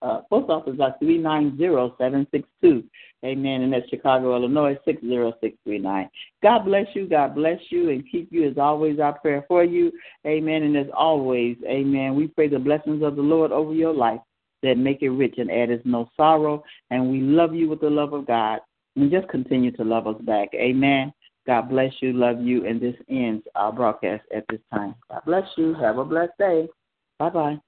uh, 0.03 0.21
Post 0.29 0.51
Office 0.51 0.77
Box 0.77 0.99
390762. 0.99 2.85
Amen. 3.25 3.63
And 3.63 3.73
that's 3.73 3.89
Chicago, 3.89 4.35
Illinois 4.35 4.77
60639. 4.85 6.11
God 6.43 6.65
bless 6.65 6.87
you. 6.95 7.09
God 7.09 7.37
bless 7.37 7.61
you 7.71 7.91
and 7.91 8.05
keep 8.11 8.33
you 8.33 8.49
as 8.49 8.59
always 8.59 8.99
our 8.99 9.19
prayer 9.19 9.45
for 9.47 9.63
you. 9.65 9.93
Amen. 10.27 10.65
And 10.65 10.77
as 10.77 10.89
always, 10.93 11.57
amen. 11.65 12.17
We 12.17 12.27
pray 12.27 12.49
the 12.49 12.59
blessings 12.59 13.03
of 13.03 13.15
the 13.15 13.23
Lord 13.23 13.53
over 13.53 13.73
your 13.73 13.95
life 13.95 14.21
that 14.63 14.77
make 14.77 15.03
it 15.03 15.11
rich 15.11 15.37
and 15.39 15.53
add 15.53 15.69
no 15.85 16.11
sorrow. 16.17 16.65
And 16.91 17.11
we 17.11 17.21
love 17.21 17.55
you 17.55 17.69
with 17.69 17.81
the 17.81 17.91
love 17.91 18.13
of 18.13 18.27
God 18.27 18.59
and 18.97 19.11
just 19.11 19.29
continue 19.29 19.71
to 19.73 19.85
love 19.85 20.07
us 20.07 20.21
back. 20.23 20.49
Amen. 20.55 21.13
God 21.47 21.69
bless 21.69 21.93
you, 22.01 22.13
love 22.13 22.41
you, 22.41 22.67
and 22.67 22.81
this 22.81 22.97
ends 23.09 23.45
our 23.55 23.73
broadcast 23.73 24.25
at 24.35 24.45
this 24.51 24.61
time. 24.73 24.95
God 25.09 25.23
bless 25.27 25.49
you. 25.57 25.75
Have 25.75 25.99
a 25.99 26.05
blessed 26.05 26.33
day. 26.39 26.69
Bye 27.19 27.31
bye. 27.31 27.59